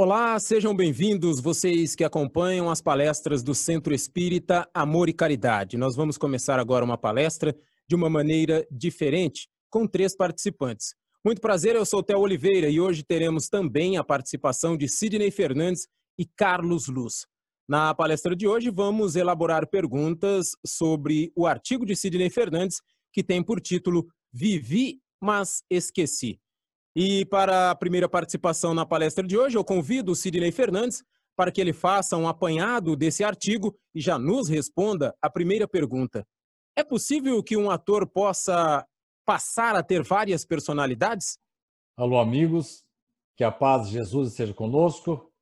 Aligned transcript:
Olá, 0.00 0.38
sejam 0.38 0.76
bem-vindos 0.76 1.40
vocês 1.40 1.96
que 1.96 2.04
acompanham 2.04 2.70
as 2.70 2.80
palestras 2.80 3.42
do 3.42 3.52
Centro 3.52 3.92
Espírita 3.92 4.64
Amor 4.72 5.08
e 5.08 5.12
Caridade. 5.12 5.76
Nós 5.76 5.96
vamos 5.96 6.16
começar 6.16 6.60
agora 6.60 6.84
uma 6.84 6.96
palestra 6.96 7.52
de 7.88 7.96
uma 7.96 8.08
maneira 8.08 8.64
diferente, 8.70 9.48
com 9.68 9.88
três 9.88 10.16
participantes. 10.16 10.94
Muito 11.24 11.40
prazer, 11.40 11.74
eu 11.74 11.84
sou 11.84 12.00
Theo 12.00 12.20
Oliveira 12.20 12.68
e 12.68 12.78
hoje 12.78 13.02
teremos 13.02 13.48
também 13.48 13.96
a 13.96 14.04
participação 14.04 14.76
de 14.76 14.88
Sidney 14.88 15.32
Fernandes 15.32 15.88
e 16.16 16.24
Carlos 16.24 16.86
Luz. 16.86 17.26
Na 17.68 17.92
palestra 17.92 18.36
de 18.36 18.46
hoje, 18.46 18.70
vamos 18.70 19.16
elaborar 19.16 19.66
perguntas 19.66 20.52
sobre 20.64 21.32
o 21.34 21.44
artigo 21.44 21.84
de 21.84 21.96
Sidney 21.96 22.30
Fernandes, 22.30 22.80
que 23.12 23.24
tem 23.24 23.42
por 23.42 23.60
título 23.60 24.06
Vivi, 24.32 25.00
mas 25.20 25.64
esqueci. 25.68 26.38
E 27.00 27.24
para 27.26 27.70
a 27.70 27.76
primeira 27.76 28.08
participação 28.08 28.74
na 28.74 28.84
palestra 28.84 29.24
de 29.24 29.38
hoje, 29.38 29.56
eu 29.56 29.64
convido 29.64 30.10
o 30.10 30.16
Sidney 30.16 30.50
Fernandes 30.50 31.04
para 31.36 31.52
que 31.52 31.60
ele 31.60 31.72
faça 31.72 32.16
um 32.16 32.26
apanhado 32.26 32.96
desse 32.96 33.22
artigo 33.22 33.72
e 33.94 34.00
já 34.00 34.18
nos 34.18 34.48
responda 34.48 35.14
a 35.22 35.30
primeira 35.30 35.68
pergunta. 35.68 36.26
É 36.74 36.82
possível 36.82 37.40
que 37.40 37.56
um 37.56 37.70
ator 37.70 38.04
possa 38.04 38.84
passar 39.24 39.76
a 39.76 39.82
ter 39.84 40.02
várias 40.02 40.44
personalidades? 40.44 41.38
Alô, 41.96 42.18
amigos. 42.18 42.84
Que 43.36 43.44
a 43.44 43.52
paz 43.52 43.86
de 43.86 43.92
Jesus 43.92 44.30
esteja 44.30 44.52
conosco. 44.52 45.32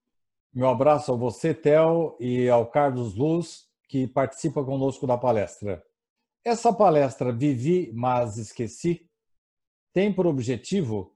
Meu 0.52 0.68
abraço 0.68 1.10
a 1.10 1.16
você, 1.16 1.54
Theo, 1.54 2.18
e 2.20 2.50
ao 2.50 2.66
Carlos 2.66 3.14
Luz, 3.14 3.66
que 3.88 4.06
participa 4.06 4.62
conosco 4.62 5.06
da 5.06 5.16
palestra. 5.16 5.82
Essa 6.44 6.70
palestra 6.70 7.32
Vivi, 7.32 7.90
mas 7.94 8.36
esqueci, 8.36 9.08
tem 9.94 10.12
por 10.12 10.26
objetivo 10.26 11.15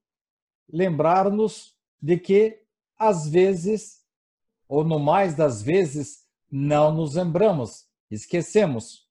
lembrar-nos 0.73 1.75
de 2.01 2.19
que, 2.19 2.63
às 2.99 3.29
vezes, 3.29 4.01
ou 4.69 4.85
no 4.85 4.99
mais 4.99 5.35
das 5.35 5.63
vezes, 5.63 6.25
não 6.51 6.93
nos 6.93 7.15
lembramos, 7.15 7.85
esquecemos. 8.11 9.07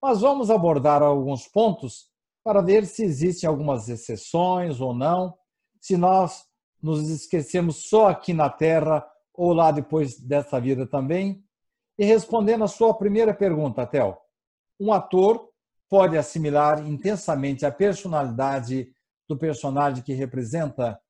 Mas 0.00 0.20
vamos 0.20 0.50
abordar 0.50 1.02
alguns 1.02 1.46
pontos 1.48 2.10
para 2.44 2.60
ver 2.60 2.86
se 2.86 3.02
existem 3.02 3.48
algumas 3.48 3.88
exceções 3.88 4.80
ou 4.80 4.94
não, 4.94 5.36
se 5.80 5.96
nós 5.96 6.44
nos 6.82 7.08
esquecemos 7.08 7.88
só 7.88 8.08
aqui 8.08 8.32
na 8.32 8.48
Terra 8.48 9.04
ou 9.34 9.52
lá 9.52 9.70
depois 9.70 10.18
dessa 10.18 10.60
vida 10.60 10.86
também. 10.86 11.44
E 11.98 12.04
respondendo 12.04 12.64
a 12.64 12.68
sua 12.68 12.94
primeira 12.94 13.34
pergunta, 13.34 13.86
Tel, 13.86 14.20
um 14.78 14.92
ator 14.92 15.48
pode 15.88 16.16
assimilar 16.16 16.86
intensamente 16.86 17.64
a 17.64 17.70
personalidade 17.70 18.92
do 19.28 19.36
personagem 19.36 20.02
que 20.02 20.12
representa, 20.12 21.00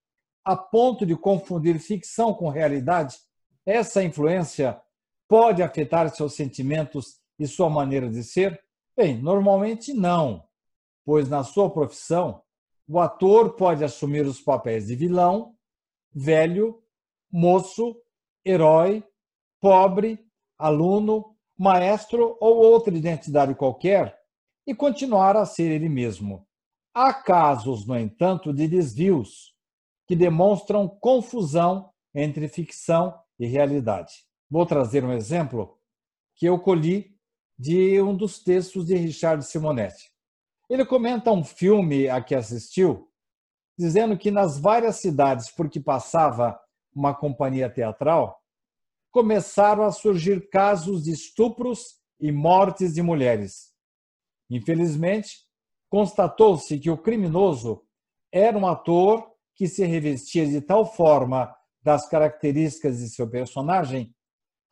a 0.45 0.57
ponto 0.57 1.05
de 1.05 1.17
confundir 1.17 1.79
ficção 1.79 2.33
com 2.33 2.49
realidade, 2.49 3.17
essa 3.65 4.03
influência 4.03 4.81
pode 5.29 5.63
afetar 5.63 6.09
seus 6.15 6.35
sentimentos 6.35 7.21
e 7.39 7.47
sua 7.47 7.69
maneira 7.69 8.09
de 8.09 8.23
ser? 8.23 8.61
Bem, 8.97 9.21
normalmente 9.21 9.93
não, 9.93 10.45
pois 11.05 11.29
na 11.29 11.43
sua 11.43 11.71
profissão, 11.71 12.43
o 12.89 13.01
ator 13.01 13.55
pode 13.55 13.83
assumir 13.83 14.25
os 14.25 14.41
papéis 14.41 14.87
de 14.87 14.95
vilão, 14.95 15.55
velho, 16.15 16.81
moço, 17.31 17.97
herói, 18.45 19.05
pobre, 19.61 20.25
aluno, 20.57 21.37
maestro 21.59 22.37
ou 22.41 22.57
outra 22.57 22.97
identidade 22.97 23.55
qualquer 23.55 24.17
e 24.67 24.75
continuar 24.75 25.37
a 25.37 25.45
ser 25.45 25.71
ele 25.71 25.89
mesmo. 25.89 26.47
Há 26.99 27.13
casos, 27.13 27.87
no 27.87 27.95
entanto, 27.95 28.55
de 28.55 28.67
desvios 28.67 29.55
que 30.09 30.17
demonstram 30.17 30.89
confusão 30.89 31.93
entre 32.15 32.49
ficção 32.49 33.15
e 33.39 33.47
realidade. 33.47 34.25
Vou 34.51 34.65
trazer 34.65 35.05
um 35.05 35.13
exemplo 35.13 35.79
que 36.35 36.47
eu 36.47 36.59
colhi 36.59 37.15
de 37.59 38.01
um 38.01 38.17
dos 38.17 38.43
textos 38.43 38.87
de 38.87 38.95
Richard 38.95 39.45
Simonetti. 39.45 40.11
Ele 40.71 40.87
comenta 40.87 41.31
um 41.31 41.45
filme 41.45 42.09
a 42.09 42.23
que 42.23 42.35
assistiu, 42.35 43.13
dizendo 43.79 44.17
que 44.17 44.31
nas 44.31 44.59
várias 44.59 44.97
cidades 44.97 45.51
por 45.51 45.69
que 45.69 45.79
passava 45.79 46.59
uma 46.95 47.15
companhia 47.15 47.69
teatral, 47.69 48.43
começaram 49.11 49.83
a 49.83 49.93
surgir 49.93 50.49
casos 50.49 51.05
de 51.05 51.13
estupros 51.13 52.01
e 52.19 52.33
mortes 52.33 52.95
de 52.95 53.03
mulheres. 53.03 53.75
Infelizmente, 54.49 55.46
constatou-se 55.89 56.79
que 56.79 56.91
o 56.91 56.99
criminoso 56.99 57.83
era 58.33 58.57
um 58.57 58.67
ator 58.67 59.27
que 59.55 59.67
se 59.67 59.85
revestia 59.85 60.47
de 60.47 60.61
tal 60.61 60.85
forma 60.85 61.55
das 61.83 62.09
características 62.09 62.99
de 62.99 63.09
seu 63.09 63.29
personagem 63.29 64.15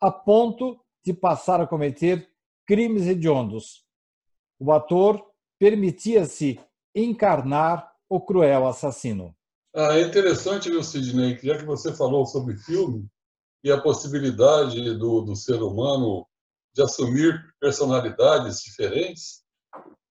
a 0.01 0.11
ponto 0.11 0.79
de 1.03 1.13
passar 1.13 1.61
a 1.61 1.67
cometer 1.67 2.29
crimes 2.67 3.07
hediondos. 3.07 3.85
O 4.59 4.71
ator 4.71 5.23
permitia-se 5.57 6.59
encarnar 6.93 7.91
o 8.09 8.19
cruel 8.19 8.67
assassino. 8.67 9.35
Ah, 9.73 9.97
é 9.97 10.01
interessante, 10.01 10.69
viu, 10.69 10.83
Sidney, 10.83 11.39
já 11.41 11.57
que 11.57 11.65
você 11.65 11.93
falou 11.93 12.25
sobre 12.25 12.55
filme 12.57 13.07
e 13.63 13.71
a 13.71 13.81
possibilidade 13.81 14.93
do, 14.97 15.21
do 15.21 15.35
ser 15.35 15.61
humano 15.61 16.25
de 16.73 16.81
assumir 16.81 17.41
personalidades 17.59 18.61
diferentes, 18.61 19.44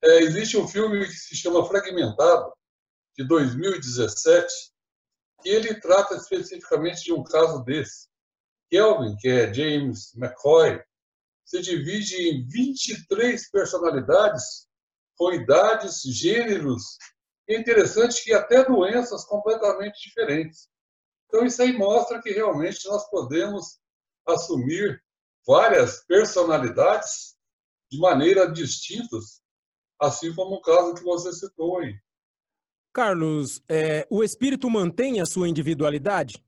é, 0.04 0.18
existe 0.18 0.58
um 0.58 0.68
filme 0.68 1.06
que 1.06 1.12
se 1.12 1.34
chama 1.34 1.66
Fragmentado, 1.66 2.52
de 3.16 3.26
2017, 3.26 4.52
que 5.40 5.48
ele 5.48 5.80
trata 5.80 6.16
especificamente 6.16 7.04
de 7.04 7.12
um 7.12 7.22
caso 7.22 7.64
desse. 7.64 8.08
Kelvin, 8.70 9.16
que 9.16 9.28
é 9.28 9.52
James 9.52 10.14
McCoy, 10.14 10.78
se 11.44 11.60
divide 11.60 12.16
em 12.16 12.46
23 12.46 13.50
personalidades 13.50 14.68
com 15.16 15.32
idades, 15.32 16.02
gêneros, 16.02 16.98
e 17.48 17.54
é 17.54 17.58
interessante 17.58 18.24
que 18.24 18.32
até 18.32 18.64
doenças 18.64 19.24
completamente 19.24 20.08
diferentes. 20.08 20.68
Então, 21.26 21.46
isso 21.46 21.62
aí 21.62 21.72
mostra 21.72 22.20
que 22.20 22.30
realmente 22.30 22.86
nós 22.88 23.08
podemos 23.08 23.78
assumir 24.26 25.02
várias 25.46 26.04
personalidades 26.04 27.36
de 27.90 27.98
maneira 27.98 28.50
distintas 28.50 29.43
assim 30.00 30.34
como 30.34 30.56
o 30.56 30.60
caso 30.60 30.94
que 30.94 31.04
você 31.04 31.32
citou 31.32 31.78
aí. 31.78 31.94
Carlos, 32.92 33.62
é, 33.68 34.06
o 34.08 34.22
espírito 34.22 34.70
mantém 34.70 35.20
a 35.20 35.26
sua 35.26 35.48
individualidade? 35.48 36.44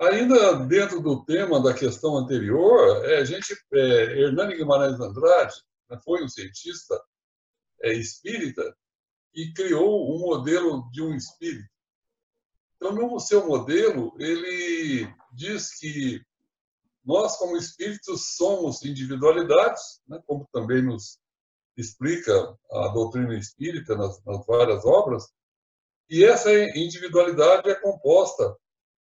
Ainda 0.00 0.54
dentro 0.66 1.00
do 1.00 1.24
tema 1.24 1.62
da 1.62 1.74
questão 1.74 2.16
anterior, 2.16 3.04
é, 3.04 3.18
a 3.18 3.24
gente, 3.24 3.54
é, 3.72 4.22
Hernani 4.22 4.56
Guimarães 4.56 4.98
Andrade 4.98 5.54
né, 5.88 5.98
foi 6.02 6.24
um 6.24 6.28
cientista 6.28 7.00
é, 7.82 7.92
espírita 7.92 8.74
e 9.34 9.52
criou 9.52 10.12
um 10.12 10.18
modelo 10.20 10.90
de 10.90 11.02
um 11.02 11.14
espírito. 11.14 11.68
Então, 12.76 12.92
no 12.92 13.20
seu 13.20 13.46
modelo, 13.46 14.14
ele 14.18 15.06
diz 15.32 15.78
que 15.78 16.20
nós, 17.04 17.36
como 17.36 17.56
espíritos, 17.56 18.36
somos 18.36 18.82
individualidades, 18.84 20.00
né, 20.08 20.18
como 20.26 20.48
também 20.52 20.82
nos 20.82 21.18
explica 21.80 22.56
a 22.70 22.88
doutrina 22.88 23.36
espírita 23.36 23.96
nas, 23.96 24.22
nas 24.24 24.44
várias 24.46 24.84
obras, 24.84 25.32
e 26.08 26.24
essa 26.24 26.52
individualidade 26.76 27.70
é 27.70 27.74
composta 27.74 28.56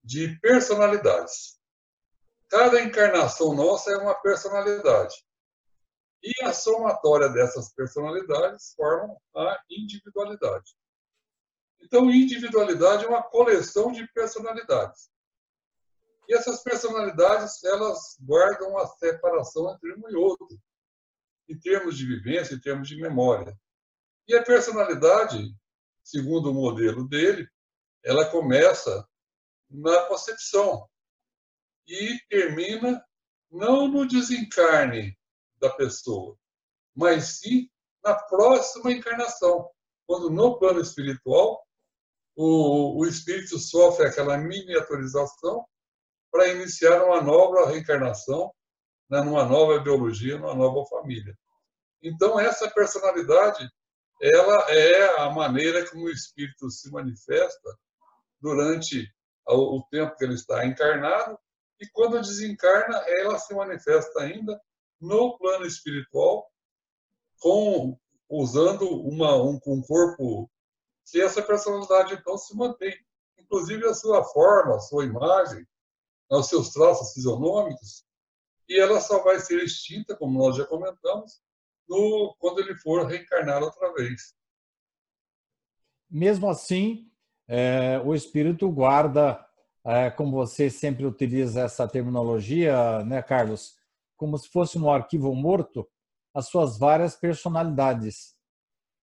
de 0.02 0.38
personalidades. 0.41 1.58
Cada 2.49 2.81
encarnação 2.81 3.55
nossa 3.55 3.90
é 3.90 3.96
uma 3.96 4.14
personalidade. 4.14 5.14
E 6.22 6.32
a 6.44 6.52
somatória 6.52 7.28
dessas 7.28 7.72
personalidades 7.72 8.75
forma 8.76 9.17
a 9.37 9.60
individualidade. 9.69 10.75
Então, 11.81 12.10
individualidade 12.10 13.05
é 13.05 13.08
uma 13.08 13.22
coleção 13.22 13.93
de 13.93 14.06
personalidades. 14.12 15.10
E 16.28 16.34
essas 16.34 16.62
personalidades, 16.62 17.62
elas 17.64 18.17
guardam 18.20 18.78
a 18.78 18.87
separação 18.87 19.75
entre 19.75 19.93
um 19.94 20.08
e 20.08 20.17
outro 20.17 20.49
em 21.49 21.58
termos 21.58 21.96
de 21.96 22.06
vivência, 22.06 22.55
em 22.55 22.61
termos 22.61 22.88
de 22.88 22.96
memória. 22.96 23.58
E 24.26 24.35
a 24.35 24.43
personalidade, 24.43 25.55
segundo 26.02 26.50
o 26.50 26.55
modelo 26.55 27.06
dele, 27.08 27.49
ela 28.02 28.31
começa 28.31 29.06
na 29.70 30.05
concepção 30.06 30.88
e 31.87 32.19
termina 32.29 33.05
não 33.50 33.88
no 33.88 34.06
desencarne 34.06 35.17
da 35.58 35.70
pessoa, 35.70 36.37
mas 36.94 37.38
sim 37.38 37.70
na 38.02 38.14
próxima 38.14 38.93
encarnação, 38.93 39.70
quando 40.06 40.31
no 40.31 40.58
plano 40.58 40.81
espiritual 40.81 41.67
o, 42.37 43.00
o 43.00 43.06
espírito 43.06 43.58
sofre 43.58 44.06
aquela 44.06 44.37
miniaturização 44.37 45.64
para 46.31 46.49
iniciar 46.49 47.05
uma 47.05 47.20
nova 47.20 47.70
reencarnação 47.70 48.52
né, 49.11 49.21
numa 49.21 49.45
nova 49.45 49.79
biologia, 49.81 50.39
numa 50.39 50.55
nova 50.55 50.85
família. 50.87 51.37
Então, 52.03 52.39
essa 52.39 52.71
personalidade, 52.71 53.69
ela 54.21 54.71
é 54.71 55.21
a 55.21 55.31
maneira 55.31 55.89
como 55.89 56.05
o 56.05 56.11
espírito 56.11 56.71
se 56.71 56.91
manifesta 56.91 57.79
durante 58.41 59.11
o 59.47 59.83
tempo 59.91 60.17
que 60.17 60.25
ele 60.25 60.35
está 60.35 60.67
encarnado, 60.67 61.39
e 61.81 61.87
quando 61.89 62.21
desencarna, 62.21 63.03
ela 63.06 63.39
se 63.39 63.55
manifesta 63.55 64.21
ainda 64.21 64.61
no 65.01 65.37
plano 65.39 65.67
espiritual, 65.67 66.51
com 67.41 67.99
usando 68.29 68.89
uma, 68.89 69.37
um, 69.37 69.61
um 69.67 69.83
corpo 69.83 70.51
que 71.11 71.21
essa 71.21 71.43
personalidade 71.43 72.15
então 72.15 72.39
se 72.39 72.56
mantém. 72.56 72.95
Inclusive 73.39 73.87
a 73.87 73.95
sua 73.95 74.25
forma, 74.25 74.77
a 74.77 74.81
sua 74.81 75.05
imagem, 75.05 75.67
os 76.31 76.49
seus 76.49 76.71
traços 76.71 77.12
fisionômicos, 77.12 78.05
e 78.69 78.78
ela 78.78 79.00
só 79.00 79.22
vai 79.22 79.38
ser 79.40 79.62
extinta, 79.62 80.16
como 80.16 80.38
nós 80.38 80.56
já 80.56 80.64
comentamos, 80.64 81.40
no, 81.88 82.34
quando 82.38 82.61
ele 82.61 82.75
for 82.76 83.06
reencarnar 83.06 83.62
outra 83.62 83.93
vez. 83.93 84.34
Mesmo 86.11 86.49
assim, 86.49 87.11
é, 87.46 88.00
o 88.05 88.14
espírito 88.14 88.70
guarda, 88.70 89.44
é, 89.84 90.11
como 90.11 90.32
você 90.32 90.70
sempre 90.70 91.05
utiliza 91.05 91.62
essa 91.62 91.87
terminologia, 91.87 93.05
né, 93.05 93.22
Carlos, 93.22 93.76
como 94.16 94.38
se 94.38 94.49
fosse 94.49 94.78
um 94.78 94.90
arquivo 94.90 95.34
morto, 95.34 95.88
as 96.32 96.49
suas 96.49 96.78
várias 96.78 97.14
personalidades. 97.14 98.34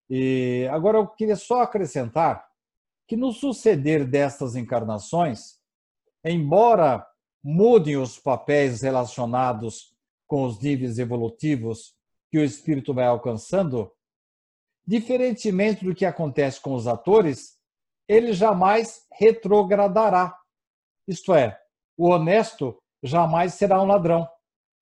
E 0.09 0.67
agora 0.71 0.97
eu 0.97 1.07
queria 1.07 1.35
só 1.35 1.61
acrescentar 1.61 2.49
que 3.07 3.15
no 3.15 3.31
suceder 3.31 4.05
destas 4.05 4.55
encarnações, 4.55 5.59
embora 6.23 7.05
mudem 7.43 7.97
os 7.97 8.19
papéis 8.19 8.81
relacionados 8.81 9.95
com 10.27 10.45
os 10.45 10.59
níveis 10.61 10.99
evolutivos 10.99 11.95
que 12.29 12.37
o 12.37 12.43
espírito 12.43 12.93
vai 12.93 13.05
alcançando, 13.05 13.91
diferentemente 14.87 15.83
do 15.83 15.93
que 15.93 16.05
acontece 16.05 16.61
com 16.61 16.73
os 16.73 16.87
atores, 16.87 17.57
ele 18.07 18.33
jamais 18.33 19.05
retrogradará. 19.11 20.37
Isto 21.07 21.33
é, 21.33 21.59
o 21.97 22.09
honesto 22.09 22.81
jamais 23.03 23.55
será 23.55 23.81
um 23.81 23.85
ladrão. 23.85 24.27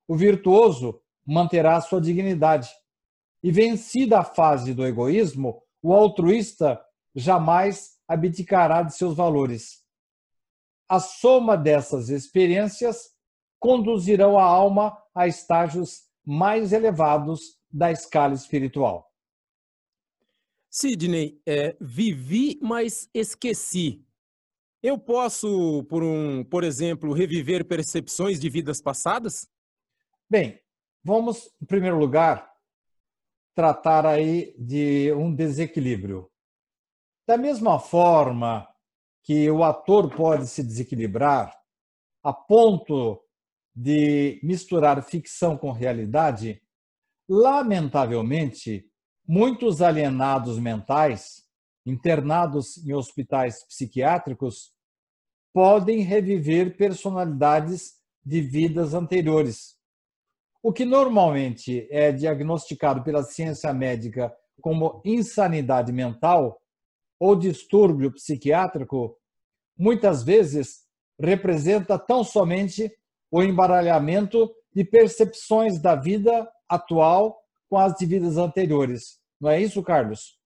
O 0.06 0.16
virtuoso 0.16 1.00
manterá 1.26 1.80
sua 1.80 2.00
dignidade. 2.00 2.70
E 3.42 3.50
vencida 3.50 4.20
a 4.20 4.24
fase 4.24 4.74
do 4.74 4.86
egoísmo, 4.86 5.62
o 5.82 5.94
altruísta 5.94 6.80
jamais 7.14 7.98
abdicará 8.06 8.82
de 8.82 8.94
seus 8.94 9.16
valores. 9.16 9.82
A 10.90 10.98
soma 10.98 11.56
dessas 11.56 12.08
experiências 12.08 13.14
conduzirão 13.60 14.36
a 14.36 14.42
alma 14.42 15.00
a 15.14 15.28
estágios 15.28 16.08
mais 16.26 16.72
elevados 16.72 17.60
da 17.70 17.92
escala 17.92 18.34
espiritual. 18.34 19.08
Sidney, 20.68 21.40
é, 21.46 21.76
vivi, 21.80 22.58
mas 22.60 23.08
esqueci. 23.14 24.04
Eu 24.82 24.98
posso, 24.98 25.84
por 25.84 26.02
um, 26.02 26.42
por 26.42 26.64
exemplo, 26.64 27.12
reviver 27.12 27.64
percepções 27.64 28.40
de 28.40 28.50
vidas 28.50 28.82
passadas? 28.82 29.48
Bem, 30.28 30.60
vamos, 31.04 31.52
em 31.62 31.66
primeiro 31.66 31.98
lugar, 31.98 32.52
tratar 33.54 34.04
aí 34.04 34.56
de 34.58 35.12
um 35.12 35.32
desequilíbrio. 35.32 36.28
Da 37.28 37.36
mesma 37.36 37.78
forma 37.78 38.69
que 39.22 39.50
o 39.50 39.62
ator 39.62 40.14
pode 40.14 40.46
se 40.46 40.62
desequilibrar 40.62 41.54
a 42.22 42.32
ponto 42.32 43.22
de 43.74 44.40
misturar 44.42 45.02
ficção 45.02 45.56
com 45.56 45.72
realidade, 45.72 46.62
lamentavelmente, 47.28 48.86
muitos 49.26 49.80
alienados 49.80 50.58
mentais, 50.58 51.44
internados 51.86 52.76
em 52.78 52.92
hospitais 52.92 53.64
psiquiátricos, 53.66 54.72
podem 55.52 56.00
reviver 56.00 56.76
personalidades 56.76 57.94
de 58.24 58.40
vidas 58.40 58.94
anteriores. 58.94 59.76
O 60.62 60.72
que 60.72 60.84
normalmente 60.84 61.88
é 61.90 62.12
diagnosticado 62.12 63.02
pela 63.02 63.22
ciência 63.22 63.72
médica 63.72 64.32
como 64.60 65.00
insanidade 65.04 65.90
mental 65.90 66.60
ou 67.20 67.36
distúrbio 67.36 68.10
psiquiátrico, 68.10 69.16
muitas 69.76 70.22
vezes 70.22 70.86
representa 71.20 71.98
tão 71.98 72.24
somente 72.24 72.90
o 73.30 73.42
embaralhamento 73.42 74.50
de 74.74 74.84
percepções 74.84 75.78
da 75.78 75.94
vida 75.94 76.50
atual 76.68 77.38
com 77.68 77.78
as 77.78 77.94
de 77.94 78.06
vidas 78.06 78.38
anteriores. 78.38 79.18
Não 79.40 79.50
é 79.50 79.60
isso, 79.60 79.82
Carlos? 79.82 80.38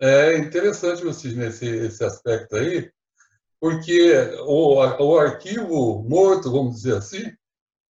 É 0.00 0.36
interessante 0.36 1.02
você 1.02 1.28
nesse 1.32 1.66
esse 1.66 2.04
aspecto 2.04 2.56
aí, 2.56 2.90
porque 3.60 4.12
o, 4.40 4.74
o 4.74 5.18
arquivo 5.18 6.02
morto, 6.06 6.50
vamos 6.50 6.76
dizer 6.76 6.96
assim, 6.96 7.32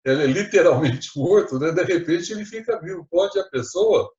ele 0.05 0.23
é 0.23 0.27
literalmente 0.27 1.11
morto, 1.19 1.59
né? 1.59 1.73
de 1.73 1.83
repente 1.83 2.33
ele 2.33 2.45
fica 2.45 2.81
vivo. 2.81 3.07
Pode 3.11 3.39
a 3.39 3.45
pessoa 3.45 4.13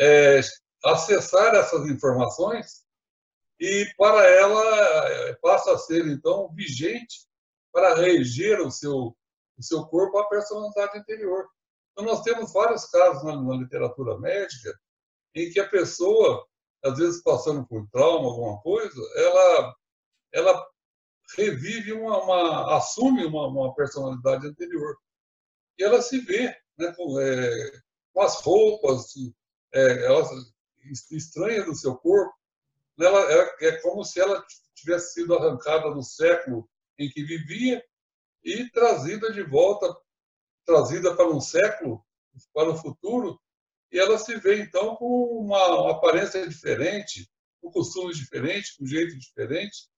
é, 0.00 0.40
acessar 0.84 1.54
essas 1.54 1.86
informações 1.90 2.85
e 3.58 3.86
para 3.96 4.26
ela 4.26 5.08
é, 5.08 5.34
passa 5.36 5.72
a 5.72 5.78
ser 5.78 6.06
então 6.06 6.52
vigente 6.54 7.26
para 7.72 7.94
reger 7.94 8.60
o 8.60 8.70
seu, 8.70 9.16
o 9.58 9.62
seu 9.62 9.86
corpo 9.86 10.18
à 10.18 10.28
personalidade 10.28 10.98
anterior. 10.98 11.46
Então, 11.92 12.04
nós 12.04 12.22
temos 12.22 12.52
vários 12.52 12.84
casos 12.86 13.24
na, 13.24 13.40
na 13.40 13.54
literatura 13.56 14.18
médica 14.18 14.78
em 15.34 15.50
que 15.50 15.60
a 15.60 15.68
pessoa, 15.68 16.46
às 16.84 16.98
vezes 16.98 17.22
passando 17.22 17.66
por 17.66 17.88
trauma, 17.90 18.28
alguma 18.28 18.60
coisa, 18.60 19.00
ela, 19.16 19.76
ela 20.32 20.66
revive 21.36 21.92
uma, 21.92 22.22
uma 22.22 22.76
assume 22.76 23.24
uma, 23.24 23.46
uma, 23.48 23.74
personalidade 23.74 24.46
anterior 24.46 24.96
e 25.78 25.84
ela 25.84 26.00
se 26.00 26.18
vê 26.20 26.56
né, 26.78 26.92
com, 26.96 27.18
é, 27.20 27.80
com 28.12 28.20
as 28.22 28.40
roupas 28.40 29.12
é, 29.74 30.08
estranha 31.10 31.64
do 31.64 31.74
seu 31.74 31.96
corpo 31.96 32.34
ela, 33.04 33.32
é, 33.32 33.66
é 33.66 33.80
como 33.80 34.04
se 34.04 34.20
ela 34.20 34.44
tivesse 34.74 35.14
sido 35.14 35.34
arrancada 35.34 35.90
no 35.90 36.02
século 36.02 36.68
em 36.98 37.10
que 37.10 37.22
vivia 37.24 37.84
e 38.42 38.70
trazida 38.70 39.32
de 39.32 39.42
volta, 39.42 39.94
trazida 40.64 41.14
para 41.14 41.28
um 41.28 41.40
século, 41.40 42.04
para 42.52 42.70
o 42.70 42.76
futuro, 42.76 43.40
e 43.92 43.98
ela 43.98 44.18
se 44.18 44.36
vê 44.38 44.62
então 44.62 44.96
com 44.96 45.06
uma 45.40 45.90
aparência 45.90 46.46
diferente, 46.46 47.30
com 47.60 47.70
costumes 47.70 48.16
diferentes, 48.16 48.76
com 48.76 48.86
jeito 48.86 49.18
diferente, 49.18 49.88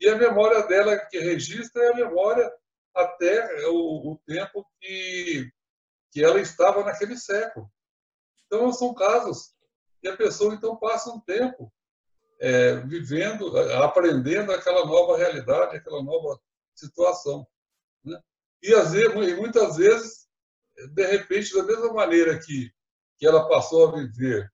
e 0.00 0.08
a 0.08 0.16
memória 0.16 0.66
dela 0.66 0.98
que 1.06 1.18
registra 1.18 1.82
é 1.84 1.92
a 1.92 1.96
memória 1.96 2.52
até 2.94 3.68
o, 3.68 4.12
o 4.12 4.20
tempo 4.26 4.66
que, 4.80 5.50
que 6.10 6.22
ela 6.22 6.40
estava 6.40 6.84
naquele 6.84 7.16
século. 7.16 7.70
Então, 8.46 8.72
são 8.72 8.94
casos 8.94 9.54
que 10.00 10.08
a 10.08 10.16
pessoa 10.16 10.54
então 10.54 10.76
passa 10.76 11.10
um 11.10 11.20
tempo 11.20 11.72
é, 12.44 12.76
vivendo, 12.80 13.56
aprendendo 13.82 14.52
aquela 14.52 14.84
nova 14.84 15.16
realidade, 15.16 15.78
aquela 15.78 16.02
nova 16.02 16.38
situação. 16.74 17.46
Né? 18.04 18.20
E, 18.62 18.74
às 18.74 18.92
vezes, 18.92 19.14
muitas 19.14 19.78
vezes, 19.78 20.28
de 20.92 21.06
repente, 21.06 21.54
da 21.54 21.62
mesma 21.62 21.90
maneira 21.94 22.38
que, 22.38 22.70
que 23.16 23.26
ela 23.26 23.48
passou 23.48 23.88
a 23.88 23.92
viver 23.96 24.52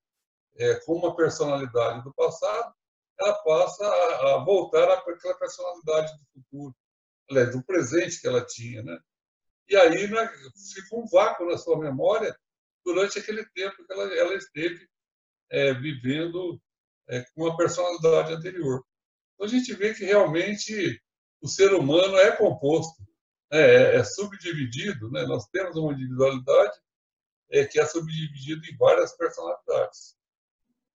é, 0.56 0.76
com 0.86 0.94
uma 0.94 1.16
personalidade 1.16 2.04
do 2.04 2.14
passado, 2.14 2.72
ela 3.18 3.34
passa 3.42 3.84
a, 3.84 4.34
a 4.34 4.44
voltar 4.44 4.88
àquela 4.92 5.34
personalidade 5.34 6.12
do 6.12 6.26
futuro, 6.32 6.76
aliás, 7.28 7.50
do 7.50 7.64
presente 7.64 8.20
que 8.20 8.28
ela 8.28 8.46
tinha. 8.46 8.84
Né? 8.84 9.00
E 9.68 9.74
aí 9.74 10.06
né, 10.06 10.28
fica 10.74 10.94
um 10.94 11.08
vácuo 11.08 11.46
na 11.46 11.58
sua 11.58 11.76
memória 11.76 12.38
durante 12.84 13.18
aquele 13.18 13.44
tempo 13.46 13.84
que 13.84 13.92
ela, 13.92 14.14
ela 14.14 14.34
esteve 14.34 14.88
é, 15.50 15.74
vivendo 15.74 16.60
é, 17.10 17.24
com 17.34 17.46
a 17.46 17.56
personalidade 17.56 18.32
anterior. 18.32 18.82
Então 19.34 19.46
a 19.46 19.50
gente 19.50 19.74
vê 19.74 19.92
que 19.92 20.04
realmente 20.04 21.00
o 21.42 21.48
ser 21.48 21.72
humano 21.74 22.16
é 22.16 22.30
composto, 22.30 23.02
né? 23.50 23.60
é, 23.60 23.96
é 23.96 24.04
subdividido, 24.04 25.10
né? 25.10 25.24
nós 25.26 25.46
temos 25.46 25.76
uma 25.76 25.92
individualidade 25.92 26.78
é, 27.50 27.64
que 27.64 27.80
é 27.80 27.86
subdividida 27.86 28.62
em 28.66 28.76
várias 28.76 29.16
personalidades. 29.16 30.14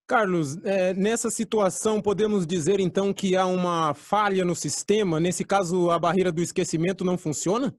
Carlos, 0.07 0.63
é, 0.63 0.93
nessa 0.93 1.31
situação, 1.31 1.99
podemos 1.99 2.45
dizer 2.45 2.79
então 2.79 3.11
que 3.11 3.35
há 3.35 3.47
uma 3.47 3.93
falha 3.95 4.45
no 4.45 4.55
sistema? 4.55 5.19
Nesse 5.19 5.43
caso, 5.43 5.89
a 5.89 5.97
barreira 5.97 6.31
do 6.31 6.43
esquecimento 6.43 7.03
não 7.03 7.17
funciona? 7.17 7.75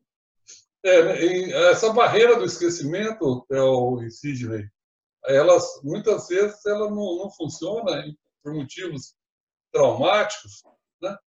É, 0.85 1.71
essa 1.71 1.93
barreira 1.93 2.37
do 2.37 2.45
esquecimento, 2.45 3.47
Theo 3.49 4.03
e 4.03 4.11
Sidney, 4.11 4.69
elas, 5.25 5.81
muitas 5.83 6.29
vezes 6.29 6.65
ela 6.67 6.91
não, 6.91 7.17
não 7.19 7.31
funciona 7.31 8.05
por 8.47 8.55
motivos 8.55 9.17
traumáticos, 9.73 10.63
né? 11.03 11.19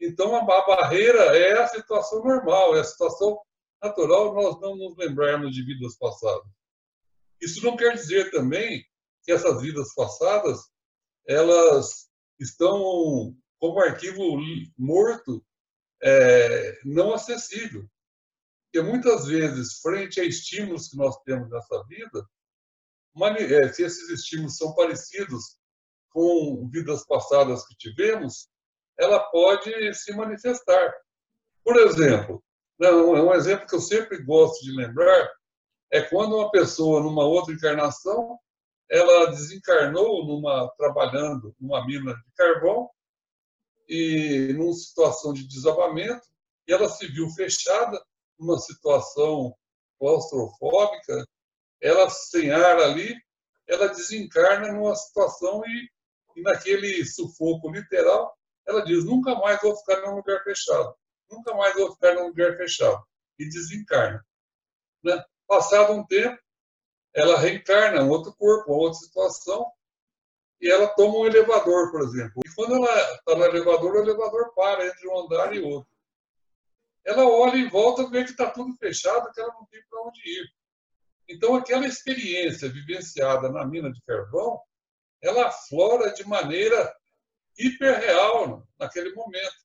Então, 0.00 0.34
a 0.34 0.44
barreira 0.44 1.38
é 1.38 1.62
a 1.62 1.68
situação 1.68 2.24
normal, 2.24 2.76
é 2.76 2.80
a 2.80 2.84
situação 2.84 3.40
natural 3.80 4.34
nós 4.34 4.60
não 4.60 4.76
nos 4.76 4.96
lembrarmos 4.96 5.54
de 5.54 5.64
vidas 5.64 5.96
passadas. 5.96 6.50
Isso 7.40 7.64
não 7.64 7.76
quer 7.76 7.94
dizer 7.94 8.32
também 8.32 8.84
que 9.22 9.30
essas 9.30 9.62
vidas 9.62 9.94
passadas 9.94 10.68
elas 11.28 12.10
estão 12.40 13.36
como 13.60 13.80
arquivo 13.80 14.40
morto 14.76 15.46
é, 16.02 16.80
não 16.84 17.14
acessível. 17.14 17.88
Porque 18.64 18.86
muitas 18.86 19.26
vezes, 19.26 19.78
frente 19.80 20.20
a 20.20 20.24
estímulos 20.24 20.88
que 20.88 20.96
nós 20.96 21.16
temos 21.22 21.48
nessa 21.48 21.84
vida, 21.84 22.28
é, 23.38 23.72
se 23.72 23.84
esses 23.84 24.10
estímulos 24.10 24.56
são 24.56 24.74
parecidos 24.74 25.56
com 26.14 26.68
vidas 26.70 27.04
passadas 27.04 27.66
que 27.66 27.74
tivemos, 27.74 28.48
ela 28.96 29.18
pode 29.18 29.92
se 29.94 30.14
manifestar. 30.14 30.94
Por 31.64 31.76
exemplo, 31.76 32.42
né, 32.78 32.88
um 32.92 33.34
exemplo 33.34 33.66
que 33.66 33.74
eu 33.74 33.80
sempre 33.80 34.22
gosto 34.22 34.64
de 34.64 34.70
lembrar 34.70 35.28
é 35.90 36.00
quando 36.02 36.36
uma 36.36 36.52
pessoa, 36.52 37.00
numa 37.00 37.24
outra 37.24 37.52
encarnação, 37.52 38.38
ela 38.88 39.26
desencarnou 39.26 40.24
numa, 40.24 40.72
trabalhando 40.78 41.54
numa 41.60 41.84
mina 41.84 42.14
de 42.14 42.32
carvão 42.36 42.88
e 43.88 44.52
numa 44.56 44.72
situação 44.72 45.32
de 45.32 45.48
desabamento, 45.48 46.26
e 46.68 46.72
ela 46.72 46.88
se 46.88 47.08
viu 47.08 47.28
fechada 47.30 48.00
numa 48.38 48.58
situação 48.58 49.54
claustrofóbica, 49.98 51.26
ela 51.80 52.08
sem 52.08 52.50
ar 52.50 52.78
ali, 52.78 53.16
ela 53.66 53.88
desencarna 53.88 54.72
numa 54.72 54.94
situação 54.94 55.62
e, 55.66 55.90
e 56.36 56.42
naquele 56.42 57.04
sufoco 57.04 57.70
literal, 57.70 58.36
ela 58.66 58.84
diz: 58.84 59.04
nunca 59.04 59.34
mais 59.36 59.60
vou 59.60 59.76
ficar 59.76 60.00
num 60.02 60.16
lugar 60.16 60.42
fechado, 60.42 60.94
nunca 61.30 61.54
mais 61.54 61.74
vou 61.74 61.92
ficar 61.92 62.14
num 62.14 62.28
lugar 62.28 62.56
fechado, 62.56 63.02
e 63.38 63.48
desencarna. 63.48 64.24
Né? 65.02 65.22
Passado 65.46 65.92
um 65.92 66.06
tempo, 66.06 66.38
ela 67.14 67.38
reencarna 67.38 68.02
em 68.02 68.08
outro 68.08 68.34
corpo, 68.34 68.72
uma 68.72 68.82
outra 68.82 68.98
situação, 68.98 69.70
e 70.60 70.70
ela 70.70 70.88
toma 70.88 71.18
um 71.18 71.26
elevador, 71.26 71.90
por 71.90 72.02
exemplo. 72.02 72.42
E 72.44 72.54
quando 72.54 72.76
ela 72.76 73.14
está 73.14 73.36
no 73.36 73.44
elevador, 73.44 73.94
o 73.94 73.98
elevador 73.98 74.54
para 74.54 74.86
entre 74.86 75.08
um 75.08 75.18
andar 75.18 75.54
e 75.54 75.60
outro. 75.60 75.92
Ela 77.04 77.28
olha 77.28 77.56
em 77.56 77.68
volta, 77.68 78.08
vê 78.08 78.24
que 78.24 78.30
está 78.30 78.50
tudo 78.50 78.74
fechado, 78.76 79.30
que 79.32 79.40
ela 79.40 79.52
não 79.52 79.66
tem 79.66 79.82
para 79.90 80.02
onde 80.02 80.20
ir. 80.26 80.48
Então, 81.28 81.54
aquela 81.54 81.86
experiência 81.86 82.68
vivenciada 82.68 83.50
na 83.50 83.64
mina 83.66 83.92
de 83.92 84.00
carvão, 84.02 84.60
ela 85.24 85.46
aflora 85.46 86.12
de 86.12 86.22
maneira 86.24 86.94
hiperreal 87.58 88.66
naquele 88.78 89.12
momento. 89.14 89.64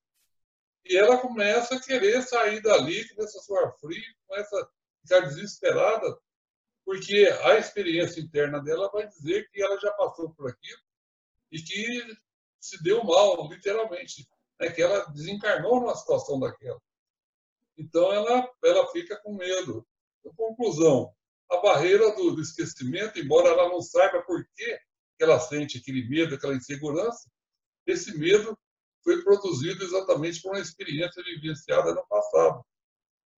E 0.85 0.97
ela 0.97 1.17
começa 1.17 1.75
a 1.75 1.81
querer 1.81 2.21
sair 2.23 2.61
dali, 2.61 3.07
começa 3.09 3.37
a 3.37 3.41
suar 3.41 3.77
frio, 3.79 4.15
começa 4.25 4.57
a 4.57 4.67
ficar 5.01 5.19
desesperada, 5.27 6.17
porque 6.85 7.29
a 7.43 7.57
experiência 7.57 8.21
interna 8.21 8.61
dela 8.63 8.89
vai 8.89 9.05
dizer 9.07 9.49
que 9.51 9.61
ela 9.61 9.77
já 9.79 9.91
passou 9.91 10.33
por 10.33 10.49
aquilo 10.49 10.81
e 11.51 11.61
que 11.61 12.17
se 12.59 12.81
deu 12.81 13.03
mal, 13.03 13.47
literalmente, 13.49 14.27
né? 14.59 14.71
que 14.71 14.81
ela 14.81 15.05
desencarnou 15.11 15.81
numa 15.81 15.95
situação 15.95 16.39
daquela. 16.39 16.81
Então 17.77 18.11
ela, 18.13 18.49
ela 18.63 18.87
fica 18.91 19.17
com 19.17 19.35
medo. 19.35 19.85
Então, 20.19 20.33
conclusão, 20.35 21.13
a 21.49 21.57
barreira 21.57 22.15
do, 22.15 22.31
do 22.35 22.41
esquecimento, 22.41 23.19
embora 23.19 23.49
ela 23.49 23.69
não 23.69 23.81
saiba 23.81 24.21
por 24.21 24.45
que 25.19 25.23
ela 25.25 25.37
sente 25.37 25.77
aquele 25.77 26.07
medo, 26.07 26.33
aquela 26.33 26.55
insegurança, 26.55 27.29
esse 27.85 28.17
medo 28.17 28.57
foi 29.03 29.21
produzido 29.21 29.83
exatamente 29.83 30.41
por 30.41 30.53
uma 30.53 30.61
experiência 30.61 31.21
vivenciada 31.21 31.93
no 31.93 32.07
passado. 32.07 32.63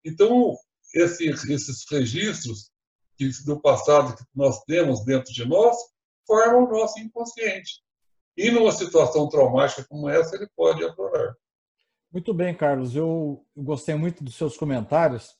Então, 0.05 0.55
esse, 0.93 1.27
esses 1.27 1.83
registros 1.89 2.69
que, 3.17 3.29
do 3.45 3.59
passado 3.59 4.15
que 4.15 4.23
nós 4.35 4.63
temos 4.65 5.03
dentro 5.03 5.33
de 5.33 5.43
nós 5.43 5.75
formam 6.27 6.65
o 6.65 6.71
nosso 6.71 7.00
inconsciente. 7.00 7.81
E 8.38 8.51
numa 8.51 8.71
situação 8.71 9.27
traumática 9.27 9.85
como 9.89 10.07
essa, 10.07 10.35
ele 10.35 10.47
pode 10.55 10.83
aflorar. 10.85 11.35
Muito 12.11 12.31
bem, 12.33 12.55
Carlos. 12.55 12.95
Eu 12.95 13.43
gostei 13.57 13.95
muito 13.95 14.23
dos 14.23 14.35
seus 14.35 14.55
comentários. 14.55 15.35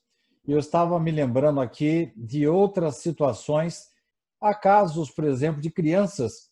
Eu 0.48 0.58
estava 0.58 1.00
me 1.00 1.12
lembrando 1.12 1.62
aqui 1.62 2.12
de 2.16 2.48
outras 2.48 2.98
situações. 2.98 3.91
Há 4.42 4.56
casos, 4.56 5.12
por 5.12 5.24
exemplo, 5.24 5.62
de 5.62 5.70
crianças 5.70 6.50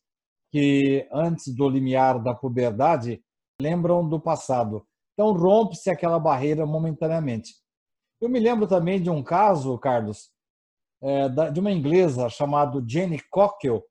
que, 0.51 1.08
antes 1.12 1.53
do 1.53 1.67
limiar 1.67 2.22
da 2.22 2.36
puberdade, 2.36 3.24
lembram 3.60 4.08
do 4.08 4.19
passado. 4.19 4.86
Então, 5.13 5.34
rompe-se 5.34 5.89
aquela 5.89 6.19
barreira 6.19 6.65
momentaneamente. 6.65 7.53
Eu 8.22 8.29
me 8.29 8.39
lembro 8.39 8.67
também 8.67 9.01
de 9.01 9.10
um 9.10 9.24
caso, 9.24 9.77
Carlos, 9.79 10.29
é, 11.01 11.29
de 11.51 11.60
uma 11.60 11.72
inglesa 11.72 12.29
chamada 12.29 12.84
Jenny 12.88 13.19
Cockle, 13.29 13.81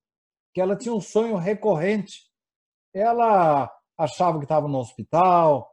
que 0.55 0.61
ela 0.61 0.76
tinha 0.76 0.95
um 0.95 1.00
sonho 1.00 1.37
recorrente. 1.37 2.28
Ela 2.95 3.71
achava 3.99 4.38
que 4.38 4.45
estava 4.45 4.69
no 4.69 4.78
hospital, 4.78 5.69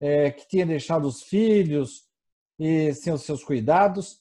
é, 0.00 0.30
que 0.30 0.46
tinha 0.48 0.66
deixado 0.66 1.06
os 1.06 1.22
filhos 1.22 2.06
e 2.58 2.92
sem 2.92 3.12
os 3.12 3.22
seus 3.22 3.42
cuidados, 3.42 4.20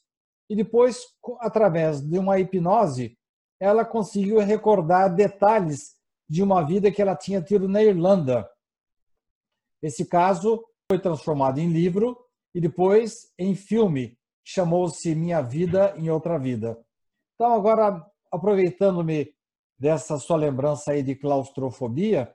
e 0.50 0.56
depois, 0.56 1.01
através 1.42 2.01
de 2.01 2.18
uma 2.18 2.39
hipnose, 2.39 3.19
ela 3.60 3.84
conseguiu 3.84 4.39
recordar 4.39 5.13
detalhes 5.13 5.96
de 6.28 6.42
uma 6.42 6.62
vida 6.62 6.92
que 6.92 7.01
ela 7.01 7.16
tinha 7.16 7.42
tido 7.42 7.68
na 7.68 7.84
Irlanda. 7.84 8.50
Esse 9.82 10.06
caso 10.06 10.63
foi 10.89 11.00
transformado 11.00 11.60
em 11.60 11.72
livro 11.72 12.18
e 12.54 12.62
depois 12.62 13.32
em 13.38 13.56
filme, 13.56 14.18
chamou-se 14.44 15.13
Minha 15.13 15.42
Vida 15.42 15.94
em 15.98 16.10
Outra 16.10 16.38
Vida. 16.38 16.80
Então, 17.36 17.54
agora, 17.54 18.06
aproveitando-me 18.32 19.34
dessa 19.78 20.18
sua 20.18 20.38
lembrança 20.38 20.92
aí 20.92 21.04
de 21.04 21.16
claustrofobia, 21.16 22.34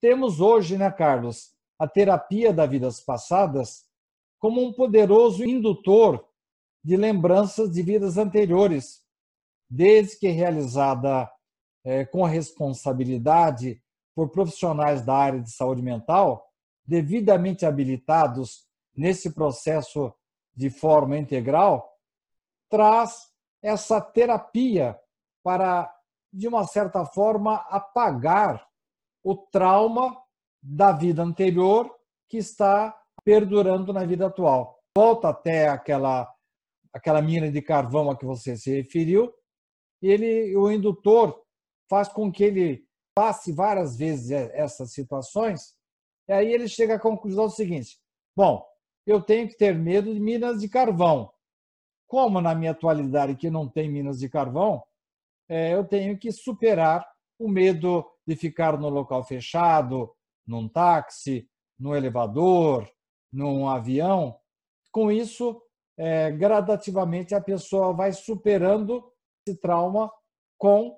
temos 0.00 0.40
hoje, 0.40 0.76
né, 0.76 0.90
Carlos, 0.90 1.54
a 1.78 1.86
terapia 1.86 2.52
das 2.52 2.70
vidas 2.70 3.00
passadas 3.00 3.84
como 4.38 4.60
um 4.60 4.72
poderoso 4.72 5.44
indutor 5.44 6.26
de 6.82 6.96
lembranças 6.96 7.70
de 7.70 7.82
vidas 7.82 8.16
anteriores, 8.16 9.01
desde 9.74 10.18
que 10.18 10.28
realizada 10.28 11.30
é, 11.82 12.04
com 12.04 12.24
responsabilidade 12.24 13.82
por 14.14 14.28
profissionais 14.28 15.00
da 15.00 15.14
área 15.14 15.40
de 15.40 15.50
saúde 15.50 15.80
mental, 15.80 16.46
devidamente 16.84 17.64
habilitados 17.64 18.66
nesse 18.94 19.32
processo 19.32 20.12
de 20.54 20.68
forma 20.68 21.16
integral, 21.16 21.90
traz 22.68 23.30
essa 23.62 23.98
terapia 23.98 25.00
para, 25.42 25.90
de 26.30 26.46
uma 26.46 26.66
certa 26.66 27.06
forma, 27.06 27.54
apagar 27.70 28.68
o 29.24 29.34
trauma 29.34 30.22
da 30.62 30.92
vida 30.92 31.22
anterior 31.22 31.90
que 32.28 32.36
está 32.36 32.94
perdurando 33.24 33.90
na 33.90 34.04
vida 34.04 34.26
atual. 34.26 34.78
Volta 34.94 35.30
até 35.30 35.68
aquela 35.68 36.30
aquela 36.92 37.22
mina 37.22 37.50
de 37.50 37.62
carvão 37.62 38.10
a 38.10 38.16
que 38.18 38.26
você 38.26 38.54
se 38.54 38.70
referiu, 38.70 39.32
ele 40.08 40.56
o 40.56 40.70
indutor 40.70 41.42
faz 41.88 42.08
com 42.08 42.30
que 42.30 42.44
ele 42.44 42.86
passe 43.14 43.52
várias 43.52 43.96
vezes 43.96 44.30
essas 44.30 44.92
situações, 44.92 45.74
e 46.28 46.32
aí 46.32 46.52
ele 46.52 46.68
chega 46.68 46.94
à 46.94 47.00
conclusão 47.00 47.48
seguinte: 47.48 47.98
bom, 48.36 48.64
eu 49.06 49.20
tenho 49.20 49.48
que 49.48 49.56
ter 49.56 49.74
medo 49.74 50.12
de 50.12 50.20
minas 50.20 50.60
de 50.60 50.68
carvão. 50.68 51.30
Como 52.06 52.40
na 52.40 52.54
minha 52.54 52.72
atualidade 52.72 53.36
que 53.36 53.50
não 53.50 53.68
tem 53.68 53.90
minas 53.90 54.18
de 54.18 54.28
carvão, 54.28 54.82
é, 55.48 55.74
eu 55.74 55.84
tenho 55.84 56.18
que 56.18 56.30
superar 56.30 57.06
o 57.38 57.48
medo 57.48 58.06
de 58.26 58.36
ficar 58.36 58.78
no 58.78 58.88
local 58.88 59.24
fechado, 59.24 60.14
num 60.46 60.68
táxi, 60.68 61.48
no 61.78 61.96
elevador, 61.96 62.88
num 63.32 63.68
avião. 63.68 64.38
Com 64.90 65.10
isso, 65.10 65.60
é, 65.96 66.30
gradativamente 66.30 67.34
a 67.34 67.40
pessoa 67.40 67.92
vai 67.92 68.12
superando 68.12 69.11
esse 69.46 69.58
trauma 69.58 70.10
com 70.58 70.96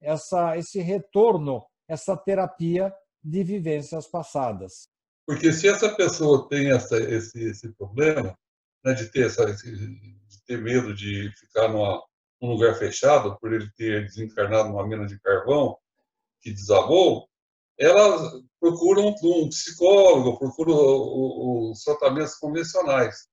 essa, 0.00 0.56
esse 0.56 0.80
retorno, 0.80 1.64
essa 1.88 2.16
terapia 2.16 2.92
de 3.22 3.44
vivências 3.44 4.06
passadas. 4.06 4.88
Porque 5.26 5.52
se 5.52 5.68
essa 5.68 5.94
pessoa 5.94 6.48
tem 6.48 6.72
essa, 6.72 6.96
esse, 6.96 7.38
esse 7.44 7.72
problema 7.74 8.36
né, 8.84 8.94
de, 8.94 9.06
ter 9.06 9.26
essa, 9.26 9.46
de 9.46 10.44
ter 10.46 10.58
medo 10.60 10.94
de 10.94 11.30
ficar 11.38 11.68
numa, 11.68 12.02
num 12.40 12.50
lugar 12.52 12.74
fechado, 12.74 13.38
por 13.38 13.52
ele 13.52 13.70
ter 13.76 14.06
desencarnado 14.06 14.70
numa 14.70 14.86
mina 14.86 15.06
de 15.06 15.20
carvão 15.20 15.76
que 16.40 16.50
desabou, 16.50 17.28
elas 17.78 18.32
procuram 18.60 19.14
um 19.22 19.48
psicólogo, 19.48 20.38
procuram 20.38 21.70
os 21.70 21.82
tratamentos 21.84 22.34
convencionais. 22.34 23.28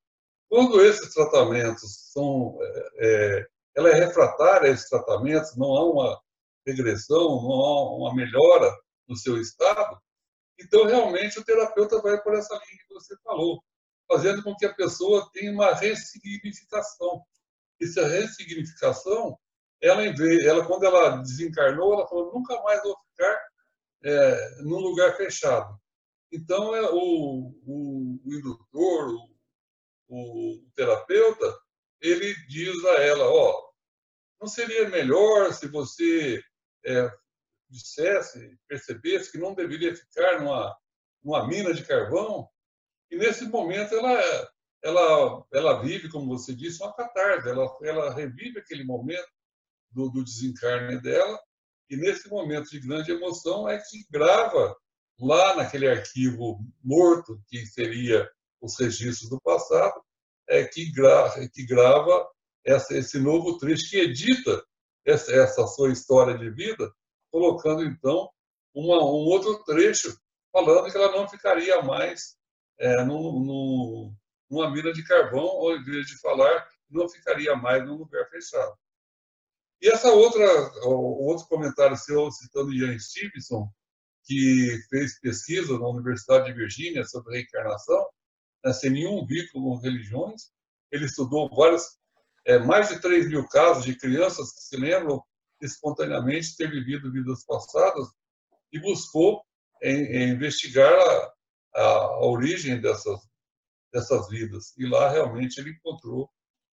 Quando 0.47 0.81
esses 0.81 1.13
tratamentos 1.13 2.11
são, 2.11 2.57
é, 2.61 2.89
é, 2.99 3.47
ela 3.79 3.89
é 3.89 4.05
refratária 4.05 4.69
a 4.69 4.73
esses 4.73 4.89
tratamentos, 4.89 5.55
não 5.55 5.75
há 5.75 5.91
uma 5.91 6.21
regressão, 6.65 7.41
não 7.41 7.51
há 7.51 7.95
uma 7.95 8.15
melhora 8.15 8.75
no 9.07 9.15
seu 9.15 9.39
estado, 9.39 9.99
então 10.59 10.85
realmente 10.85 11.39
o 11.39 11.43
terapeuta 11.43 12.01
vai 12.01 12.21
por 12.21 12.35
essa 12.35 12.53
linha 12.53 12.83
que 12.85 12.93
você 12.93 13.15
falou, 13.23 13.63
fazendo 14.07 14.43
com 14.43 14.55
que 14.55 14.65
a 14.65 14.73
pessoa 14.73 15.29
tenha 15.33 15.51
uma 15.51 15.73
ressignificação. 15.73 17.23
Essa 17.81 18.05
ressignificação, 18.07 19.39
ela, 19.81 20.03
ela 20.03 20.65
quando 20.65 20.83
ela 20.83 21.17
desencarnou, 21.17 21.93
ela 21.93 22.07
falou: 22.07 22.33
nunca 22.33 22.61
mais 22.63 22.83
vou 22.83 22.95
ficar 23.09 23.39
é, 24.03 24.61
num 24.63 24.79
lugar 24.79 25.15
fechado. 25.15 25.79
Então, 26.31 26.75
é, 26.75 26.81
o, 26.91 27.55
o, 27.65 28.19
o 28.25 28.33
indutor, 28.33 29.15
o, 30.09 30.57
o, 30.57 30.65
terapeuta, 30.75 31.57
ele 32.01 32.35
diz 32.47 32.83
a 32.85 33.01
ela, 33.01 33.25
ó, 33.29 33.68
não 34.39 34.47
seria 34.47 34.89
melhor 34.89 35.53
se 35.53 35.67
você 35.67 36.41
é, 36.85 37.11
dissesse, 37.69 38.57
percebesse 38.67 39.31
que 39.31 39.37
não 39.37 39.53
deveria 39.53 39.95
ficar 39.95 40.41
numa, 40.41 40.75
numa 41.23 41.47
mina 41.47 41.73
de 41.73 41.85
carvão? 41.85 42.47
E 43.11 43.17
nesse 43.17 43.45
momento 43.45 43.93
ela, 43.95 44.49
ela, 44.83 45.45
ela 45.53 45.81
vive, 45.81 46.09
como 46.09 46.37
você 46.37 46.53
disse, 46.53 46.81
uma 46.81 46.95
catarse, 46.95 47.49
ela, 47.49 47.77
ela 47.83 48.13
revive 48.13 48.59
aquele 48.59 48.83
momento 48.83 49.27
do, 49.91 50.09
do 50.09 50.23
desencarne 50.23 51.01
dela, 51.01 51.39
e 51.89 51.97
nesse 51.97 52.29
momento 52.29 52.69
de 52.69 52.79
grande 52.79 53.11
emoção 53.11 53.67
é 53.67 53.79
que 53.79 54.05
grava 54.11 54.77
lá 55.19 55.55
naquele 55.55 55.87
arquivo 55.87 56.59
morto, 56.83 57.41
que 57.47 57.65
seria 57.65 58.29
os 58.61 58.79
registros 58.79 59.29
do 59.29 59.41
passado, 59.41 59.99
é 60.47 60.63
que, 60.63 60.91
gra, 60.91 61.31
que 61.51 61.65
grava 61.65 62.27
essa, 62.65 62.97
esse 62.97 63.19
novo 63.19 63.57
trecho, 63.57 63.89
que 63.89 63.97
edita 63.97 64.63
essa, 65.05 65.31
essa, 65.33 65.67
sua 65.67 65.91
história 65.91 66.37
de 66.37 66.49
vida, 66.49 66.91
colocando 67.31 67.83
então 67.83 68.29
uma, 68.73 68.97
um 68.97 69.25
outro 69.27 69.63
trecho 69.63 70.15
falando 70.51 70.91
que 70.91 70.97
ela 70.97 71.11
não 71.11 71.27
ficaria 71.27 71.81
mais 71.81 72.37
é, 72.79 73.03
no, 73.03 73.43
no, 73.43 74.13
numa 74.49 74.71
mina 74.71 74.91
de 74.91 75.03
carvão, 75.03 75.45
ou 75.45 75.75
em 75.75 75.83
vez 75.83 76.07
de 76.07 76.19
falar, 76.19 76.67
não 76.89 77.07
ficaria 77.07 77.55
mais 77.55 77.85
num 77.85 77.95
lugar 77.95 78.27
fechado. 78.29 78.73
E 79.81 79.87
essa 79.87 80.11
outra, 80.11 80.45
outro 80.85 81.47
comentário 81.47 81.95
seu 81.95 82.29
citando 82.31 82.73
Ian 82.73 82.97
Stevenson, 82.99 83.69
que 84.25 84.77
fez 84.89 85.19
pesquisa 85.19 85.77
na 85.77 85.87
Universidade 85.87 86.45
de 86.45 86.53
Virgínia 86.53 87.05
sobre 87.05 87.37
reencarnação, 87.37 88.05
né, 88.63 88.73
sem 88.73 88.91
nenhum 88.91 89.25
vínculo 89.25 89.63
com 89.63 89.77
religiões. 89.77 90.51
Ele 90.91 91.05
estudou 91.05 91.49
vários, 91.49 91.97
é, 92.49 92.57
mais 92.57 92.89
de 92.89 92.99
3 92.99 93.29
mil 93.29 93.47
casos 93.47 93.85
de 93.85 93.95
crianças 93.95 94.51
que 94.51 94.61
se 94.61 94.75
lembram 94.75 95.23
espontaneamente 95.61 96.57
ter 96.57 96.71
vivido 96.71 97.11
vidas 97.11 97.45
passadas 97.45 98.07
e 98.73 98.79
buscou 98.79 99.43
em, 99.83 100.03
em 100.05 100.29
investigar 100.29 100.91
a, 100.91 101.33
a, 101.75 101.81
a, 101.81 102.25
origem 102.25 102.81
dessas, 102.81 103.19
dessas 103.93 104.27
vidas. 104.29 104.75
E 104.77 104.87
lá 104.87 105.09
realmente 105.09 105.59
ele 105.59 105.71
encontrou, 105.71 106.27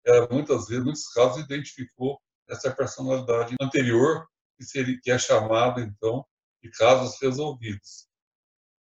é, 0.07 0.29
muitas 0.31 0.67
vezes, 0.67 0.85
muitos 0.85 1.09
casos, 1.09 1.43
identificou 1.43 2.21
essa 2.51 2.71
personalidade 2.71 3.57
anterior, 3.59 4.27
que, 4.59 4.65
seria, 4.65 4.99
que 5.03 5.11
é 5.11 5.19
chamado, 5.19 5.81
então, 5.81 6.23
de 6.63 6.71
casos 6.71 7.19
resolvidos. 7.19 8.09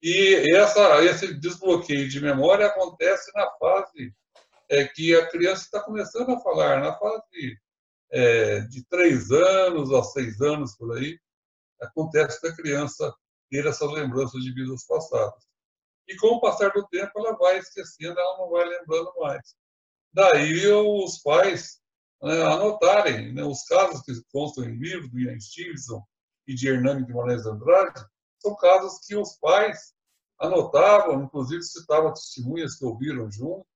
E 0.02 0.56
essa, 0.56 1.04
esse 1.04 1.34
desbloqueio 1.34 2.08
de 2.08 2.18
memória 2.18 2.66
acontece 2.66 3.30
na 3.34 3.50
fase 3.58 4.14
é, 4.68 4.84
que 4.86 5.14
a 5.14 5.28
criança 5.28 5.62
está 5.62 5.82
começando 5.82 6.30
a 6.30 6.40
falar, 6.40 6.80
na 6.80 6.96
fase 6.96 7.58
é, 8.10 8.60
de 8.60 8.84
três 8.84 9.30
anos 9.30 9.92
a 9.92 10.02
seis 10.02 10.40
anos, 10.40 10.76
por 10.76 10.96
aí, 10.96 11.18
acontece 11.80 12.40
da 12.42 12.54
criança 12.54 13.14
ter 13.50 13.66
essas 13.66 13.90
lembranças 13.90 14.42
de 14.42 14.52
vidas 14.52 14.84
passadas. 14.86 15.46
E 16.06 16.16
com 16.16 16.28
o 16.28 16.40
passar 16.40 16.70
do 16.72 16.86
tempo, 16.88 17.12
ela 17.16 17.36
vai 17.36 17.58
esquecendo, 17.58 18.18
ela 18.18 18.38
não 18.38 18.50
vai 18.50 18.66
lembrando 18.66 19.12
mais. 19.18 19.54
Daí 20.12 20.66
os 20.66 21.18
pais 21.18 21.80
né, 22.22 22.42
anotarem 22.42 23.32
né, 23.32 23.44
os 23.44 23.62
casos 23.64 24.02
que 24.02 24.12
constam 24.32 24.64
em 24.64 24.76
livros 24.76 25.10
do 25.10 25.20
Ian 25.20 25.38
Stevenson 25.38 26.02
e 26.46 26.54
de 26.54 26.68
Hernani 26.68 27.04
Guimarães 27.04 27.46
Andrade, 27.46 28.04
são 28.38 28.56
casos 28.56 29.00
que 29.06 29.14
os 29.14 29.36
pais 29.38 29.94
anotavam, 30.40 31.24
inclusive 31.24 31.62
citavam 31.62 32.12
testemunhas 32.12 32.76
que 32.76 32.84
ouviram 32.84 33.30
junto, 33.30 33.66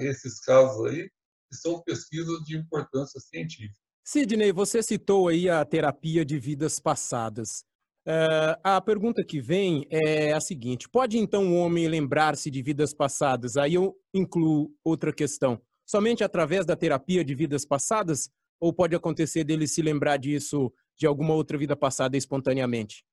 esses 0.00 0.40
casos 0.40 0.86
aí, 0.86 1.10
que 1.48 1.56
são 1.56 1.82
pesquisas 1.82 2.38
de 2.44 2.56
importância 2.56 3.20
científica. 3.20 3.78
Sidney, 4.04 4.52
você 4.52 4.82
citou 4.82 5.28
aí 5.28 5.48
a 5.48 5.64
terapia 5.64 6.24
de 6.24 6.38
vidas 6.38 6.78
passadas. 6.78 7.64
Uh, 8.06 8.54
a 8.62 8.80
pergunta 8.80 9.24
que 9.24 9.40
vem 9.40 9.84
é 9.90 10.32
a 10.32 10.40
seguinte: 10.40 10.88
pode 10.88 11.18
então 11.18 11.52
o 11.52 11.56
homem 11.56 11.88
lembrar-se 11.88 12.48
de 12.48 12.62
vidas 12.62 12.94
passadas? 12.94 13.56
Aí 13.56 13.74
eu 13.74 13.96
incluo 14.14 14.70
outra 14.84 15.12
questão. 15.12 15.60
Somente 15.84 16.22
através 16.22 16.64
da 16.64 16.76
terapia 16.76 17.24
de 17.24 17.34
vidas 17.34 17.66
passadas? 17.66 18.30
Ou 18.60 18.72
pode 18.72 18.94
acontecer 18.94 19.44
dele 19.44 19.66
se 19.66 19.82
lembrar 19.82 20.16
disso 20.16 20.72
de 20.96 21.06
alguma 21.06 21.34
outra 21.34 21.58
vida 21.58 21.76
passada 21.76 22.16
espontaneamente? 22.16 23.04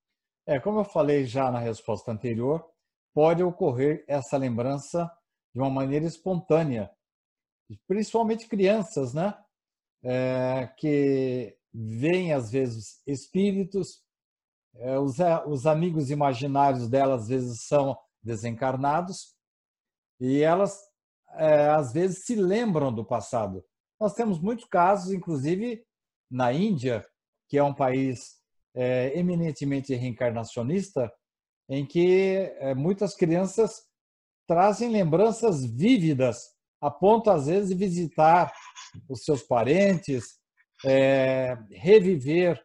É, 0.46 0.60
como 0.60 0.80
eu 0.80 0.84
falei 0.84 1.24
já 1.24 1.50
na 1.50 1.58
resposta 1.58 2.12
anterior, 2.12 2.64
pode 3.12 3.42
ocorrer 3.42 4.04
essa 4.06 4.36
lembrança 4.36 5.10
de 5.54 5.60
uma 5.60 5.70
maneira 5.70 6.04
espontânea, 6.06 6.90
principalmente 7.86 8.48
crianças, 8.48 9.14
né? 9.14 9.34
É, 10.02 10.70
que 10.76 11.56
veem 11.72 12.32
às 12.32 12.50
vezes 12.50 13.00
espíritos, 13.06 14.02
é, 14.76 14.98
os, 14.98 15.16
os 15.46 15.66
amigos 15.66 16.10
imaginários 16.10 16.88
delas 16.88 17.22
às 17.22 17.28
vezes 17.28 17.62
são 17.62 17.96
desencarnados 18.22 19.34
e 20.20 20.42
elas 20.42 20.78
é, 21.30 21.68
às 21.68 21.92
vezes 21.92 22.24
se 22.24 22.34
lembram 22.34 22.92
do 22.92 23.04
passado. 23.04 23.64
Nós 23.98 24.14
temos 24.14 24.38
muitos 24.38 24.66
casos, 24.66 25.12
inclusive 25.12 25.84
na 26.30 26.52
Índia, 26.52 27.06
que 27.48 27.58
é 27.58 27.62
um 27.62 27.74
país 27.74 28.40
é, 28.74 29.18
eminentemente 29.18 29.94
reencarnacionista, 29.94 31.12
em 31.68 31.86
que 31.86 32.52
é, 32.58 32.74
muitas 32.74 33.14
crianças 33.14 33.83
trazem 34.46 34.90
lembranças 34.90 35.64
vívidas, 35.64 36.54
a 36.80 36.90
ponto, 36.90 37.30
às 37.30 37.46
vezes, 37.46 37.70
de 37.70 37.74
visitar 37.74 38.52
os 39.08 39.24
seus 39.24 39.42
parentes, 39.42 40.38
é, 40.84 41.56
reviver 41.70 42.62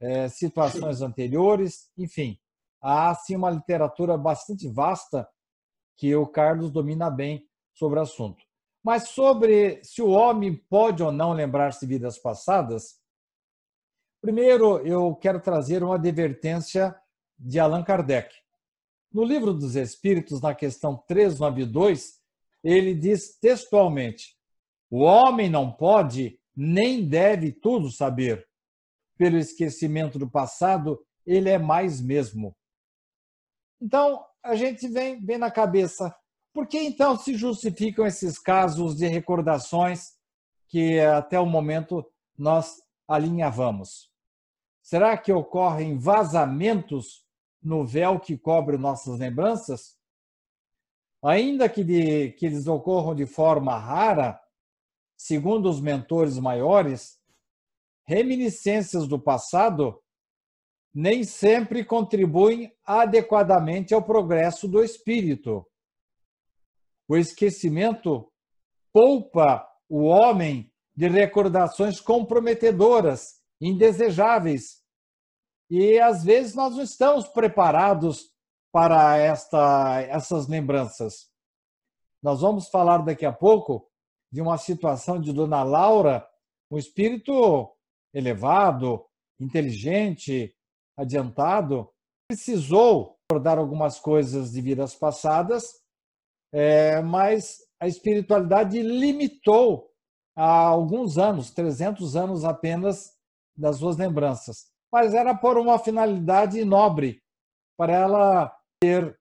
é, 0.00 0.28
situações 0.28 1.00
anteriores, 1.00 1.90
enfim. 1.96 2.38
Há, 2.82 3.10
assim, 3.10 3.36
uma 3.36 3.50
literatura 3.50 4.16
bastante 4.18 4.68
vasta 4.68 5.28
que 5.96 6.14
o 6.14 6.26
Carlos 6.26 6.70
domina 6.70 7.10
bem 7.10 7.48
sobre 7.72 7.98
o 7.98 8.02
assunto. 8.02 8.42
Mas 8.82 9.08
sobre 9.08 9.82
se 9.82 10.02
o 10.02 10.10
homem 10.10 10.54
pode 10.68 11.02
ou 11.02 11.10
não 11.10 11.32
lembrar-se 11.32 11.80
de 11.80 11.86
vidas 11.86 12.18
passadas, 12.18 13.00
primeiro 14.20 14.78
eu 14.86 15.14
quero 15.16 15.40
trazer 15.40 15.82
uma 15.82 15.94
advertência 15.94 16.94
de 17.38 17.58
Allan 17.58 17.82
Kardec. 17.82 18.34
No 19.14 19.22
livro 19.22 19.54
dos 19.54 19.76
Espíritos, 19.76 20.40
na 20.40 20.52
questão 20.52 20.96
392, 21.06 22.20
ele 22.64 22.92
diz 22.92 23.38
textualmente: 23.38 24.36
O 24.90 25.02
homem 25.02 25.48
não 25.48 25.70
pode 25.70 26.40
nem 26.56 27.08
deve 27.08 27.52
tudo 27.52 27.92
saber. 27.92 28.44
Pelo 29.16 29.38
esquecimento 29.38 30.18
do 30.18 30.28
passado, 30.28 31.00
ele 31.24 31.48
é 31.48 31.58
mais 31.58 32.00
mesmo. 32.00 32.56
Então, 33.80 34.24
a 34.42 34.56
gente 34.56 34.88
vem, 34.88 35.24
vem 35.24 35.38
na 35.38 35.50
cabeça, 35.50 36.12
por 36.52 36.66
que 36.66 36.78
então 36.80 37.16
se 37.16 37.36
justificam 37.36 38.04
esses 38.04 38.36
casos 38.36 38.96
de 38.96 39.06
recordações 39.06 40.14
que 40.66 40.98
até 40.98 41.38
o 41.38 41.46
momento 41.46 42.04
nós 42.36 42.82
alinhavamos? 43.06 44.10
Será 44.82 45.16
que 45.16 45.32
ocorrem 45.32 45.98
vazamentos 45.98 47.23
no 47.64 47.84
véu 47.84 48.20
que 48.20 48.36
cobre 48.36 48.76
nossas 48.76 49.18
lembranças? 49.18 49.98
Ainda 51.22 51.68
que, 51.68 51.82
de, 51.82 52.32
que 52.32 52.46
eles 52.46 52.66
ocorram 52.66 53.14
de 53.14 53.24
forma 53.24 53.78
rara, 53.78 54.38
segundo 55.16 55.70
os 55.70 55.80
mentores 55.80 56.38
maiores, 56.38 57.18
reminiscências 58.06 59.08
do 59.08 59.18
passado 59.18 59.98
nem 60.94 61.24
sempre 61.24 61.84
contribuem 61.84 62.72
adequadamente 62.84 63.92
ao 63.92 64.02
progresso 64.02 64.68
do 64.68 64.84
espírito. 64.84 65.66
O 67.08 67.16
esquecimento 67.16 68.30
poupa 68.92 69.66
o 69.88 70.04
homem 70.04 70.72
de 70.94 71.08
recordações 71.08 72.00
comprometedoras, 72.00 73.40
indesejáveis. 73.60 74.83
E 75.70 75.98
às 75.98 76.24
vezes 76.24 76.54
nós 76.54 76.74
não 76.76 76.82
estamos 76.82 77.26
preparados 77.28 78.30
para 78.72 79.16
esta, 79.16 80.00
essas 80.02 80.48
lembranças. 80.48 81.30
Nós 82.22 82.40
vamos 82.40 82.68
falar 82.68 82.98
daqui 82.98 83.24
a 83.24 83.32
pouco 83.32 83.88
de 84.32 84.40
uma 84.40 84.58
situação 84.58 85.20
de 85.20 85.32
Dona 85.32 85.62
Laura, 85.62 86.26
um 86.70 86.78
espírito 86.78 87.70
elevado, 88.12 89.04
inteligente, 89.38 90.54
adiantado, 90.96 91.88
precisou 92.28 93.18
recordar 93.22 93.58
algumas 93.58 93.98
coisas 93.98 94.52
de 94.52 94.60
vidas 94.60 94.94
passadas 94.94 95.84
é, 96.56 97.02
mas 97.02 97.58
a 97.80 97.88
espiritualidade 97.88 98.80
limitou 98.80 99.90
há 100.36 100.66
alguns 100.66 101.18
anos, 101.18 101.50
300 101.50 102.14
anos 102.14 102.44
apenas, 102.44 103.12
das 103.56 103.78
suas 103.78 103.96
lembranças. 103.96 104.70
Mas 104.94 105.12
era 105.12 105.34
por 105.34 105.58
uma 105.58 105.76
finalidade 105.76 106.64
nobre, 106.64 107.20
para 107.76 107.92
ela 107.92 108.56
ter 108.80 109.18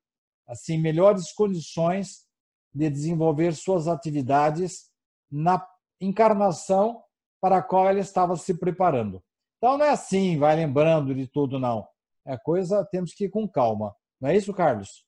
assim 0.48 0.78
melhores 0.78 1.32
condições 1.32 2.28
de 2.72 2.92
desenvolver 2.92 3.56
suas 3.56 3.88
atividades 3.88 4.92
na 5.32 5.68
encarnação 6.00 7.02
para 7.42 7.58
a 7.58 7.62
qual 7.64 7.90
ele 7.90 8.02
estava 8.02 8.36
se 8.36 8.54
preparando. 8.54 9.20
Então 9.58 9.76
não 9.76 9.86
é 9.88 9.90
assim, 9.90 10.38
vai 10.38 10.56
lembrando 10.56 11.16
de 11.16 11.26
tudo 11.26 11.58
não. 11.58 11.88
É 12.24 12.38
coisa, 12.38 12.88
temos 12.92 13.12
que 13.12 13.24
ir 13.24 13.30
com 13.30 13.50
calma. 13.50 13.96
Não 14.22 14.30
é 14.30 14.38
isso, 14.38 14.54
Carlos? 14.54 15.04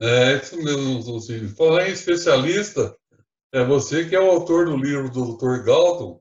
É 0.00 0.36
isso 0.36 0.56
mesmo, 0.56 1.12
Lucílio. 1.12 1.54
Falar 1.54 1.86
em 1.86 1.92
especialista, 1.92 2.96
é 3.52 3.62
você 3.62 4.08
que 4.08 4.16
é 4.16 4.20
o 4.20 4.30
autor 4.30 4.64
do 4.64 4.76
livro 4.78 5.10
do 5.10 5.36
Dr. 5.36 5.62
Galton, 5.64 6.18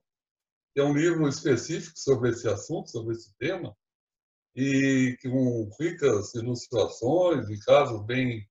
que 0.75 0.81
é 0.81 0.83
um 0.83 0.93
livro 0.93 1.25
específico 1.29 1.97
sobre 1.97 2.31
esse 2.31 2.49
assunto, 2.49 2.91
sobre 2.91 3.15
esse 3.15 3.33
tema, 3.37 3.73
e 4.53 5.17
com 5.23 5.69
ricas 5.79 6.35
ilustrações 6.35 7.49
e 7.49 7.57
casos 7.61 8.05
bem, 8.05 8.45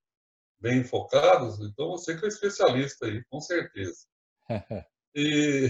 bem 0.59 0.83
focados. 0.83 1.61
Então, 1.61 1.91
você 1.91 2.17
que 2.17 2.25
é 2.25 2.29
especialista 2.29 3.05
aí, 3.05 3.23
com 3.27 3.41
certeza. 3.41 4.07
e, 5.15 5.69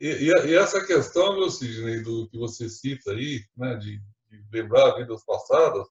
e, 0.00 0.30
e, 0.46 0.54
essa 0.54 0.86
questão, 0.86 1.34
meu 1.34 1.50
Sidney, 1.50 2.02
do 2.02 2.30
que 2.30 2.38
você 2.38 2.66
cita 2.70 3.10
aí, 3.10 3.44
né, 3.54 3.76
de, 3.76 3.98
de 4.30 4.42
lembrar 4.50 4.96
vidas 4.96 5.22
passadas, 5.26 5.86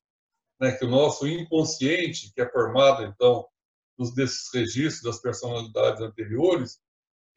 né, 0.60 0.72
que 0.72 0.86
o 0.86 0.90
nosso 0.90 1.28
inconsciente, 1.28 2.34
que 2.34 2.42
é 2.42 2.50
formado, 2.50 3.04
então, 3.04 3.48
dos, 3.96 4.12
desses 4.16 4.52
registros 4.52 5.04
das 5.04 5.22
personalidades 5.22 6.02
anteriores, 6.02 6.82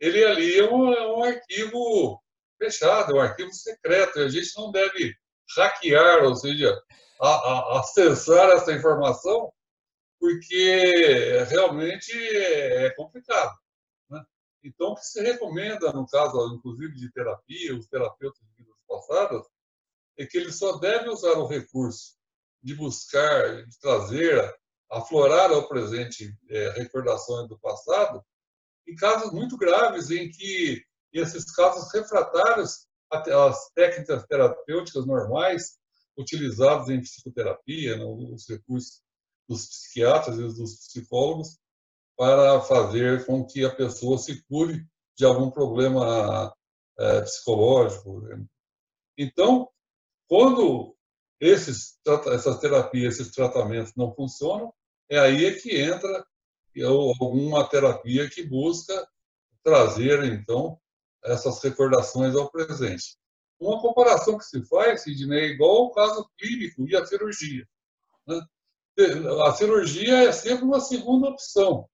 ele 0.00 0.24
ali 0.24 0.58
é 0.58 0.72
um, 0.72 0.90
é 0.90 1.06
um 1.06 1.22
arquivo 1.22 2.22
fechado, 2.56 3.12
é 3.12 3.14
um 3.14 3.20
arquivo 3.20 3.52
secreto, 3.52 4.18
e 4.18 4.24
a 4.24 4.28
gente 4.28 4.56
não 4.56 4.70
deve 4.70 5.14
hackear, 5.56 6.24
ou 6.24 6.34
seja, 6.34 6.76
a, 7.20 7.28
a, 7.28 7.80
acessar 7.80 8.50
essa 8.50 8.72
informação, 8.72 9.52
porque 10.18 11.44
realmente 11.48 12.12
é, 12.12 12.86
é 12.86 12.90
complicado. 12.90 13.54
Né? 14.10 14.24
Então, 14.64 14.88
o 14.88 14.94
que 14.94 15.04
se 15.04 15.22
recomenda, 15.22 15.92
no 15.92 16.06
caso, 16.06 16.54
inclusive, 16.54 16.94
de 16.94 17.10
terapia, 17.12 17.76
os 17.76 17.86
terapeutas 17.86 18.40
de 18.40 18.54
vidas 18.56 18.76
passadas, 18.88 19.46
é 20.18 20.24
que 20.24 20.38
eles 20.38 20.58
só 20.58 20.78
devem 20.78 21.10
usar 21.10 21.32
o 21.32 21.46
recurso 21.46 22.16
de 22.62 22.74
buscar, 22.74 23.64
de 23.66 23.78
trazer, 23.78 24.54
aflorar 24.90 25.50
ao 25.50 25.68
presente 25.68 26.34
é, 26.48 26.70
recordações 26.70 27.48
do 27.48 27.58
passado, 27.58 28.24
em 28.86 28.94
casos 28.94 29.32
muito 29.32 29.56
graves, 29.56 30.10
em 30.10 30.30
que 30.30 30.84
esses 31.18 31.50
casos 31.54 31.92
refratários 31.92 32.86
as 33.10 33.70
técnicas 33.74 34.26
terapêuticas 34.26 35.06
normais 35.06 35.78
utilizadas 36.18 36.88
em 36.88 37.00
psicoterapia, 37.00 38.04
os 38.04 38.48
recursos 38.48 39.02
dos 39.48 39.66
psiquiatras 39.66 40.38
e 40.38 40.42
dos 40.42 40.86
psicólogos, 40.86 41.58
para 42.16 42.60
fazer 42.62 43.24
com 43.26 43.46
que 43.46 43.64
a 43.64 43.74
pessoa 43.74 44.18
se 44.18 44.42
cure 44.44 44.84
de 45.16 45.24
algum 45.24 45.50
problema 45.50 46.52
é, 46.98 47.20
psicológico. 47.20 48.22
Então, 49.16 49.68
quando 50.28 50.96
esses, 51.38 51.98
essas 52.32 52.58
terapias, 52.58 53.20
esses 53.20 53.32
tratamentos 53.32 53.92
não 53.94 54.14
funcionam, 54.14 54.72
é 55.10 55.18
aí 55.18 55.60
que 55.60 55.80
entra 55.80 56.26
alguma 56.84 57.66
terapia 57.68 58.28
que 58.28 58.42
busca 58.42 59.06
trazer, 59.62 60.24
então, 60.24 60.78
essas 61.26 61.62
recordações 61.62 62.34
ao 62.34 62.50
presente. 62.50 63.16
Uma 63.58 63.80
comparação 63.80 64.36
que 64.38 64.44
se 64.44 64.62
faz, 64.66 65.02
Sidney, 65.02 65.40
é 65.40 65.46
igual 65.46 65.76
ao 65.76 65.92
caso 65.92 66.28
clínico 66.38 66.86
e 66.88 66.94
a 66.94 67.04
cirurgia. 67.04 67.66
Né? 68.26 68.40
A 69.46 69.52
cirurgia 69.52 70.28
é 70.28 70.32
sempre 70.32 70.64
uma 70.64 70.80
segunda 70.80 71.28
opção. 71.28 71.88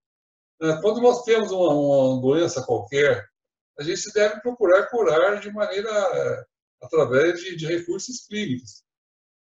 Né? 0.61 0.79
Quando 0.81 1.01
nós 1.01 1.23
temos 1.25 1.51
uma, 1.51 1.73
uma, 1.73 2.21
doença 2.21 2.63
qualquer, 2.65 3.27
a 3.79 3.83
gente 3.83 4.13
deve 4.13 4.41
procurar 4.41 4.89
curar 4.89 5.41
de 5.41 5.51
maneira 5.53 6.47
através 6.83 7.41
de, 7.41 7.57
de 7.57 7.67
recursos 7.67 8.27
clínicos. 8.27 8.83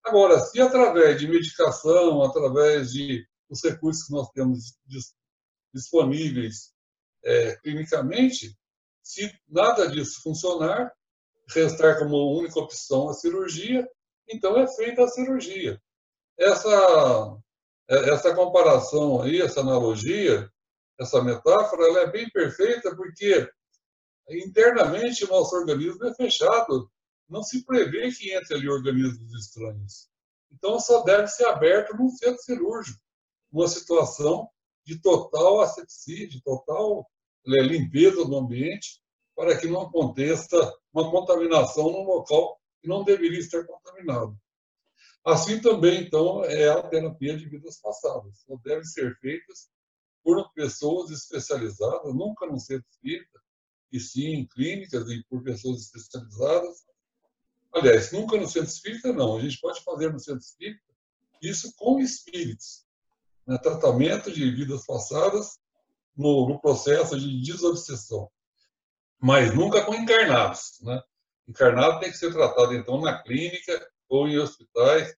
Agora, 0.04 0.38
se 0.38 0.60
através 0.60 1.18
de 1.18 1.28
medicação, 1.28 2.22
através 2.22 2.92
de 2.92 3.26
os 3.48 3.62
recursos 3.62 4.06
que 4.06 4.12
nós 4.12 4.28
temos 4.30 4.74
disponíveis 5.72 6.72
é, 7.24 7.56
clinicamente, 7.56 8.56
se 9.02 9.32
nada 9.48 9.88
disso 9.88 10.22
funcionar, 10.22 10.92
restar 11.48 11.98
como 11.98 12.38
única 12.38 12.58
opção 12.60 13.08
a 13.08 13.14
cirurgia, 13.14 13.88
então 14.28 14.58
é 14.58 14.66
feita 14.66 15.04
a 15.04 15.08
cirurgia. 15.08 15.80
Essa, 16.38 17.36
essa 17.88 18.34
comparação 18.34 19.22
aí, 19.22 19.40
essa 19.40 19.60
analogia, 19.60 20.50
essa 20.98 21.22
metáfora, 21.22 21.86
ela 21.86 22.00
é 22.00 22.10
bem 22.10 22.28
perfeita 22.30 22.94
porque 22.94 23.50
internamente 24.30 25.24
o 25.24 25.28
nosso 25.28 25.54
organismo 25.56 26.04
é 26.06 26.14
fechado. 26.14 26.90
Não 27.28 27.42
se 27.42 27.64
prevê 27.64 28.10
que 28.12 28.32
entre 28.32 28.54
ali 28.54 28.68
organismos 28.68 29.32
estranhos. 29.34 30.08
Então 30.50 30.78
só 30.78 31.02
deve 31.02 31.28
ser 31.28 31.46
aberto 31.46 31.96
num 31.96 32.10
centro 32.10 32.42
cirúrgico, 32.42 33.00
numa 33.50 33.68
situação 33.68 34.48
de 34.84 35.00
total 35.00 35.60
asepsia, 35.60 36.28
de 36.28 36.42
total 36.42 37.00
é 37.00 37.12
limpeza 37.44 38.24
do 38.24 38.37
ambiente, 38.37 39.02
para 39.35 39.59
que 39.59 39.66
não 39.66 39.83
aconteça 39.83 40.57
uma 40.92 41.11
contaminação 41.11 41.90
num 41.90 42.05
local 42.05 42.61
que 42.81 42.88
não 42.88 43.05
deveria 43.05 43.38
estar 43.38 43.64
contaminado. 43.64 44.37
Assim 45.24 45.61
também, 45.61 46.02
então, 46.02 46.44
é 46.44 46.68
a 46.68 46.83
terapia 46.83 47.37
de 47.37 47.48
vidas 47.48 47.81
passadas. 47.81 48.40
Só 48.46 48.57
deve 48.64 48.85
ser 48.85 49.16
feitas 49.18 49.70
por 50.22 50.52
pessoas 50.52 51.11
especializadas, 51.11 52.14
nunca 52.14 52.46
no 52.46 52.59
centro 52.59 52.87
espírita, 52.90 53.40
e 53.92 54.00
sim 54.00 54.35
em 54.35 54.46
clínicas 54.46 55.09
e 55.11 55.22
por 55.28 55.42
pessoas 55.42 55.83
especializadas. 55.83 56.85
Aliás, 57.72 58.12
nunca 58.12 58.37
no 58.37 58.48
centro 58.48 58.68
espírita, 58.68 59.12
não. 59.12 59.37
A 59.37 59.40
gente 59.40 59.61
pode 59.61 59.83
fazer 59.83 60.12
no 60.12 60.18
centro 60.18 60.40
espírita 60.40 60.92
isso 61.42 61.74
com 61.76 61.98
espíritos. 61.98 62.85
Né? 63.46 63.59
Tratamento 63.59 64.31
de 64.31 64.50
vidas 64.50 64.87
passadas 64.87 65.59
no, 66.16 66.48
no 66.48 66.61
processo 66.61 67.18
de 67.18 67.40
desobsessão, 67.42 68.31
mas 69.20 69.55
nunca 69.55 69.85
com 69.85 69.94
encarnados. 69.94 70.79
Né? 70.83 71.01
Encarnado 71.48 72.01
tem 72.01 72.11
que 72.11 72.18
ser 72.18 72.33
tratado, 72.33 72.75
então, 72.75 73.01
na 73.01 73.22
clínica 73.22 73.88
ou 74.09 74.29
em 74.29 74.38
hospitais 74.38 75.14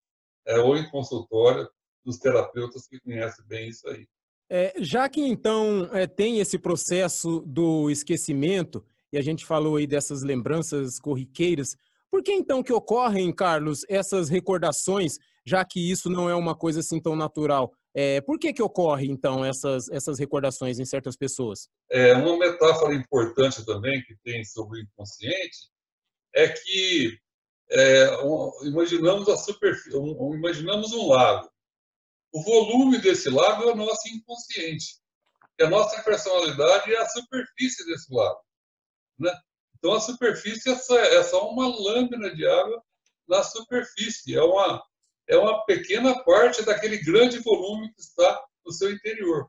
é, 0.47 0.59
ou 0.59 0.77
em 0.77 0.89
consultório 0.91 1.69
dos 2.05 2.19
terapeutas 2.19 2.87
que 2.87 3.01
conhecem 3.01 3.45
bem 3.47 3.69
isso 3.69 3.89
aí. 3.89 4.07
É, 4.51 4.75
já 4.79 5.09
que, 5.09 5.23
então, 5.23 5.89
é, 5.93 6.07
tem 6.07 6.39
esse 6.39 6.59
processo 6.59 7.41
do 7.47 7.91
esquecimento, 7.91 8.85
e 9.13 9.17
a 9.17 9.23
gente 9.23 9.45
falou 9.45 9.77
aí 9.77 9.87
dessas 9.87 10.23
lembranças 10.23 10.99
corriqueiras, 10.99 11.77
por 12.11 12.23
que 12.23 12.33
então 12.33 12.63
que 12.63 12.73
ocorrem, 12.73 13.33
Carlos, 13.33 13.85
essas 13.89 14.29
recordações, 14.29 15.19
já 15.45 15.65
que 15.65 15.91
isso 15.91 16.09
não 16.09 16.29
é 16.29 16.35
uma 16.35 16.55
coisa 16.55 16.81
assim 16.81 17.01
tão 17.01 17.17
natural? 17.17 17.73
É, 17.95 18.21
por 18.21 18.39
que 18.39 18.53
que 18.53 18.63
ocorre, 18.63 19.07
então, 19.07 19.45
essas, 19.45 19.89
essas 19.89 20.19
recordações 20.19 20.81
em 20.81 20.85
certas 20.85 21.17
pessoas? 21.17 21.69
É, 21.91 22.13
uma 22.15 22.37
metáfora 22.37 22.93
importante 22.93 23.65
também 23.65 24.03
que 24.03 24.17
tem 24.25 24.45
sobre 24.45 24.81
o 24.81 24.83
inconsciente 24.83 25.71
é 26.35 26.49
que 26.49 27.17
é, 27.71 28.19
um, 28.25 28.51
imaginamos 28.65 29.29
a 29.29 29.37
superfície, 29.37 29.97
um, 29.97 30.35
imaginamos 30.35 30.93
um 30.93 31.09
lago. 31.09 31.49
O 32.33 32.43
volume 32.43 32.99
desse 32.99 33.31
lago 33.31 33.63
é 33.63 33.73
o 33.73 33.77
nosso 33.77 34.09
inconsciente. 34.09 34.97
E 35.59 35.65
a 35.65 35.71
nossa 35.71 36.03
personalidade 36.03 36.93
é 36.93 36.99
a 36.99 37.09
superfície 37.09 37.87
desse 37.87 38.13
lago. 38.13 38.41
Né? 39.19 39.33
Então, 39.79 39.95
a 39.95 40.01
superfície 40.01 40.69
é 40.69 40.77
só, 40.77 40.99
é 40.99 41.23
só 41.23 41.49
uma 41.49 41.69
lâmina 41.69 42.35
de 42.35 42.45
água 42.45 42.83
na 43.29 43.43
superfície. 43.45 44.35
É 44.35 44.43
uma, 44.43 44.83
é 45.29 45.37
uma 45.37 45.65
pequena 45.65 46.23
parte 46.25 46.63
daquele 46.65 46.99
grande 46.99 47.39
volume 47.39 47.93
que 47.95 48.01
está 48.01 48.45
no 48.65 48.73
seu 48.73 48.91
interior. 48.93 49.49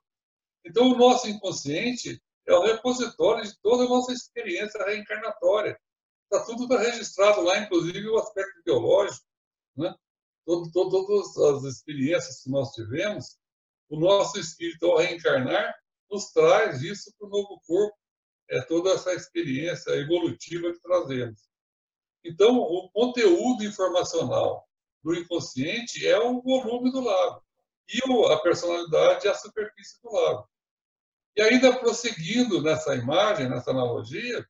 Então, 0.65 0.91
o 0.91 0.97
nosso 0.97 1.27
inconsciente 1.27 2.21
é 2.47 2.53
o 2.53 2.63
repositório 2.63 3.43
de 3.43 3.57
toda 3.61 3.83
a 3.83 3.89
nossa 3.89 4.11
experiência 4.11 4.83
reencarnatória. 4.85 5.79
Está 6.23 6.45
tudo 6.45 6.67
tá 6.67 6.79
registrado 6.79 7.41
lá, 7.41 7.59
inclusive 7.59 8.07
o 8.07 8.17
aspecto 8.17 8.61
biológico, 8.63 9.25
né? 9.77 9.93
Todo, 10.45 10.71
todo, 10.71 11.05
todas 11.05 11.37
as 11.37 11.63
experiências 11.63 12.43
que 12.43 12.49
nós 12.49 12.71
tivemos, 12.71 13.37
o 13.89 13.99
nosso 13.99 14.39
espírito, 14.39 14.85
ao 14.85 14.97
reencarnar, 14.97 15.75
nos 16.09 16.31
traz 16.31 16.81
isso 16.81 17.11
para 17.17 17.27
o 17.27 17.31
novo 17.31 17.61
corpo, 17.65 17.97
é 18.49 18.61
toda 18.61 18.91
essa 18.91 19.13
experiência 19.13 19.91
evolutiva 19.91 20.71
que 20.71 20.79
trazemos. 20.81 21.49
Então, 22.23 22.57
o 22.57 22.89
conteúdo 22.91 23.63
informacional 23.63 24.67
do 25.05 25.13
inconsciente 25.13 26.05
é 26.05 26.17
o 26.19 26.41
volume 26.41 26.91
do 26.91 26.99
lago 26.99 27.39
e 27.87 28.33
a 28.33 28.37
personalidade 28.39 29.27
é 29.27 29.29
a 29.29 29.35
superfície 29.35 30.01
do 30.01 30.11
lago. 30.11 30.49
E 31.37 31.41
ainda 31.41 31.77
prosseguindo 31.77 32.63
nessa 32.63 32.95
imagem, 32.95 33.47
nessa 33.47 33.69
analogia, 33.69 34.43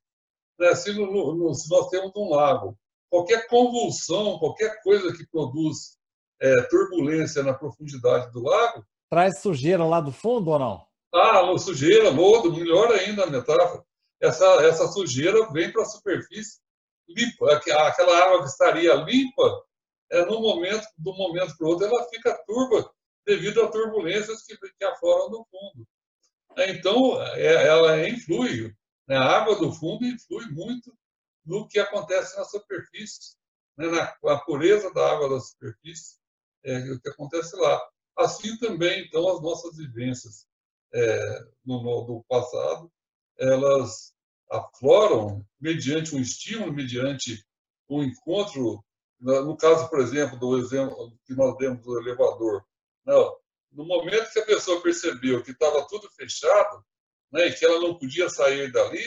né, 0.58 0.74
se, 0.74 0.92
no, 0.92 1.34
no, 1.34 1.54
se, 1.54 1.68
nós 1.68 1.90
temos 1.90 2.10
um 2.16 2.30
lago, 2.30 2.78
qualquer 3.10 3.46
convulsão, 3.48 4.38
qualquer 4.38 4.82
coisa 4.82 5.14
que 5.14 5.26
produz 5.26 5.98
é, 6.40 6.62
turbulência 6.70 7.42
na 7.42 7.52
profundidade 7.52 8.32
do 8.32 8.42
lago, 8.42 8.82
traz 9.10 9.40
sujeira 9.40 9.84
lá 9.84 10.00
do 10.00 10.10
fundo 10.10 10.50
ou 10.50 10.58
não? 10.58 10.86
Ah, 11.14 11.58
sujeira, 11.58 12.08
lodo, 12.08 12.52
melhor 12.52 12.92
ainda 12.92 13.24
a 13.24 13.30
metáfora. 13.30 13.84
Essa, 14.20 14.44
essa 14.64 14.88
sujeira 14.88 15.50
vem 15.52 15.70
para 15.70 15.82
a 15.82 15.86
superfície 15.86 16.60
limpa. 17.08 17.52
Aquela 17.54 18.24
água 18.24 18.40
que 18.40 18.48
estaria 18.48 18.94
limpa, 18.94 19.62
é, 20.10 20.24
no 20.24 20.40
momento, 20.40 20.86
do 20.98 21.12
momento 21.14 21.56
para 21.56 21.66
o 21.66 21.70
outro, 21.70 21.86
ela 21.86 22.08
fica 22.08 22.44
turva 22.46 22.90
devido 23.26 23.62
a 23.62 23.70
turbulências 23.70 24.42
que, 24.42 24.56
que 24.56 24.84
afloram 24.84 25.30
no 25.30 25.46
fundo. 25.50 25.86
Então, 26.58 27.20
é, 27.34 27.66
ela 27.66 28.08
influi, 28.08 28.74
né? 29.06 29.16
a 29.16 29.38
água 29.38 29.56
do 29.56 29.72
fundo 29.72 30.06
influi 30.06 30.46
muito 30.50 30.96
no 31.44 31.68
que 31.68 31.78
acontece 31.78 32.36
na 32.36 32.44
superfície, 32.44 33.36
né? 33.76 33.88
na, 33.88 34.14
na 34.22 34.38
pureza 34.40 34.92
da 34.92 35.12
água 35.12 35.28
da 35.28 35.40
superfície, 35.40 36.16
é, 36.64 36.78
o 36.90 37.00
que 37.00 37.10
acontece 37.10 37.56
lá. 37.56 37.80
Assim 38.16 38.56
também, 38.58 39.04
então, 39.04 39.28
as 39.28 39.42
nossas 39.42 39.76
vivências 39.76 40.46
é, 40.94 41.40
no, 41.64 41.82
no, 41.82 42.24
passado, 42.28 42.90
elas 43.38 44.14
afloram 44.50 45.44
mediante 45.60 46.14
um 46.14 46.20
estímulo, 46.20 46.72
mediante 46.72 47.44
um 47.88 48.02
encontro, 48.02 48.82
no 49.20 49.56
caso, 49.56 49.88
por 49.88 50.00
exemplo, 50.00 50.38
do 50.38 50.58
exemplo 50.58 51.16
que 51.24 51.34
nós 51.34 51.56
demos 51.56 51.82
do 51.82 51.98
elevador. 51.98 52.64
Não, 53.04 53.36
no 53.72 53.84
momento 53.84 54.32
que 54.32 54.38
a 54.38 54.46
pessoa 54.46 54.82
percebeu 54.82 55.42
que 55.42 55.52
estava 55.52 55.86
tudo 55.86 56.10
fechado, 56.10 56.84
né, 57.32 57.46
e 57.46 57.52
que 57.54 57.64
ela 57.64 57.80
não 57.80 57.98
podia 57.98 58.28
sair 58.28 58.70
dali, 58.70 59.04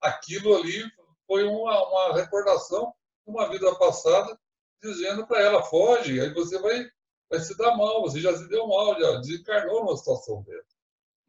aquilo 0.00 0.56
ali 0.56 0.84
foi 1.26 1.44
uma, 1.44 1.88
uma 1.88 2.14
recordação 2.14 2.92
de 3.24 3.32
uma 3.32 3.48
vida 3.48 3.74
passada, 3.76 4.38
dizendo 4.82 5.26
para 5.26 5.40
ela, 5.40 5.62
foge, 5.62 6.20
aí 6.20 6.32
você 6.32 6.58
vai, 6.58 6.86
vai 7.30 7.40
se 7.40 7.56
dar 7.56 7.76
mal, 7.76 8.02
você 8.02 8.20
já 8.20 8.36
se 8.36 8.48
deu 8.48 8.66
mal, 8.66 9.00
já 9.00 9.18
desencarnou 9.18 9.84
numa 9.84 9.96
situação 9.96 10.42
dessa. 10.42 10.76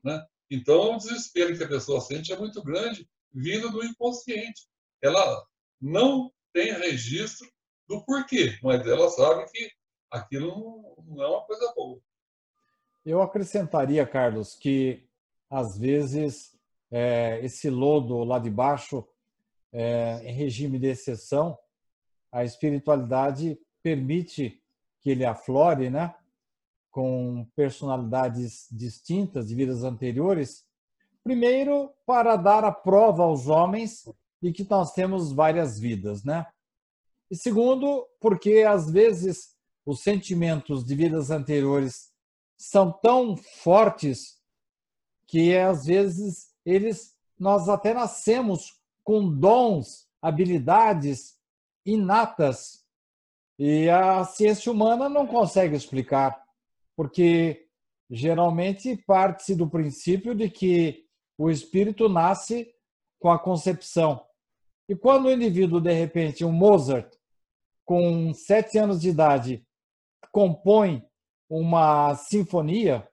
Né? 0.04 0.26
Então, 0.50 0.96
o 0.96 0.98
desespero 0.98 1.58
que 1.58 1.64
a 1.64 1.68
pessoa 1.68 2.02
sente 2.02 2.34
é 2.34 2.38
muito 2.38 2.62
grande, 2.62 3.10
vindo 3.34 3.70
do 3.70 3.84
inconsciente. 3.84 4.68
Ela 5.02 5.46
não 5.82 6.32
tem 6.54 6.74
registro 6.74 7.50
do 7.88 8.04
porquê, 8.04 8.58
mas 8.64 8.86
ela 8.86 9.10
sabe 9.10 9.50
que 9.52 9.72
aquilo 10.12 10.96
não 11.08 11.24
é 11.24 11.28
uma 11.28 11.42
coisa 11.42 11.74
boa. 11.76 12.00
Eu 13.06 13.22
acrescentaria, 13.22 14.06
Carlos, 14.06 14.56
que 14.56 15.08
às 15.50 15.78
vezes 15.78 16.58
é, 16.92 17.40
esse 17.44 17.70
lodo 17.70 18.24
lá 18.24 18.40
de 18.40 18.50
baixo, 18.50 19.08
é, 19.72 20.22
em 20.24 20.34
regime 20.34 20.80
de 20.80 20.88
exceção, 20.88 21.58
a 22.32 22.44
espiritualidade 22.44 23.60
permite 23.84 24.62
que 25.02 25.12
ele 25.12 25.26
aflore, 25.26 25.90
né? 25.90 26.16
Com 26.90 27.48
personalidades 27.56 28.68
distintas 28.72 29.48
de 29.48 29.56
vidas 29.56 29.84
anteriores. 29.84 30.66
Primeiro, 31.24 31.92
para 32.06 32.36
dar 32.36 32.64
a 32.64 32.72
prova 32.72 33.24
aos 33.24 33.48
homens 33.48 34.10
de 34.42 34.52
que 34.52 34.68
nós 34.70 34.94
temos 34.94 35.32
várias 35.32 35.80
vidas, 35.80 36.24
né? 36.24 36.46
E 37.30 37.36
segundo, 37.36 38.08
porque 38.20 38.66
às 38.68 38.90
vezes 38.90 39.56
os 39.86 40.02
sentimentos 40.02 40.84
de 40.84 40.96
vidas 40.96 41.32
anteriores 41.32 42.12
são 42.58 42.92
tão 42.92 43.36
fortes 43.36 44.40
que 45.28 45.56
às 45.56 45.86
vezes 45.86 46.54
eles 46.66 47.16
nós 47.38 47.68
até 47.68 47.94
nascemos 47.94 48.80
com 49.04 49.30
dons, 49.30 50.08
habilidades 50.22 51.36
inatas 51.86 52.86
e 53.60 53.90
a 53.90 54.24
ciência 54.24 54.72
humana 54.72 55.08
não 55.08 55.28
consegue 55.28 55.76
explicar, 55.76 56.44
porque 56.96 57.68
geralmente 58.10 58.98
parte-se 58.98 59.56
do 59.56 59.70
princípio 59.70 60.36
de 60.36 60.50
que 60.50 61.06
o 61.38 61.50
espírito 61.50 62.10
nasce 62.10 62.74
com 63.20 63.30
a 63.30 63.40
concepção. 63.40 64.25
E 64.88 64.96
quando 64.96 65.26
o 65.26 65.32
indivíduo, 65.32 65.82
de 65.82 65.92
repente, 65.92 66.46
um 66.46 66.52
Mozart, 66.52 67.12
com 67.84 68.34
sete 68.34 68.78
anos 68.78 69.02
de 69.02 69.10
idade, 69.10 69.66
compõe 70.32 71.04
uma 71.50 72.16
sinfonia, 72.16 73.08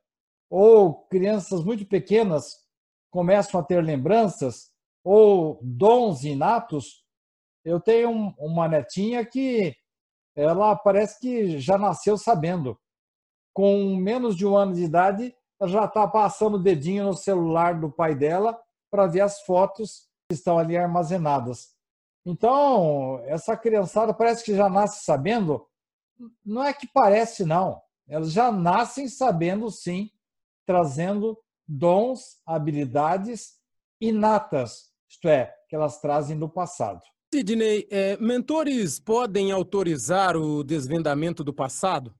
ou 0.51 1.07
crianças 1.07 1.65
muito 1.65 1.87
pequenas 1.87 2.63
começam 3.11 3.61
a 3.61 3.63
ter 3.63 3.83
lembranças, 3.83 4.71
ou 5.05 5.59
dons 5.63 6.25
inatos. 6.25 7.05
Eu 7.65 7.81
tenho 7.81 8.35
uma 8.39 8.69
netinha 8.69 9.25
que 9.25 9.75
ela 10.35 10.75
parece 10.77 11.21
que 11.21 11.59
já 11.59 11.77
nasceu 11.79 12.17
sabendo. 12.17 12.79
Com 13.55 13.97
menos 13.97 14.35
de 14.37 14.47
um 14.47 14.57
ano 14.57 14.75
de 14.75 14.83
idade, 14.83 15.35
ela 15.61 15.71
já 15.71 15.85
está 15.85 16.09
passando 16.09 16.55
o 16.55 16.63
dedinho 16.63 17.05
no 17.05 17.15
celular 17.15 17.79
do 17.79 17.91
pai 17.91 18.15
dela 18.15 18.59
para 18.91 19.07
ver 19.07 19.21
as 19.21 19.43
fotos 19.43 20.09
estão 20.39 20.59
ali 20.59 20.77
armazenadas. 20.77 21.73
Então, 22.25 23.21
essa 23.27 23.57
criançada 23.57 24.15
parece 24.15 24.45
que 24.45 24.55
já 24.55 24.69
nasce 24.69 25.05
sabendo. 25.05 25.67
Não 26.45 26.63
é 26.63 26.73
que 26.73 26.87
parece, 26.87 27.45
não. 27.45 27.81
Elas 28.09 28.33
já 28.33 28.53
nascem 28.53 29.09
sabendo, 29.09 29.71
sim, 29.71 30.11
trazendo 30.67 31.39
dons, 31.67 32.41
habilidades 32.47 33.55
inatas, 34.01 34.91
isto 35.09 35.29
é, 35.29 35.55
que 35.69 35.77
elas 35.77 36.01
trazem 36.01 36.39
do 36.39 36.49
passado. 36.49 37.01
Sidney, 37.33 37.87
é, 37.91 38.17
mentores 38.19 39.01
podem 39.01 39.53
autorizar 39.53 40.37
o 40.37 40.63
desvendamento 40.63 41.43
do 41.43 41.53
passado? 41.53 42.15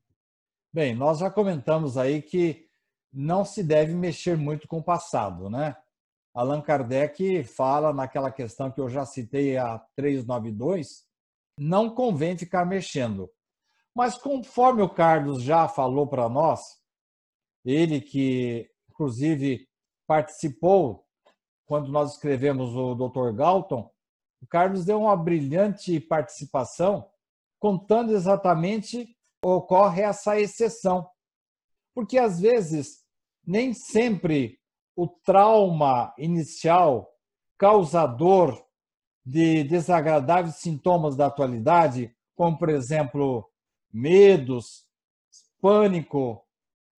Bem, 0.73 0.95
nós 0.95 1.19
já 1.19 1.31
comentamos 1.31 1.99
aí 1.99 2.23
que 2.23 2.67
não 3.13 3.45
se 3.45 3.63
deve 3.63 3.95
mexer 3.95 4.39
muito 4.39 4.67
com 4.67 4.79
o 4.79 4.83
passado, 4.83 5.51
né? 5.51 5.77
Allan 6.35 6.63
Kardec 6.63 7.45
fala 7.45 7.93
naquela 7.93 8.31
questão 8.31 8.71
que 8.71 8.81
eu 8.81 8.89
já 8.89 9.05
citei 9.05 9.57
a 9.57 9.79
392, 9.97 11.05
não 11.59 11.95
convém 11.95 12.37
ficar 12.39 12.65
mexendo. 12.65 13.31
Mas 13.95 14.17
conforme 14.17 14.83
o 14.83 14.89
Carlos 14.89 15.43
já 15.43 15.69
falou 15.69 16.07
para 16.07 16.29
nós, 16.29 16.61
ele 17.65 18.01
que 18.01 18.71
inclusive 18.91 19.69
participou 20.07 21.07
quando 21.67 21.91
nós 21.91 22.13
escrevemos 22.13 22.75
o 22.75 22.95
Dr. 22.95 23.33
Galton, 23.35 23.91
o 24.41 24.47
Carlos 24.47 24.85
deu 24.85 25.01
uma 25.01 25.17
brilhante 25.17 26.01
participação 26.01 27.09
contando 27.59 28.13
exatamente 28.13 29.17
ocorre 29.45 30.03
essa 30.03 30.39
exceção. 30.39 31.09
Porque 31.95 32.19
às 32.19 32.41
vezes 32.41 33.05
nem 33.45 33.73
sempre 33.75 34.59
o 34.97 35.09
trauma 35.09 36.15
inicial 36.19 37.11
causador 37.59 38.65
de 39.25 39.65
desagradáveis 39.65 40.57
sintomas 40.57 41.17
da 41.17 41.27
atualidade, 41.27 42.15
como 42.35 42.59
por 42.59 42.69
exemplo 42.69 43.49
medos, 43.93 44.85
pânico, 45.61 46.45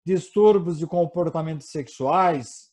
distúrbios 0.05 0.79
de 0.79 0.87
comportamentos 0.87 1.69
sexuais, 1.69 2.71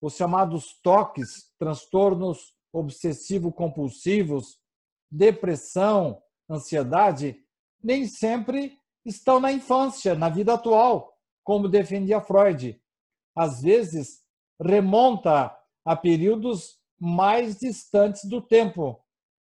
os 0.00 0.14
chamados 0.14 0.80
toques, 0.82 1.52
transtornos 1.58 2.54
obsessivo-compulsivos, 2.72 4.58
depressão, 5.10 6.22
ansiedade, 6.48 7.42
nem 7.82 8.06
sempre 8.06 8.78
estão 9.04 9.40
na 9.40 9.52
infância, 9.52 10.14
na 10.14 10.28
vida 10.28 10.54
atual, 10.54 11.12
como 11.42 11.68
defendia 11.68 12.20
Freud. 12.20 12.80
Às 13.34 13.62
vezes, 13.62 14.22
remonta 14.60 15.56
a 15.84 15.96
períodos 15.96 16.78
mais 16.98 17.58
distantes 17.58 18.24
do 18.24 18.40
tempo 18.40 19.00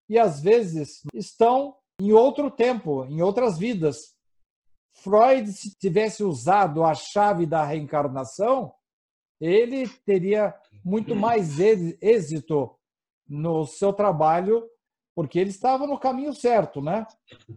e 0.09 0.19
às 0.19 0.41
vezes 0.41 1.03
estão 1.15 1.77
em 2.01 2.13
outro 2.13 2.51
tempo, 2.51 3.05
em 3.07 3.23
outras 3.23 3.59
vidas. 3.59 4.15
Freud, 4.93 5.51
se 5.53 5.77
tivesse 5.79 6.23
usado 6.23 6.85
a 6.85 6.95
chave 6.95 7.47
da 7.47 7.65
reencarnação, 7.65 8.73
ele 9.41 9.89
teria 10.05 10.55
muito 10.85 11.15
mais 11.15 11.59
êxito 11.61 12.75
no 13.29 13.67
seu 13.67 13.93
trabalho, 13.93 14.69
porque 15.15 15.39
ele 15.39 15.51
estava 15.51 15.87
no 15.87 15.99
caminho 15.99 16.33
certo, 16.33 16.81
né? 16.81 17.07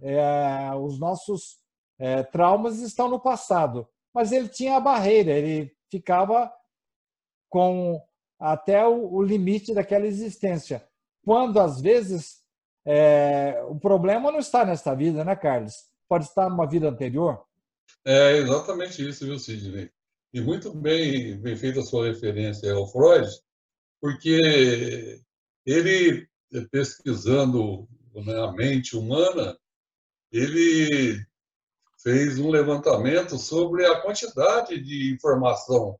É, 0.02 0.72
os 0.76 1.00
nossos 1.00 1.60
é, 1.98 2.24
traumas 2.24 2.80
estão 2.80 3.10
no 3.10 3.20
passado, 3.20 3.88
mas 4.14 4.32
ele 4.32 4.50
tinha 4.50 4.78
a 4.78 4.82
barreira, 4.82 5.32
ele 5.32 5.72
ficava 5.92 6.52
com 7.50 8.02
até 8.40 8.86
o, 8.86 9.14
o 9.14 9.22
limite 9.22 9.74
daquela 9.74 10.06
existência. 10.06 10.84
Quando 11.24 11.60
às 11.60 11.82
vezes 11.82 12.40
é, 12.86 13.62
o 13.68 13.76
problema 13.76 14.32
não 14.32 14.40
está 14.40 14.66
nesta 14.66 14.96
vida, 14.96 15.24
né, 15.24 15.36
Carlos? 15.36 15.74
Pode 16.08 16.26
estar 16.26 16.50
numa 16.50 16.68
vida 16.68 16.88
anterior. 16.88 17.44
É 18.06 18.38
exatamente 18.38 19.08
isso, 19.08 19.26
viu, 19.26 19.38
Sidney? 19.38 19.92
E 20.34 20.42
muito 20.42 20.74
bem, 20.74 21.38
bem 21.40 21.56
feita 21.56 21.80
a 21.80 21.84
sua 21.84 22.08
referência 22.08 22.72
ao 22.74 22.88
Freud, 22.88 23.28
porque 24.00 25.20
ele, 25.66 26.28
pesquisando 26.72 27.88
né, 28.14 28.40
a 28.42 28.52
mente 28.52 28.96
humana, 28.96 29.58
ele 30.32 31.20
fez 32.02 32.40
um 32.40 32.50
levantamento 32.50 33.38
sobre 33.38 33.86
a 33.86 34.02
quantidade 34.02 34.80
de 34.82 35.14
informação 35.14 36.00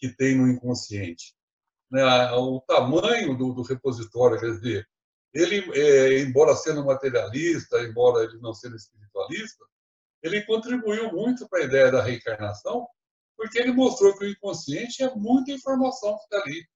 que 0.00 0.08
tem 0.08 0.36
no 0.36 0.48
inconsciente. 0.48 1.34
Né? 1.90 2.02
O 2.32 2.60
tamanho 2.60 3.36
do, 3.36 3.52
do 3.52 3.62
repositório, 3.62 4.40
quer 4.40 4.52
dizer, 4.52 4.88
ele, 5.32 5.70
é, 5.78 6.20
embora 6.20 6.56
sendo 6.56 6.84
materialista, 6.84 7.80
embora 7.82 8.24
ele 8.24 8.38
não 8.38 8.54
sendo 8.54 8.76
espiritualista, 8.76 9.64
ele 10.22 10.42
contribuiu 10.42 11.12
muito 11.12 11.48
para 11.48 11.60
a 11.60 11.64
ideia 11.64 11.92
da 11.92 12.02
reencarnação, 12.02 12.86
porque 13.36 13.58
ele 13.58 13.72
mostrou 13.72 14.16
que 14.18 14.24
o 14.24 14.28
inconsciente 14.28 15.02
é 15.02 15.14
muita 15.14 15.52
informação 15.52 16.16
que 16.18 16.24
está 16.24 16.42
ali. 16.42 16.66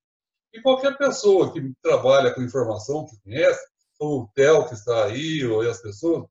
E 0.52 0.60
qualquer 0.62 0.96
pessoa 0.96 1.52
que 1.52 1.72
trabalha 1.82 2.32
com 2.32 2.42
informação, 2.42 3.06
que 3.06 3.18
conhece, 3.22 3.60
como 3.98 4.22
o 4.22 4.28
Theo 4.34 4.68
que 4.68 4.74
está 4.74 5.06
aí, 5.06 5.44
ou 5.44 5.60
as 5.68 5.82
pessoas, 5.82 6.26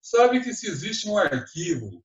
sabe 0.00 0.40
que 0.40 0.54
se 0.54 0.68
existe 0.68 1.08
um 1.08 1.18
arquivo 1.18 2.02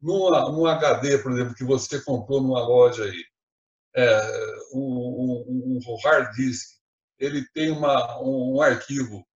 num 0.00 0.66
HD, 0.66 1.18
por 1.18 1.32
exemplo, 1.32 1.54
que 1.54 1.64
você 1.64 2.00
comprou 2.00 2.42
numa 2.42 2.60
loja 2.60 3.04
aí, 3.04 3.24
é, 3.96 4.20
um, 4.74 5.44
um, 5.48 5.78
um 5.78 5.96
hard 6.04 6.34
disk, 6.34 6.76
ele 7.18 7.46
tem 7.54 7.70
uma, 7.70 8.20
um, 8.22 8.60
arquivo 8.60 9.26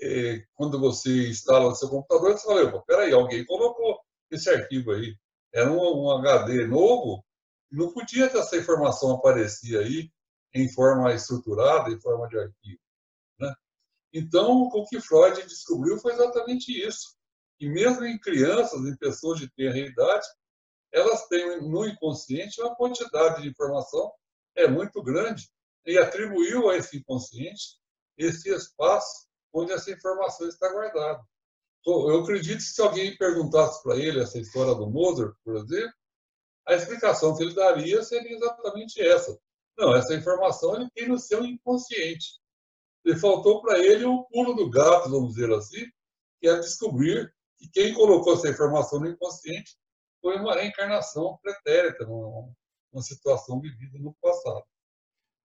é, 0.00 0.44
quando 0.54 0.78
você 0.78 1.28
instala 1.28 1.68
no 1.68 1.74
seu 1.74 1.88
computador, 1.88 2.32
você 2.32 2.46
fala, 2.46 2.82
peraí, 2.84 3.12
alguém 3.12 3.44
colocou 3.44 4.00
esse 4.30 4.48
arquivo 4.50 4.92
aí. 4.92 5.16
Era 5.52 5.70
um, 5.70 5.78
um 5.78 6.10
HD 6.18 6.66
novo, 6.66 7.24
não 7.70 7.92
podia 7.92 8.28
ter 8.28 8.38
essa 8.38 8.56
informação 8.56 9.12
aparecer 9.12 9.78
aí 9.78 10.10
em 10.54 10.68
forma 10.72 11.12
estruturada, 11.12 11.90
em 11.90 12.00
forma 12.00 12.28
de 12.28 12.38
arquivo. 12.38 12.80
Né? 13.38 13.54
Então, 14.12 14.62
o 14.62 14.86
que 14.86 15.00
Freud 15.00 15.42
descobriu 15.42 15.98
foi 15.98 16.12
exatamente 16.12 16.70
isso. 16.70 17.16
E 17.60 17.68
mesmo 17.68 18.04
em 18.04 18.18
crianças, 18.18 18.80
em 18.80 18.96
pessoas 18.96 19.38
de 19.38 19.50
tenra 19.54 19.78
idade, 19.78 20.26
elas 20.92 21.26
têm 21.26 21.60
no 21.62 21.86
inconsciente 21.86 22.60
uma 22.60 22.74
quantidade 22.76 23.42
de 23.42 23.48
informação 23.48 24.12
é 24.54 24.68
muito 24.68 25.02
grande 25.02 25.48
e 25.86 25.98
atribuiu 25.98 26.68
a 26.68 26.76
esse 26.76 26.98
inconsciente 26.98 27.80
esse 28.16 28.50
espaço 28.50 29.26
onde 29.52 29.72
essa 29.72 29.90
informação 29.90 30.46
está 30.48 30.70
guardada. 30.70 31.22
Eu 31.84 32.22
acredito 32.22 32.58
que 32.58 32.62
se 32.62 32.80
alguém 32.80 33.16
perguntasse 33.16 33.82
para 33.82 33.96
ele 33.96 34.20
essa 34.20 34.38
história 34.38 34.74
do 34.74 34.88
Mozart, 34.88 35.34
por 35.44 35.56
exemplo, 35.56 35.92
a 36.66 36.74
explicação 36.74 37.36
que 37.36 37.42
ele 37.42 37.54
daria 37.54 38.02
seria 38.04 38.36
exatamente 38.36 39.00
essa. 39.00 39.36
Não, 39.76 39.96
essa 39.96 40.14
informação 40.14 40.76
ele 40.76 40.88
tem 40.94 41.08
no 41.08 41.18
seu 41.18 41.44
inconsciente. 41.44 42.40
E 43.04 43.16
faltou 43.16 43.60
para 43.60 43.80
ele 43.80 44.04
o 44.04 44.24
pulo 44.24 44.54
do 44.54 44.70
gato, 44.70 45.10
vamos 45.10 45.34
dizer 45.34 45.52
assim, 45.52 45.84
que 46.40 46.48
é 46.48 46.56
descobrir 46.60 47.34
que 47.58 47.68
quem 47.68 47.94
colocou 47.94 48.34
essa 48.34 48.48
informação 48.48 49.00
no 49.00 49.08
inconsciente 49.08 49.76
foi 50.22 50.38
uma 50.38 50.54
reencarnação 50.54 51.38
pretérita, 51.42 52.06
uma 52.06 53.02
situação 53.02 53.60
vivida 53.60 53.98
no 53.98 54.14
passado. 54.22 54.64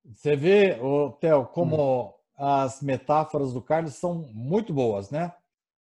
Você 0.06 0.36
vê, 0.36 0.78
Theo, 1.20 1.48
como 1.48 2.04
hum. 2.06 2.14
as 2.38 2.82
metáforas 2.82 3.52
do 3.52 3.62
Carlos 3.62 3.96
são 3.96 4.30
muito 4.32 4.72
boas, 4.72 5.10
né? 5.10 5.34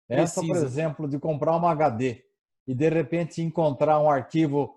Essa, 0.08 0.40
por 0.40 0.56
exemplo, 0.56 1.08
de 1.08 1.18
comprar 1.20 1.56
uma 1.56 1.70
HD 1.70 2.24
e 2.66 2.74
de 2.74 2.88
repente 2.88 3.40
encontrar 3.40 4.00
um 4.00 4.10
arquivo 4.10 4.76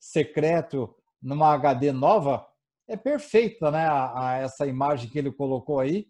secreto 0.00 0.94
numa 1.22 1.52
HD 1.52 1.92
nova, 1.92 2.48
é 2.88 2.96
perfeita, 2.96 3.70
né? 3.70 3.86
A, 3.86 4.30
a 4.30 4.36
essa 4.38 4.66
imagem 4.66 5.10
que 5.10 5.18
ele 5.18 5.30
colocou 5.30 5.78
aí. 5.78 6.08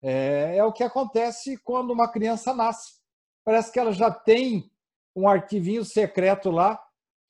É, 0.00 0.58
é, 0.58 0.64
o 0.64 0.72
que 0.72 0.84
acontece 0.84 1.58
quando 1.58 1.92
uma 1.92 2.10
criança 2.10 2.54
nasce. 2.54 3.00
Parece 3.44 3.72
que 3.72 3.80
ela 3.80 3.92
já 3.92 4.10
tem 4.10 4.70
um 5.14 5.28
arquivinho 5.28 5.84
secreto 5.84 6.50
lá, 6.50 6.82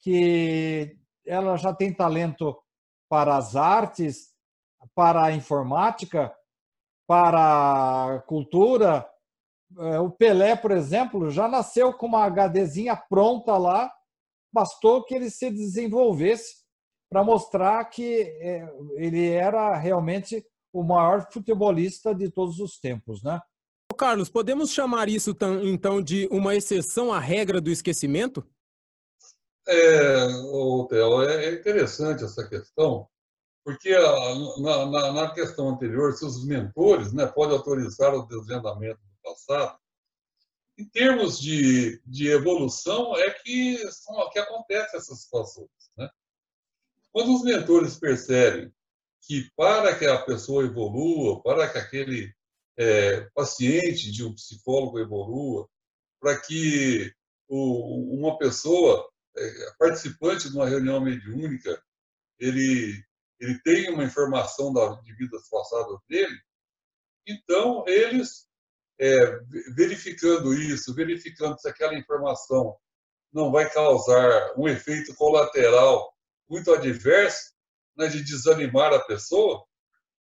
que 0.05 0.99
ela 1.25 1.57
já 1.57 1.73
tem 1.73 1.91
talento 1.91 2.55
para 3.09 3.39
as 3.39 3.57
artes, 3.57 4.35
para 4.95 5.25
a 5.25 5.33
informática, 5.33 6.31
para 7.07 8.17
a 8.17 8.19
cultura, 8.21 9.09
é, 9.79 9.99
o 9.99 10.11
Pelé, 10.11 10.55
por 10.55 10.73
exemplo, 10.73 11.31
já 11.31 11.49
nasceu 11.49 11.91
com 11.95 12.07
uma 12.07 12.29
HDzinha 12.29 12.95
pronta 12.95 13.57
lá, 13.57 13.91
bastou 14.53 15.03
que 15.05 15.15
ele 15.15 15.31
se 15.31 15.51
desenvolvesse 15.51 16.65
para 17.11 17.25
mostrar 17.25 17.83
que 17.87 18.21
é, 18.41 18.69
ele 18.97 19.31
era 19.31 19.75
realmente 19.75 20.45
o 20.71 20.83
maior 20.83 21.27
futebolista 21.33 22.15
de 22.15 22.31
todos 22.31 22.61
os 22.61 22.79
tempos, 22.79 23.23
né? 23.23 23.41
Carlos, 23.97 24.29
podemos 24.29 24.71
chamar 24.71 25.09
isso 25.09 25.35
então 25.63 26.03
de 26.03 26.29
uma 26.31 26.55
exceção 26.55 27.13
à 27.13 27.19
regra 27.19 27.61
do 27.61 27.71
esquecimento? 27.71 28.45
É, 29.67 30.27
Theo, 30.89 31.23
é 31.23 31.55
interessante 31.55 32.25
essa 32.25 32.47
questão, 32.47 33.09
porque 33.65 33.97
na, 34.59 34.87
na, 34.87 35.13
na, 35.13 35.31
questão 35.31 35.71
anterior, 35.71 36.13
se 36.13 36.25
os 36.25 36.45
mentores 36.45 37.13
né, 37.13 37.27
podem 37.27 37.57
autorizar 37.57 38.15
o 38.15 38.27
desvendamento 38.27 39.01
passado. 39.23 39.79
Em 40.77 40.85
termos 40.85 41.39
de, 41.39 42.01
de 42.05 42.29
evolução, 42.29 43.17
é 43.17 43.31
que, 43.31 43.79
são, 43.91 44.29
que 44.31 44.39
acontece 44.39 44.97
essas 44.97 45.23
situações. 45.23 45.71
Né? 45.97 46.11
Quando 47.13 47.35
os 47.35 47.43
mentores 47.43 47.97
percebem 47.97 48.73
que 49.23 49.51
para 49.57 49.97
que 49.97 50.05
a 50.05 50.21
pessoa 50.21 50.65
evolua, 50.65 51.43
para 51.43 51.71
que 51.71 51.79
aquele 51.79 52.35
é, 52.77 53.21
paciente 53.35 54.11
de 54.11 54.25
um 54.25 54.35
psicólogo 54.35 54.99
evolua, 54.99 55.69
para 56.21 56.39
que 56.39 57.13
o, 57.49 58.19
uma 58.19 58.37
pessoa 58.37 59.09
é, 59.09 59.14
participante 59.79 60.49
de 60.49 60.57
uma 60.57 60.69
reunião 60.69 61.01
mediúnica 61.01 61.83
ele 62.39 63.03
ele 63.41 63.61
tenha 63.63 63.93
uma 63.93 64.05
informação 64.05 64.73
da, 64.73 64.95
de 65.03 65.13
vidas 65.15 65.49
passadas 65.51 65.99
dele, 66.09 66.39
então 67.27 67.85
eles 67.87 68.49
é, 68.99 69.39
verificando 69.75 70.55
isso, 70.55 70.95
verificando 70.95 71.59
se 71.59 71.69
aquela 71.69 71.95
informação 71.95 72.77
não 73.33 73.51
vai 73.51 73.69
causar 73.71 74.55
um 74.57 74.69
efeito 74.69 75.15
colateral 75.17 76.15
muito 76.49 76.73
adverso, 76.73 77.53
né, 77.97 78.07
de 78.07 78.23
desanimar 78.23 78.93
a 78.93 79.05
pessoa, 79.05 79.65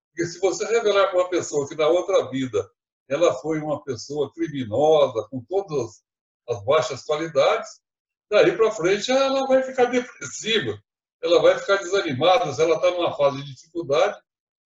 porque 0.08 0.26
se 0.26 0.40
você 0.40 0.66
revelar 0.66 1.10
para 1.10 1.20
uma 1.20 1.30
pessoa 1.30 1.68
que 1.68 1.76
na 1.76 1.88
outra 1.88 2.30
vida 2.30 2.70
ela 3.10 3.34
foi 3.36 3.60
uma 3.60 3.84
pessoa 3.84 4.32
criminosa, 4.34 5.28
com 5.30 5.44
todas 5.44 6.02
as 6.50 6.64
baixas 6.64 7.04
qualidades, 7.04 7.82
daí 8.32 8.56
para 8.56 8.72
frente 8.72 9.12
ela 9.12 9.46
vai 9.46 9.62
ficar 9.62 9.86
depressiva, 9.86 10.82
ela 11.22 11.42
vai 11.42 11.60
ficar 11.60 11.76
desanimada, 11.76 12.52
se 12.54 12.62
ela 12.62 12.78
está 12.78 12.90
numa 12.90 13.16
fase 13.16 13.44
de 13.44 13.54
dificuldade, 13.54 14.18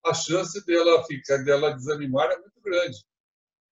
a 0.05 0.13
chance 0.13 0.63
dela 0.65 1.03
ficar, 1.05 1.37
dela 1.39 1.73
desanimar 1.73 2.29
é 2.29 2.37
muito 2.37 2.61
grande. 2.61 3.03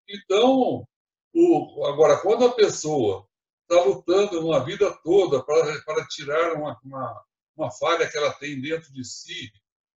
Então, 0.10 0.86
o, 1.32 1.86
agora, 1.86 2.18
quando 2.18 2.46
a 2.46 2.54
pessoa 2.54 3.28
está 3.62 3.82
lutando 3.84 4.46
uma 4.46 4.66
vida 4.66 4.92
toda 5.04 5.44
para, 5.44 5.80
para 5.84 6.08
tirar 6.08 6.54
uma, 6.54 6.78
uma, 6.84 7.24
uma 7.56 7.72
falha 7.72 8.10
que 8.10 8.18
ela 8.18 8.34
tem 8.34 8.60
dentro 8.60 8.92
de 8.92 9.06
si 9.06 9.52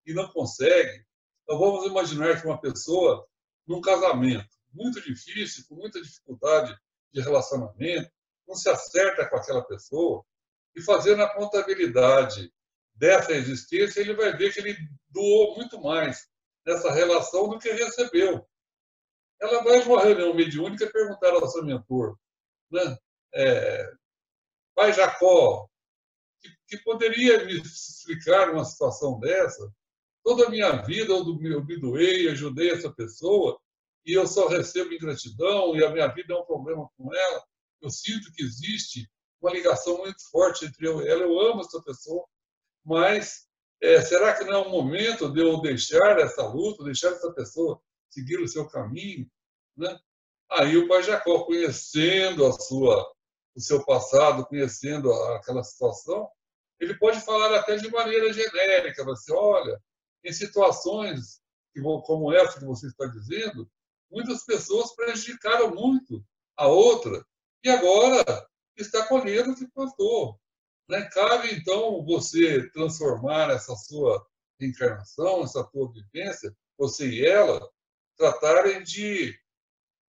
e 0.05 0.13
não 0.13 0.29
consegue, 0.29 1.05
então 1.43 1.59
vamos 1.59 1.87
imaginar 1.87 2.39
que 2.39 2.47
uma 2.47 2.61
pessoa, 2.61 3.27
num 3.67 3.81
casamento 3.81 4.47
muito 4.75 5.01
difícil, 5.01 5.65
com 5.67 5.77
muita 5.77 6.03
dificuldade 6.03 6.77
de 7.13 7.21
relacionamento, 7.23 8.11
não 8.47 8.55
se 8.55 8.69
acerta 8.69 9.29
com 9.29 9.37
aquela 9.37 9.65
pessoa, 9.65 10.25
e 10.75 10.83
fazendo 10.83 11.23
a 11.23 11.35
contabilidade 11.35 12.53
dessa 12.95 13.33
existência, 13.33 14.01
ele 14.01 14.15
vai 14.15 14.37
ver 14.37 14.53
que 14.53 14.61
ele 14.61 14.77
doou 15.09 15.57
muito 15.57 15.81
mais 15.81 16.29
nessa 16.67 16.93
relação 16.93 17.49
do 17.49 17.59
que 17.59 17.71
recebeu 17.71 18.47
ela 19.41 19.63
vai 19.63 19.85
numa 19.85 20.03
reunião 20.03 20.35
mediúnica 20.35 20.91
perguntar 20.91 21.31
ao 21.31 21.49
seu 21.49 21.65
mentor, 21.65 22.17
né? 22.71 22.97
É, 23.35 23.93
pai 24.75 24.93
Jacó, 24.93 25.69
que, 26.41 26.49
que, 26.69 26.79
poderia 26.85 27.45
me 27.45 27.61
explicar 27.61 28.51
uma 28.51 28.65
situação 28.65 29.19
dessa? 29.19 29.71
Toda 30.25 30.47
a 30.47 30.51
minha 30.51 30.73
vida 30.83 31.13
eu, 31.13 31.25
eu 31.43 31.65
me 31.65 31.79
doei, 31.79 32.29
ajudei 32.29 32.71
essa 32.71 32.91
pessoa 32.91 33.61
e 34.05 34.13
eu 34.13 34.27
só 34.27 34.49
recebo 34.49 34.95
ingratidão 34.95 35.77
e 35.77 35.85
a 35.85 35.91
minha 35.91 36.09
vida 36.09 36.35
é 36.35 36.37
um 36.37 36.47
problema 36.47 36.89
com 36.97 37.15
ela. 37.15 37.45
Eu 37.81 37.91
sinto 37.91 38.33
que 38.33 38.43
existe 38.43 39.09
uma 39.41 39.53
ligação 39.53 39.99
muito 39.99 40.23
forte 40.31 40.65
entre 40.65 40.87
eu 40.87 41.03
e 41.03 41.09
ela. 41.09 41.23
Eu 41.23 41.39
amo 41.41 41.61
essa 41.61 41.81
pessoa, 41.83 42.25
mas 42.85 43.47
é, 43.81 44.01
será 44.01 44.35
que 44.37 44.45
não 44.45 44.53
é 44.53 44.67
o 44.67 44.71
momento 44.71 45.33
de 45.33 45.41
eu 45.41 45.61
deixar 45.61 46.19
essa 46.19 46.47
luta, 46.47 46.85
deixar 46.85 47.13
essa 47.13 47.33
pessoa 47.33 47.81
seguir 48.11 48.41
o 48.41 48.49
seu 48.49 48.67
caminho. 48.69 49.31
Né? 49.77 49.99
Aí 50.51 50.77
o 50.77 50.89
pai 50.89 51.03
Jacó, 51.03 51.45
conhecendo 51.45 52.47
a 52.47 52.53
sua, 52.53 53.13
o 53.55 53.61
seu 53.61 53.85
passado, 53.85 54.47
conhecendo 54.47 55.13
aquela 55.13 55.63
situação, 55.63 56.29
ele 56.81 56.97
pode 56.99 57.21
falar 57.21 57.55
até 57.55 57.77
de 57.77 57.91
maneira 57.91 58.33
genérica, 58.33 59.05
você 59.05 59.33
olha, 59.33 59.81
em 60.25 60.33
situações 60.33 61.41
como 62.05 62.33
essa 62.33 62.59
que 62.59 62.65
você 62.65 62.87
está 62.87 63.07
dizendo, 63.07 63.71
muitas 64.11 64.45
pessoas 64.45 64.95
prejudicaram 64.95 65.75
muito 65.75 66.25
a 66.57 66.67
outra. 66.67 67.23
E 67.65 67.69
agora 67.69 68.25
está 68.77 69.07
colhendo 69.07 69.53
o 69.53 69.57
que 69.57 69.67
plantou. 69.69 70.39
Né? 70.89 71.03
Cabe, 71.13 71.53
então, 71.55 72.05
você 72.05 72.69
transformar 72.71 73.51
essa 73.51 73.75
sua 73.75 74.25
reencarnação, 74.61 75.43
essa 75.43 75.65
tua 75.65 75.93
vivência, 75.93 76.57
você 76.79 77.09
e 77.09 77.27
ela, 77.27 77.69
tratarem 78.17 78.83
de, 78.83 79.39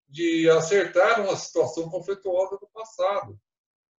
de 0.07 0.49
acertar 0.49 1.21
uma 1.21 1.35
situação 1.35 1.89
conflituosa 1.89 2.57
do 2.57 2.67
passado. 2.69 3.39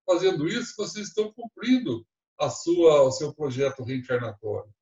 Fazendo 0.05 0.49
isso, 0.49 0.75
vocês 0.77 1.09
estão 1.09 1.33
cumprindo 1.33 2.07
a 2.39 2.51
sua, 2.51 3.03
o 3.03 3.13
seu 3.13 3.33
projeto 3.35 3.85
reencarnatório. 3.85 4.73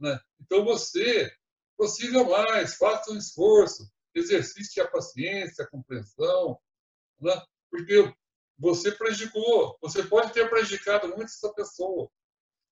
Né? 0.00 0.18
Então, 0.40 0.64
você 0.64 1.30
prossiga 1.76 2.24
mais, 2.24 2.76
faça 2.76 3.12
um 3.12 3.18
esforço, 3.18 3.90
exercite 4.14 4.80
a 4.80 4.88
paciência, 4.88 5.64
a 5.64 5.68
compreensão, 5.68 6.58
né? 7.20 7.42
Porque 7.70 8.12
você 8.58 8.90
prejudicou, 8.92 9.76
você 9.80 10.02
pode 10.02 10.32
ter 10.32 10.48
prejudicado 10.48 11.08
muito 11.08 11.24
essa 11.24 11.52
pessoa. 11.52 12.10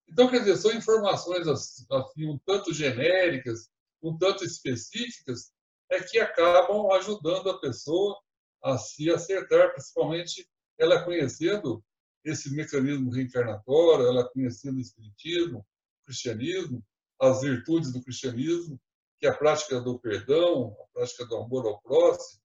Então, 0.08 0.28
quer 0.28 0.40
dizer, 0.40 0.56
são 0.56 0.72
informações 0.72 1.46
assim, 1.48 1.84
um 2.26 2.38
tanto 2.46 2.72
genéricas, 2.72 3.70
um 4.02 4.16
tanto 4.16 4.44
específicas, 4.44 5.52
é 5.90 6.00
que 6.02 6.18
acabam 6.18 6.90
ajudando 6.92 7.50
a 7.50 7.60
pessoa 7.60 8.18
a 8.62 8.78
se 8.78 9.10
acertar, 9.10 9.72
principalmente 9.72 10.48
ela 10.78 11.04
conhecendo 11.04 11.84
esse 12.24 12.50
mecanismo 12.54 13.10
reencarnatório, 13.10 14.06
ela 14.06 14.28
conhecendo 14.28 14.78
o 14.78 14.80
espiritismo, 14.80 15.58
o 15.58 16.06
cristianismo, 16.06 16.82
as 17.20 17.42
virtudes 17.42 17.92
do 17.92 18.02
cristianismo, 18.02 18.80
que 19.20 19.26
é 19.26 19.30
a 19.30 19.36
prática 19.36 19.80
do 19.80 19.98
perdão, 19.98 20.76
a 20.80 20.98
prática 20.98 21.26
do 21.26 21.36
amor 21.36 21.66
ao 21.66 21.80
próximo. 21.82 22.40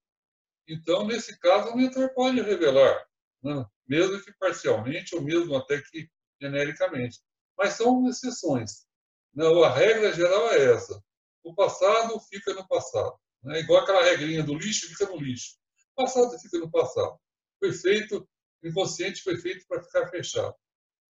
Então, 0.70 1.08
nesse 1.08 1.38
caso, 1.40 1.72
o 1.72 1.76
mentor 1.76 2.14
pode 2.14 2.40
revelar, 2.42 3.04
né? 3.44 3.66
mesmo 3.88 4.22
que 4.22 4.32
parcialmente 4.34 5.16
ou 5.16 5.22
mesmo 5.22 5.56
até 5.56 5.82
que 5.82 6.08
genericamente. 6.40 7.20
Mas 7.58 7.74
são 7.74 8.08
exceções. 8.08 8.86
Não, 9.34 9.64
a 9.64 9.74
regra 9.74 10.14
geral 10.14 10.52
é 10.52 10.74
essa. 10.74 11.04
O 11.44 11.56
passado 11.56 12.20
fica 12.30 12.54
no 12.54 12.68
passado. 12.68 13.18
Né? 13.44 13.62
Igual 13.62 13.82
aquela 13.82 14.04
regrinha 14.04 14.44
do 14.44 14.54
lixo 14.54 14.88
fica 14.88 15.08
no 15.08 15.18
lixo. 15.18 15.56
O 15.94 16.04
passado 16.04 16.38
fica 16.40 16.60
no 16.60 16.70
passado. 16.70 17.20
Foi 17.60 17.74
feito, 17.74 18.30
o 18.64 18.68
inconsciente 18.68 19.24
foi 19.24 19.38
feito 19.38 19.66
para 19.68 19.82
ficar 19.82 20.08
fechado. 20.10 20.56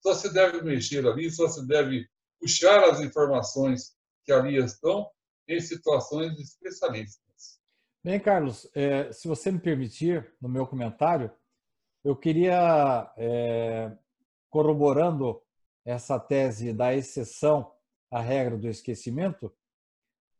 Só 0.01 0.13
se 0.13 0.33
deve 0.33 0.61
mexer 0.61 1.05
ali, 1.05 1.29
só 1.29 1.49
se 1.49 1.67
deve 1.67 2.07
puxar 2.39 2.85
as 2.85 3.01
informações 3.01 3.93
que 4.23 4.31
ali 4.31 4.55
estão 4.55 5.09
em 5.47 5.59
situações 5.59 6.39
especialistas. 6.39 7.28
Bem, 8.01 8.17
Carlos, 8.17 8.65
é, 8.73 9.11
se 9.11 9.27
você 9.27 9.51
me 9.51 9.59
permitir, 9.59 10.33
no 10.41 10.47
meu 10.47 10.65
comentário, 10.65 11.29
eu 12.01 12.15
queria, 12.15 13.11
é, 13.17 13.91
corroborando 14.49 15.41
essa 15.83 16.17
tese 16.17 16.71
da 16.71 16.95
exceção 16.95 17.73
à 18.09 18.21
regra 18.21 18.57
do 18.57 18.69
esquecimento, 18.69 19.53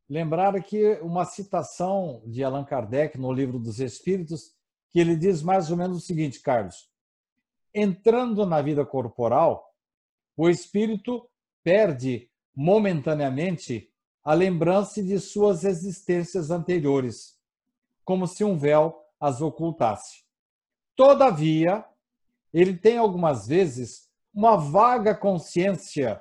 lembrar 0.07 0.55
aqui 0.55 0.93
uma 1.01 1.25
citação 1.25 2.23
de 2.25 2.45
Allan 2.45 2.63
Kardec 2.63 3.17
no 3.17 3.29
Livro 3.33 3.59
dos 3.59 3.81
Espíritos, 3.81 4.55
que 4.89 4.97
ele 4.97 5.17
diz 5.17 5.41
mais 5.41 5.69
ou 5.69 5.75
menos 5.75 5.97
o 5.97 6.05
seguinte, 6.05 6.41
Carlos: 6.41 6.89
entrando 7.73 8.45
na 8.45 8.61
vida 8.61 8.85
corporal, 8.85 9.75
o 10.37 10.49
espírito 10.49 11.29
perde 11.61 12.31
momentaneamente 12.55 13.91
a 14.23 14.33
lembrança 14.33 15.03
de 15.03 15.19
suas 15.19 15.65
existências 15.65 16.51
anteriores, 16.51 17.38
como 18.09 18.25
se 18.25 18.43
um 18.43 18.57
véu 18.57 19.05
as 19.19 19.39
ocultasse. 19.39 20.23
Todavia, 20.95 21.85
ele 22.51 22.75
tem 22.75 22.97
algumas 22.97 23.45
vezes 23.45 24.09
uma 24.33 24.57
vaga 24.57 25.13
consciência 25.13 26.19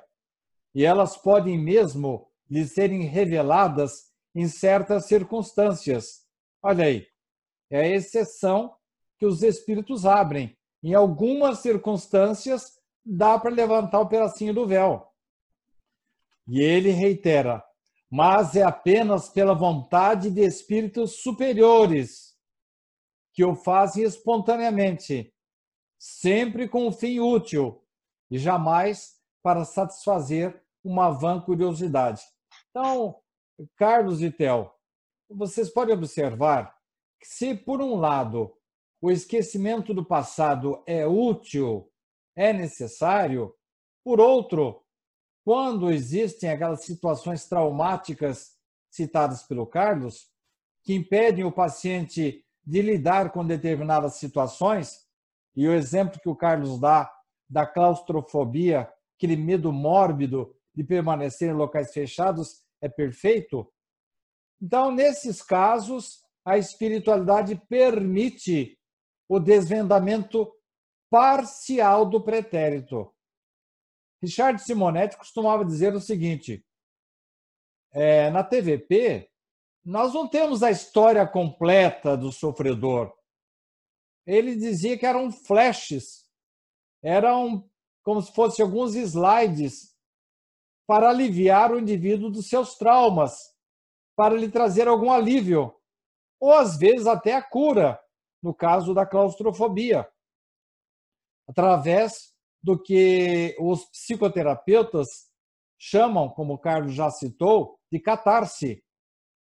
e 0.75 0.85
elas 0.85 1.17
podem 1.17 1.57
mesmo 1.57 2.29
lhe 2.47 2.63
serem 2.67 3.05
reveladas 3.05 4.13
em 4.35 4.47
certas 4.47 5.07
circunstâncias. 5.07 6.27
Olha 6.61 6.85
aí, 6.85 7.07
é 7.71 7.79
a 7.79 7.87
exceção 7.87 8.75
que 9.17 9.25
os 9.25 9.41
espíritos 9.41 10.05
abrem. 10.05 10.55
Em 10.83 10.93
algumas 10.93 11.57
circunstâncias, 11.57 12.77
dá 13.03 13.39
para 13.39 13.49
levantar 13.49 13.99
o 13.99 14.07
pedacinho 14.07 14.53
do 14.53 14.67
véu. 14.67 15.07
E 16.47 16.61
ele 16.61 16.91
reitera: 16.91 17.63
mas 18.09 18.55
é 18.55 18.63
apenas 18.63 19.29
pela 19.29 19.53
vontade 19.53 20.31
de 20.31 20.41
espíritos 20.41 21.21
superiores 21.21 22.35
que 23.33 23.45
o 23.45 23.55
fazem 23.55 24.03
espontaneamente, 24.03 25.33
sempre 25.97 26.67
com 26.67 26.87
um 26.87 26.91
fim 26.91 27.19
útil 27.19 27.85
e 28.31 28.37
jamais 28.37 29.19
para 29.43 29.63
satisfazer 29.63 30.61
uma 30.83 31.11
vã 31.11 31.39
curiosidade. 31.39 32.21
Então, 32.69 33.21
Carlos 33.75 34.21
e 34.21 34.31
Tel, 34.31 34.75
vocês 35.29 35.69
podem 35.69 35.93
observar 35.93 36.75
que 37.19 37.27
se, 37.27 37.53
por 37.53 37.81
um 37.81 37.95
lado, 37.95 38.55
o 39.01 39.11
esquecimento 39.11 39.93
do 39.93 40.03
passado 40.03 40.83
é 40.85 41.05
útil, 41.05 41.91
é 42.35 42.51
necessário, 42.51 43.53
por 44.03 44.19
outro, 44.19 44.83
quando 45.49 45.89
existem 45.89 46.51
aquelas 46.51 46.83
situações 46.83 47.47
traumáticas 47.47 48.51
citadas 48.87 49.41
pelo 49.41 49.65
Carlos, 49.65 50.29
que 50.83 50.93
impedem 50.93 51.43
o 51.43 51.51
paciente 51.51 52.45
de 52.63 52.81
lidar 52.83 53.31
com 53.31 53.43
determinadas 53.43 54.17
situações, 54.17 55.07
e 55.55 55.67
o 55.67 55.73
exemplo 55.73 56.19
que 56.21 56.29
o 56.29 56.35
Carlos 56.35 56.79
dá 56.79 57.11
da 57.49 57.65
claustrofobia, 57.65 58.87
aquele 59.17 59.35
medo 59.35 59.73
mórbido 59.73 60.55
de 60.75 60.83
permanecer 60.83 61.49
em 61.49 61.53
locais 61.53 61.91
fechados, 61.91 62.61
é 62.79 62.87
perfeito? 62.87 63.67
Então, 64.61 64.91
nesses 64.91 65.41
casos, 65.41 66.21
a 66.45 66.59
espiritualidade 66.59 67.59
permite 67.67 68.77
o 69.27 69.39
desvendamento 69.39 70.47
parcial 71.09 72.05
do 72.05 72.21
pretérito. 72.21 73.11
Richard 74.21 74.61
Simonetti 74.61 75.17
costumava 75.17 75.65
dizer 75.65 75.93
o 75.93 76.01
seguinte: 76.01 76.65
é, 77.91 78.29
na 78.29 78.43
TVP, 78.43 79.29
nós 79.83 80.13
não 80.13 80.27
temos 80.27 80.61
a 80.61 80.69
história 80.69 81.25
completa 81.27 82.17
do 82.17 82.31
sofredor. 82.31 83.13
Ele 84.25 84.55
dizia 84.55 84.97
que 84.97 85.05
eram 85.05 85.31
flashes, 85.31 86.29
eram 87.01 87.67
como 88.03 88.21
se 88.21 88.33
fossem 88.33 88.63
alguns 88.63 88.95
slides 88.95 89.95
para 90.87 91.09
aliviar 91.09 91.71
o 91.71 91.79
indivíduo 91.79 92.29
dos 92.29 92.49
seus 92.49 92.75
traumas, 92.75 93.55
para 94.15 94.35
lhe 94.35 94.49
trazer 94.49 94.87
algum 94.87 95.11
alívio, 95.11 95.73
ou 96.39 96.53
às 96.53 96.77
vezes 96.77 97.07
até 97.07 97.35
a 97.35 97.41
cura, 97.41 97.99
no 98.41 98.53
caso 98.53 98.93
da 98.93 99.05
claustrofobia, 99.05 100.09
através 101.47 102.28
do 102.61 102.81
que 102.81 103.55
os 103.59 103.85
psicoterapeutas 103.85 105.07
chamam, 105.77 106.29
como 106.29 106.53
o 106.53 106.57
Carlos 106.57 106.93
já 106.93 107.09
citou, 107.09 107.79
de 107.91 107.99
catarse. 107.99 108.83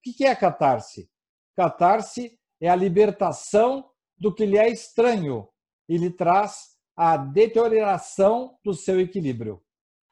O 0.05 0.11
que 0.13 0.25
é 0.25 0.35
catarse? 0.35 1.09
Catarse 1.55 2.37
é 2.61 2.69
a 2.69 2.75
libertação 2.75 3.89
do 4.17 4.33
que 4.33 4.45
lhe 4.45 4.57
é 4.57 4.69
estranho 4.69 5.47
e 5.89 5.97
lhe 5.97 6.09
traz 6.09 6.77
a 6.95 7.17
deterioração 7.17 8.57
do 8.63 8.73
seu 8.73 8.99
equilíbrio. 8.99 9.61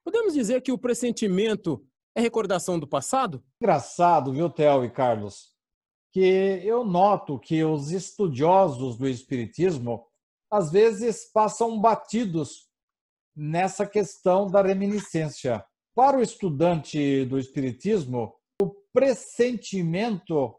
Podemos 0.03 0.34
dizer 0.34 0.62
que 0.62 0.72
o 0.72 0.78
pressentimento 0.78 1.84
é 2.16 2.22
recordação 2.22 2.80
do 2.80 2.88
passado? 2.88 3.43
Engraçado, 3.62 4.32
viu, 4.32 4.49
Theo 4.49 4.86
e 4.86 4.89
Carlos? 4.89 5.56
Que 6.14 6.62
eu 6.64 6.86
noto 6.86 7.39
que 7.39 7.64
os 7.64 7.91
estudiosos 7.91 8.97
do 8.97 9.08
Espiritismo 9.08 10.06
às 10.51 10.72
vezes 10.72 11.30
passam 11.34 11.80
batidos 11.80 12.64
nessa 13.36 13.86
questão 13.86 14.48
da 14.48 14.62
reminiscência. 14.62 15.64
Para 15.94 16.18
o 16.18 16.22
estudante 16.22 17.26
do 17.26 17.38
Espiritismo, 17.38 18.34
o 18.62 18.70
pressentimento, 18.94 20.56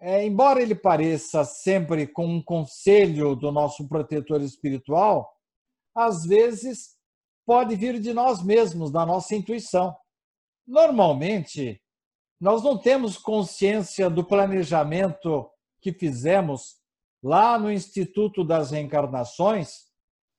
é, 0.00 0.26
embora 0.26 0.62
ele 0.62 0.74
pareça 0.74 1.44
sempre 1.44 2.06
com 2.06 2.26
um 2.26 2.42
conselho 2.42 3.34
do 3.34 3.50
nosso 3.50 3.88
protetor 3.88 4.42
espiritual, 4.42 5.32
às 5.94 6.24
vezes 6.24 6.96
pode 7.46 7.76
vir 7.76 8.00
de 8.00 8.12
nós 8.12 8.42
mesmos, 8.42 8.90
da 8.90 9.06
nossa 9.06 9.34
intuição. 9.34 9.94
Normalmente, 10.66 11.80
nós 12.40 12.62
não 12.62 12.76
temos 12.76 13.16
consciência 13.16 14.10
do 14.10 14.24
planejamento 14.24 15.50
que 15.80 15.92
fizemos 15.92 16.76
lá 17.22 17.58
no 17.58 17.70
Instituto 17.70 18.44
das 18.44 18.70
Reencarnações, 18.70 19.84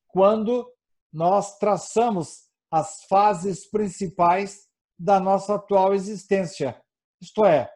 quando 0.07 0.67
nós 1.15 1.57
traçamos 1.57 2.43
as 2.69 3.05
fases 3.09 3.65
principais 3.69 4.67
da 4.99 5.19
nossa 5.19 5.55
atual 5.55 5.93
existência. 5.93 6.79
Isto 7.21 7.45
é, 7.45 7.69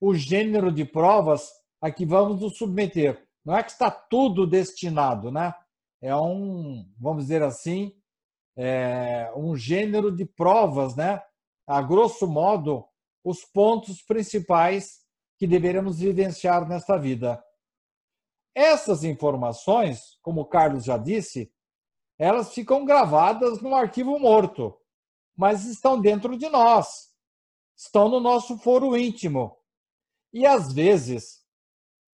o 0.00 0.14
gênero 0.14 0.70
de 0.70 0.84
provas 0.84 1.50
a 1.80 1.90
que 1.90 2.06
vamos 2.06 2.40
nos 2.40 2.56
submeter. 2.56 3.26
Não 3.44 3.56
é 3.56 3.62
que 3.62 3.72
está 3.72 3.90
tudo 3.90 4.46
destinado, 4.46 5.30
né? 5.30 5.52
é 6.00 6.14
um, 6.14 6.88
vamos 6.98 7.24
dizer 7.24 7.42
assim, 7.42 7.92
é 8.56 9.32
um 9.36 9.56
gênero 9.56 10.14
de 10.14 10.24
provas, 10.24 10.94
né? 10.96 11.22
A 11.66 11.82
grosso 11.82 12.26
modo, 12.26 12.84
os 13.24 13.44
pontos 13.44 14.02
principais 14.02 15.00
que 15.38 15.46
deveremos 15.46 15.98
vivenciar 15.98 16.66
nesta 16.68 16.96
vida. 16.96 17.42
Essas 18.54 19.04
informações, 19.04 20.18
como 20.22 20.42
o 20.42 20.46
Carlos 20.46 20.84
já 20.84 20.96
disse, 20.96 21.52
elas 22.18 22.52
ficam 22.52 22.84
gravadas 22.84 23.60
no 23.60 23.74
arquivo 23.74 24.18
morto, 24.18 24.76
mas 25.36 25.64
estão 25.64 26.00
dentro 26.00 26.36
de 26.36 26.48
nós, 26.48 27.10
estão 27.76 28.08
no 28.08 28.18
nosso 28.18 28.58
foro 28.58 28.96
íntimo. 28.96 29.56
E 30.32 30.44
às 30.44 30.72
vezes, 30.72 31.44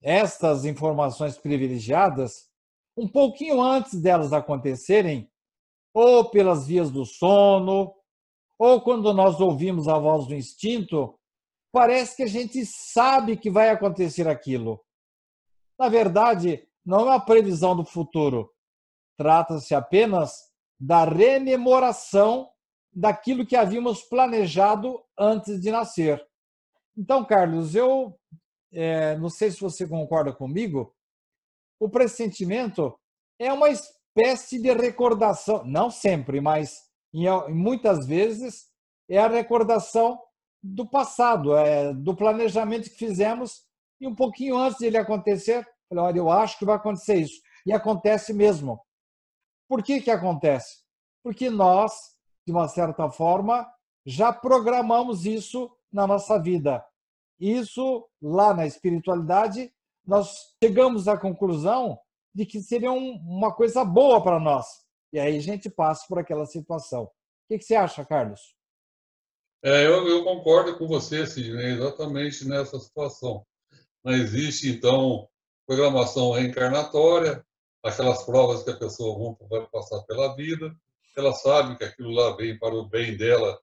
estas 0.02 0.64
informações 0.64 1.38
privilegiadas, 1.38 2.50
um 2.96 3.08
pouquinho 3.08 3.62
antes 3.62 4.00
delas 4.00 4.32
acontecerem, 4.32 5.30
ou 5.94 6.28
pelas 6.28 6.66
vias 6.66 6.90
do 6.90 7.06
sono, 7.06 7.94
ou 8.58 8.80
quando 8.82 9.12
nós 9.12 9.40
ouvimos 9.40 9.88
a 9.88 9.98
voz 9.98 10.26
do 10.26 10.34
instinto, 10.34 11.18
parece 11.72 12.16
que 12.16 12.22
a 12.22 12.26
gente 12.26 12.64
sabe 12.66 13.36
que 13.36 13.50
vai 13.50 13.70
acontecer 13.70 14.28
aquilo. 14.28 14.84
Na 15.78 15.88
verdade, 15.88 16.68
não 16.84 17.00
é 17.00 17.04
uma 17.04 17.20
previsão 17.20 17.74
do 17.74 17.84
futuro. 17.84 18.53
Trata-se 19.16 19.74
apenas 19.74 20.32
da 20.78 21.04
rememoração 21.04 22.50
daquilo 22.92 23.46
que 23.46 23.56
havíamos 23.56 24.02
planejado 24.02 25.02
antes 25.18 25.60
de 25.60 25.70
nascer. 25.70 26.24
Então, 26.96 27.24
Carlos, 27.24 27.74
eu 27.74 28.18
é, 28.72 29.16
não 29.16 29.28
sei 29.28 29.50
se 29.50 29.60
você 29.60 29.86
concorda 29.86 30.32
comigo, 30.32 30.94
o 31.80 31.88
pressentimento 31.88 32.98
é 33.38 33.52
uma 33.52 33.68
espécie 33.68 34.60
de 34.60 34.72
recordação, 34.72 35.64
não 35.64 35.90
sempre, 35.90 36.40
mas 36.40 36.74
em, 37.12 37.26
muitas 37.52 38.06
vezes 38.06 38.66
é 39.08 39.18
a 39.18 39.28
recordação 39.28 40.20
do 40.62 40.88
passado, 40.88 41.56
é, 41.56 41.92
do 41.92 42.16
planejamento 42.16 42.90
que 42.90 42.96
fizemos 42.96 43.64
e 44.00 44.06
um 44.06 44.14
pouquinho 44.14 44.56
antes 44.56 44.78
de 44.78 44.86
ele 44.86 44.96
acontecer, 44.96 45.66
olha, 45.92 46.18
eu 46.18 46.30
acho 46.30 46.58
que 46.58 46.64
vai 46.64 46.76
acontecer 46.76 47.16
isso. 47.16 47.40
E 47.66 47.72
acontece 47.72 48.32
mesmo. 48.32 48.80
Por 49.74 49.82
que, 49.82 50.00
que 50.00 50.10
acontece? 50.12 50.84
Porque 51.20 51.50
nós, 51.50 51.92
de 52.46 52.52
uma 52.52 52.68
certa 52.68 53.10
forma, 53.10 53.68
já 54.06 54.32
programamos 54.32 55.26
isso 55.26 55.68
na 55.92 56.06
nossa 56.06 56.40
vida. 56.40 56.86
Isso, 57.40 58.08
lá 58.22 58.54
na 58.54 58.68
espiritualidade, 58.68 59.74
nós 60.06 60.32
chegamos 60.62 61.08
à 61.08 61.18
conclusão 61.18 61.98
de 62.32 62.46
que 62.46 62.62
seria 62.62 62.92
um, 62.92 63.16
uma 63.26 63.52
coisa 63.52 63.84
boa 63.84 64.22
para 64.22 64.38
nós. 64.38 64.64
E 65.12 65.18
aí 65.18 65.36
a 65.36 65.40
gente 65.40 65.68
passa 65.68 66.06
por 66.08 66.20
aquela 66.20 66.46
situação. 66.46 67.02
O 67.02 67.10
que, 67.48 67.58
que 67.58 67.64
você 67.64 67.74
acha, 67.74 68.04
Carlos? 68.04 68.54
É, 69.60 69.86
eu, 69.86 70.06
eu, 70.06 70.22
concordo 70.22 70.78
com 70.78 70.86
você, 70.86 71.26
Sidney, 71.26 71.72
exatamente 71.72 72.46
nessa 72.46 72.78
situação. 72.78 73.44
Não 74.04 74.12
existe, 74.12 74.68
então, 74.68 75.28
programação 75.66 76.30
reencarnatória, 76.30 77.44
aquelas 77.84 78.24
provas 78.24 78.62
que 78.62 78.70
a 78.70 78.78
pessoa 78.78 79.36
vai 79.48 79.66
passar 79.68 80.02
pela 80.04 80.34
vida, 80.34 80.74
ela 81.16 81.32
sabe 81.32 81.76
que 81.76 81.84
aquilo 81.84 82.10
lá 82.10 82.34
vem 82.34 82.58
para 82.58 82.74
o 82.74 82.88
bem 82.88 83.16
dela, 83.16 83.60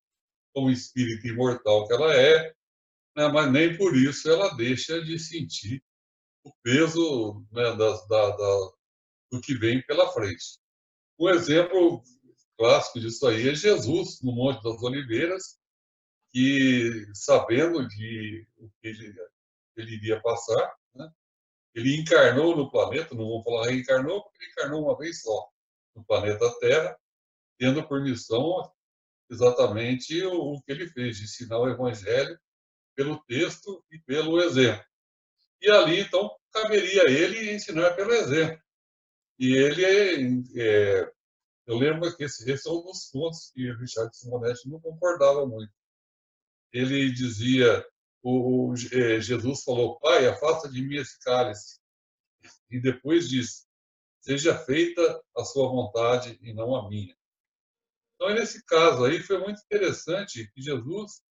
como 0.53 0.69
espírito 0.69 1.28
imortal 1.28 1.88
que 1.88 1.93
ela 1.93 2.13
é, 2.15 2.53
né? 3.15 3.28
mas 3.30 3.51
nem 3.51 3.76
por 3.78 3.95
isso 3.95 4.30
ela 4.30 4.55
deixa 4.55 5.01
de 5.01 5.17
sentir 5.17 5.84
o 6.43 6.51
peso 6.63 7.43
né, 7.51 7.76
das, 7.76 8.07
da, 8.07 8.30
da, 8.30 8.72
do 9.32 9.41
que 9.41 9.55
vem 9.55 9.82
pela 9.86 10.11
frente. 10.11 10.59
Um 11.19 11.30
exemplo 11.30 12.03
clássico 12.57 12.99
disso 12.99 13.28
aí 13.28 13.49
é 13.49 13.55
Jesus, 13.55 14.22
no 14.22 14.34
Monte 14.34 14.63
das 14.63 14.82
Oliveiras, 14.84 15.59
que, 16.32 17.05
sabendo 17.13 17.88
de 17.88 18.47
o 18.57 18.69
que 18.80 18.88
ele, 18.88 19.15
ele 19.78 19.95
iria 19.95 20.22
passar, 20.22 20.74
ele 21.74 21.99
encarnou 21.99 22.55
no 22.55 22.69
planeta, 22.69 23.15
não 23.15 23.26
vou 23.26 23.43
falar 23.43 23.67
reencarnou, 23.67 24.24
porque 24.24 24.43
ele 24.43 24.51
encarnou 24.51 24.84
uma 24.84 24.97
vez 24.97 25.22
só 25.22 25.49
no 25.95 26.03
planeta 26.03 26.59
Terra, 26.59 26.97
tendo 27.57 27.88
por 27.88 28.01
missão 28.01 28.72
exatamente 29.30 30.22
o, 30.24 30.53
o 30.53 30.61
que 30.61 30.72
ele 30.72 30.88
fez, 30.88 31.17
de 31.17 31.24
ensinar 31.24 31.59
o 31.59 31.69
Evangelho 31.69 32.38
pelo 32.95 33.22
texto 33.24 33.84
e 33.91 33.99
pelo 33.99 34.41
exemplo. 34.41 34.84
E 35.61 35.69
ali, 35.69 36.01
então, 36.01 36.30
caberia 36.51 37.09
ele 37.09 37.53
ensinar 37.53 37.91
pelo 37.91 38.13
exemplo. 38.13 38.61
E 39.39 39.53
ele, 39.53 39.86
é, 40.59 41.11
eu 41.67 41.78
lembro 41.78 42.15
que 42.15 42.24
esse, 42.24 42.49
esse 42.51 42.67
é 42.67 42.72
um 42.72 42.82
dos 42.82 43.09
pontos 43.11 43.51
que 43.53 43.72
Richard 43.74 44.15
Simonetti 44.15 44.67
não 44.67 44.80
concordava 44.80 45.45
muito 45.45 45.72
ele 46.72 47.11
dizia, 47.11 47.86
o, 48.24 48.72
o 48.72 48.74
é, 48.74 49.19
Jesus 49.19 49.63
falou, 49.63 49.99
Pai, 49.99 50.28
afasta 50.28 50.69
de 50.69 50.82
mim 50.82 50.97
esse 50.97 51.19
cálice. 51.19 51.80
E 52.69 52.80
depois 52.80 53.28
diz, 53.28 53.67
seja 54.22 54.57
feita 54.57 55.24
a 55.36 55.43
sua 55.43 55.67
vontade 55.67 56.38
e 56.41 56.53
não 56.53 56.76
a 56.76 56.88
minha. 56.88 57.15
Então, 58.15 58.34
nesse 58.34 58.63
caso 58.65 59.03
aí, 59.03 59.19
foi 59.19 59.39
muito 59.39 59.61
interessante 59.63 60.49
que 60.53 60.61
Jesus 60.61 61.22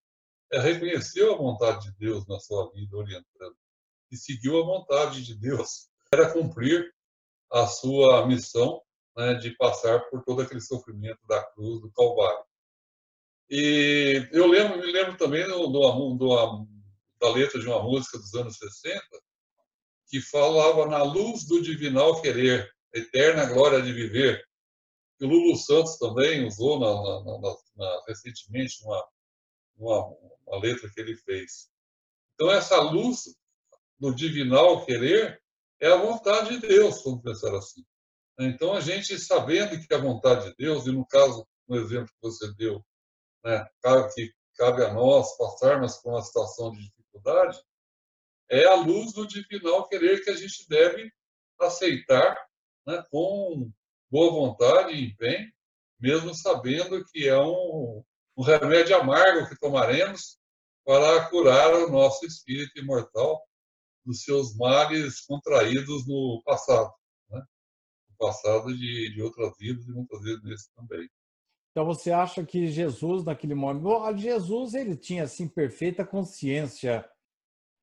é, 0.53 0.59
reconheceu 0.61 1.33
a 1.33 1.37
vontade 1.37 1.87
de 1.87 1.97
Deus 1.97 2.27
na 2.27 2.39
sua 2.41 2.71
vida, 2.73 2.97
orientando, 2.97 3.57
e 4.11 4.17
seguiu 4.17 4.61
a 4.61 4.67
vontade 4.67 5.25
de 5.25 5.39
Deus, 5.39 5.89
era 6.13 6.33
cumprir 6.33 6.93
a 7.53 7.67
sua 7.67 8.27
missão 8.27 8.83
né, 9.17 9.35
de 9.35 9.57
passar 9.57 10.01
por 10.11 10.25
todo 10.25 10.43
aquele 10.43 10.61
sofrimento 10.61 11.21
da 11.27 11.43
cruz, 11.53 11.81
do 11.81 11.93
Calvário. 11.93 12.45
E 13.49 14.29
eu 14.33 14.47
lembro, 14.47 14.79
me 14.79 14.93
lembro 14.93 15.17
também 15.17 15.47
do, 15.47 15.67
do, 15.69 16.15
do, 16.17 16.69
da 17.21 17.31
letra 17.31 17.61
de 17.61 17.67
uma 17.67 17.83
música 17.83 18.19
dos 18.19 18.35
anos 18.35 18.57
60, 18.57 19.03
que 20.09 20.21
falava 20.21 20.87
na 20.87 21.03
luz 21.03 21.47
do 21.47 21.63
divinal 21.63 22.21
querer, 22.21 22.69
eterna 22.93 23.45
glória 23.47 23.81
de 23.83 23.93
viver. 23.93 24.43
E 25.21 25.25
o 25.25 25.29
Lulu 25.29 25.57
Santos 25.57 25.99
também 25.99 26.47
usou 26.47 26.81
na, 26.81 27.41
na, 27.41 27.57
na, 27.77 28.03
recentemente 28.09 28.83
uma, 28.83 29.09
uma, 29.77 30.07
uma, 30.47 30.59
letra 30.61 30.91
que 30.93 31.01
ele 31.01 31.15
fez. 31.15 31.69
Então, 32.35 32.51
essa 32.51 32.81
luz 32.81 33.37
do 33.99 34.15
divinal 34.15 34.85
querer 34.87 35.41
é 35.79 35.89
a 35.89 35.97
vontade 35.97 36.59
de 36.59 36.67
Deus, 36.67 37.05
vamos 37.05 37.23
pensar 37.23 37.55
assim. 37.55 37.85
Então, 38.39 38.73
a 38.73 38.81
gente 38.81 39.19
sabendo 39.19 39.79
que 39.79 39.95
a 39.95 39.99
vontade 39.99 40.49
de 40.49 40.57
Deus, 40.57 40.87
e 40.87 40.91
no 40.91 41.07
caso, 41.07 41.47
no 41.69 41.77
exemplo 41.77 42.07
que 42.07 42.23
você 42.23 42.51
deu, 42.55 42.83
né, 43.45 43.67
que 44.15 44.33
cabe 44.57 44.83
a 44.85 44.93
nós 44.93 45.37
passarmos 45.37 45.99
por 45.99 46.15
uma 46.15 46.23
situação 46.23 46.73
de 46.73 46.91
dificuldade, 47.11 47.59
é 48.49 48.65
a 48.65 48.75
luz 48.75 49.13
do 49.13 49.27
divinal 49.27 49.89
querer 49.89 50.23
que 50.25 50.31
a 50.31 50.37
gente 50.37 50.67
deve 50.69 51.13
aceitar 51.61 52.37
né, 52.87 53.05
com 53.11 53.71
boa 54.11 54.33
vontade 54.33 54.93
e 54.93 55.07
empenho, 55.07 55.53
mesmo 55.99 56.35
sabendo 56.35 57.05
que 57.05 57.29
é 57.29 57.39
um, 57.39 58.03
um 58.37 58.43
remédio 58.43 58.97
amargo 58.97 59.49
que 59.49 59.59
tomaremos 59.59 60.39
para 60.85 61.29
curar 61.29 61.73
o 61.75 61.91
nosso 61.91 62.27
espírito 62.27 62.79
imortal 62.79 63.41
dos 64.05 64.23
seus 64.23 64.57
males 64.57 65.21
contraídos 65.21 66.07
no 66.09 66.43
passado, 66.45 66.93
né? 67.29 67.43
passado 68.19 68.75
de, 68.77 69.15
de 69.15 69.23
outras 69.23 69.53
vidas 69.59 69.87
e 69.87 69.93
muitas 69.93 70.21
vezes 70.23 70.43
nesse 70.43 70.75
também. 70.75 71.09
Então 71.71 71.85
você 71.85 72.11
acha 72.11 72.45
que 72.45 72.67
Jesus 72.67 73.25
naquele 73.25 73.55
momento, 73.55 74.17
Jesus 74.17 74.75
ele 74.75 74.97
tinha 74.97 75.25
assim 75.25 75.47
perfeita 75.47 76.05
consciência 76.05 77.09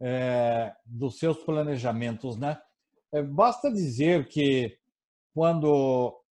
é, 0.02 0.76
dos 0.86 1.18
seus 1.18 1.38
planejamentos, 1.38 2.38
né? 2.38 2.62
É, 3.14 3.22
basta 3.22 3.72
dizer 3.72 4.28
que 4.28 4.78
quando 5.34 6.22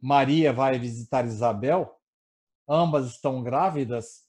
Maria 0.00 0.52
vai 0.52 0.78
visitar 0.78 1.24
Isabel, 1.24 1.94
ambas 2.68 3.06
estão 3.06 3.42
grávidas 3.42 4.24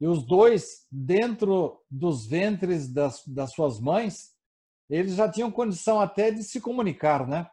e 0.00 0.06
os 0.06 0.26
dois 0.26 0.86
dentro 0.90 1.80
dos 1.90 2.26
ventres 2.26 2.92
das, 2.92 3.24
das 3.26 3.52
suas 3.52 3.80
mães, 3.80 4.34
eles 4.90 5.14
já 5.14 5.30
tinham 5.30 5.50
condição 5.50 6.00
até 6.00 6.30
de 6.30 6.42
se 6.42 6.60
comunicar, 6.60 7.26
né? 7.26 7.50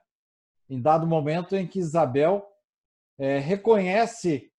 Em 0.70 0.82
dado 0.82 1.08
momento 1.08 1.56
em 1.56 1.66
que 1.66 1.80
Isabel 1.80 2.46
é, 3.22 3.38
reconhece 3.38 4.52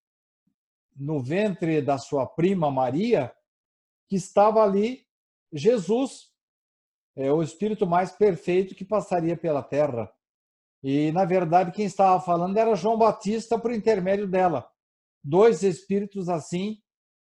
no 0.94 1.20
ventre 1.20 1.82
da 1.82 1.98
sua 1.98 2.24
prima 2.24 2.70
Maria 2.70 3.34
que 4.08 4.14
estava 4.14 4.62
ali 4.62 5.04
Jesus, 5.52 6.30
é, 7.16 7.32
o 7.32 7.42
espírito 7.42 7.88
mais 7.88 8.12
perfeito 8.12 8.76
que 8.76 8.84
passaria 8.84 9.36
pela 9.36 9.64
terra. 9.64 10.08
E, 10.80 11.10
na 11.10 11.24
verdade, 11.24 11.72
quem 11.72 11.86
estava 11.86 12.20
falando 12.20 12.56
era 12.56 12.76
João 12.76 12.96
Batista 12.96 13.58
por 13.58 13.72
intermédio 13.72 14.28
dela. 14.28 14.70
Dois 15.24 15.64
espíritos 15.64 16.28
assim, 16.28 16.80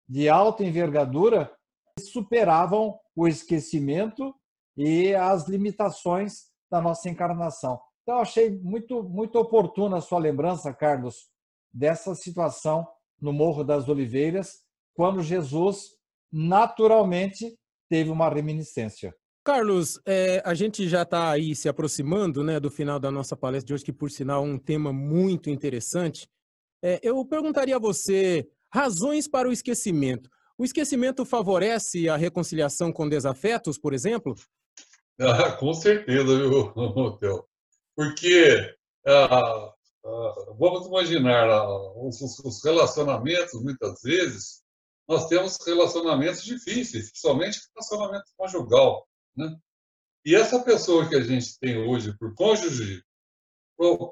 de 0.10 0.28
alta 0.28 0.64
envergadura, 0.64 1.56
superavam 2.00 3.00
o 3.16 3.28
esquecimento 3.28 4.34
e 4.76 5.14
as 5.14 5.48
limitações 5.48 6.48
da 6.70 6.82
nossa 6.82 7.08
encarnação. 7.10 7.80
Então, 8.08 8.20
achei 8.20 8.50
muito, 8.50 9.04
muito 9.04 9.38
oportuna 9.38 9.98
a 9.98 10.02
sua 10.02 10.18
lembrança, 10.18 10.74
Carlos, 10.74 11.28
dessa 11.74 12.16
situação 12.16 12.88
no 13.20 13.34
Morro 13.34 13.66
das 13.66 13.90
Oliveiras, 13.90 14.62
quando 14.94 15.22
Jesus 15.22 15.90
naturalmente 16.32 17.60
teve 17.90 18.10
uma 18.10 18.30
reminiscência. 18.30 19.14
Carlos, 19.44 20.00
é, 20.06 20.42
a 20.46 20.54
gente 20.54 20.88
já 20.88 21.02
está 21.02 21.32
aí 21.32 21.54
se 21.54 21.68
aproximando 21.68 22.46
né, 22.46 22.62
do 22.62 22.72
final 22.72 22.98
da 22.98 23.12
nossa 23.12 23.36
palestra 23.36 23.68
de 23.68 23.74
hoje, 23.74 23.84
que 23.84 23.92
por 23.92 24.10
sinal 24.10 24.46
é 24.46 24.48
um 24.48 24.58
tema 24.58 24.94
muito 24.94 25.50
interessante. 25.50 26.30
É, 26.82 27.02
eu 27.04 27.26
perguntaria 27.26 27.76
a 27.76 27.80
você 27.80 28.48
razões 28.74 29.28
para 29.28 29.50
o 29.50 29.52
esquecimento. 29.52 30.30
O 30.58 30.64
esquecimento 30.64 31.26
favorece 31.26 32.08
a 32.08 32.16
reconciliação 32.16 32.90
com 32.90 33.10
desafetos, 33.10 33.78
por 33.78 33.94
exemplo? 33.94 34.34
Ah, 35.20 35.54
com 35.54 35.74
certeza, 35.74 36.38
viu, 36.38 36.72
Theo? 37.20 37.44
Porque 37.98 38.78
ah, 39.08 39.74
ah, 40.06 40.36
vamos 40.60 40.86
imaginar 40.86 41.50
ah, 41.50 41.68
os, 41.96 42.22
os, 42.22 42.64
relacionamentos, 42.64 43.60
muitas 43.64 44.00
vezes, 44.04 44.62
nós 45.08 45.28
temos 45.28 45.58
relacionamentos 45.66 46.44
difíceis, 46.44 47.10
principalmente 47.10 47.60
relacionamento 47.76 48.26
conjugal. 48.38 49.08
Né? 49.36 49.58
E 50.24 50.36
essa 50.36 50.60
pessoa 50.64 51.10
que 51.10 51.16
a 51.16 51.22
gente 51.22 51.58
tem 51.60 51.76
hoje 51.90 52.16
por 52.20 52.36
cônjuge 52.36 53.02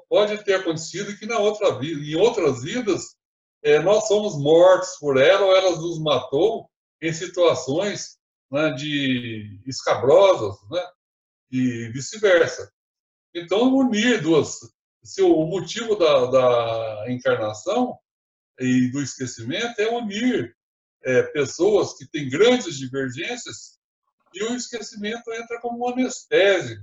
pode 0.08 0.42
ter 0.44 0.54
acontecido 0.54 1.16
que 1.16 1.26
na 1.26 1.38
outra 1.38 1.78
vida, 1.78 2.00
em 2.00 2.16
outras 2.16 2.62
vidas, 2.62 3.14
é, 3.62 3.78
nós 3.78 4.08
somos 4.08 4.36
mortos 4.36 4.96
por 4.98 5.16
ela 5.16 5.46
ou 5.46 5.56
ela 5.56 5.76
nos 5.76 6.00
matou 6.00 6.68
em 7.00 7.12
situações 7.12 8.18
né, 8.50 8.72
de 8.72 9.60
escabrosas, 9.64 10.56
né, 10.70 10.84
e 11.52 11.88
vice-versa. 11.92 12.72
Então, 13.36 13.76
unir 13.76 14.22
duas. 14.22 14.60
Se 15.04 15.20
o 15.20 15.44
motivo 15.44 15.94
da, 15.94 16.24
da 16.26 17.04
encarnação 17.12 17.98
e 18.58 18.90
do 18.90 19.02
esquecimento 19.02 19.78
é 19.78 19.90
unir 19.90 20.56
é, 21.04 21.22
pessoas 21.22 21.92
que 21.98 22.08
têm 22.08 22.30
grandes 22.30 22.78
divergências 22.78 23.78
e 24.32 24.42
o 24.42 24.56
esquecimento 24.56 25.30
entra 25.34 25.60
como 25.60 25.84
um 25.84 25.88
anestésico, 25.90 26.82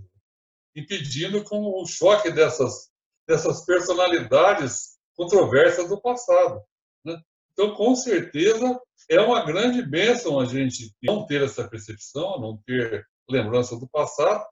impedindo 0.75 1.43
com 1.43 1.81
o 1.81 1.87
choque 1.87 2.29
dessas, 2.29 2.91
dessas 3.27 3.65
personalidades 3.65 4.99
controversas 5.15 5.89
do 5.89 5.99
passado. 5.99 6.61
Né? 7.03 7.19
Então, 7.51 7.73
com 7.73 7.95
certeza, 7.95 8.79
é 9.09 9.19
uma 9.19 9.43
grande 9.43 9.81
bênção 9.81 10.39
a 10.39 10.45
gente 10.45 10.93
não 11.01 11.25
ter 11.25 11.41
essa 11.41 11.67
percepção, 11.67 12.39
não 12.39 12.57
ter 12.63 13.07
lembrança 13.27 13.75
do 13.75 13.87
passado, 13.87 14.45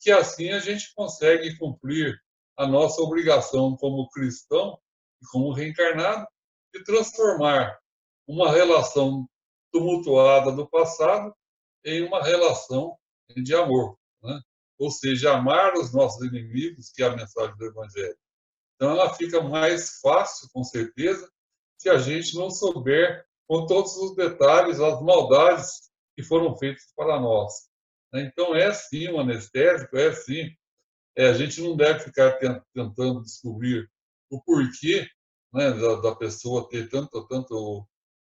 que 0.00 0.10
assim 0.10 0.50
a 0.50 0.60
gente 0.60 0.92
consegue 0.94 1.56
cumprir 1.58 2.18
a 2.56 2.66
nossa 2.66 3.00
obrigação 3.00 3.76
como 3.76 4.08
cristão 4.10 4.78
e 5.22 5.26
como 5.26 5.52
reencarnado 5.52 6.26
de 6.74 6.82
transformar 6.84 7.78
uma 8.26 8.52
relação 8.52 9.28
tumultuada 9.72 10.52
do 10.52 10.68
passado 10.68 11.34
em 11.84 12.02
uma 12.02 12.22
relação 12.22 12.96
de 13.36 13.54
amor, 13.54 13.96
né? 14.22 14.40
ou 14.78 14.90
seja, 14.90 15.34
amar 15.34 15.74
os 15.74 15.92
nossos 15.92 16.24
inimigos, 16.26 16.90
que 16.90 17.02
é 17.02 17.06
a 17.06 17.16
mensagem 17.16 17.56
do 17.56 17.66
Evangelho. 17.66 18.16
Então, 18.76 18.92
ela 18.92 19.12
fica 19.14 19.40
mais 19.40 19.98
fácil, 20.00 20.48
com 20.52 20.62
certeza, 20.62 21.28
se 21.78 21.88
a 21.88 21.98
gente 21.98 22.36
não 22.36 22.50
souber 22.50 23.24
com 23.48 23.66
todos 23.66 23.96
os 23.96 24.14
detalhes 24.14 24.80
as 24.80 25.00
maldades 25.02 25.90
que 26.16 26.22
foram 26.22 26.56
feitas 26.56 26.92
para 26.94 27.18
nós. 27.18 27.67
Né? 28.12 28.22
Então, 28.22 28.54
é 28.54 28.72
sim 28.72 29.08
um 29.08 29.20
anestésico, 29.20 29.96
é 29.96 30.12
sim. 30.12 30.54
É, 31.16 31.28
a 31.28 31.34
gente 31.34 31.60
não 31.60 31.76
deve 31.76 32.00
ficar 32.00 32.38
tentando 32.72 33.22
descobrir 33.22 33.90
o 34.30 34.40
porquê 34.42 35.08
né, 35.52 35.70
da, 35.70 35.96
da, 35.96 36.14
pessoa 36.14 36.68
ter 36.68 36.88
tanto, 36.88 37.26
tanto, 37.26 37.86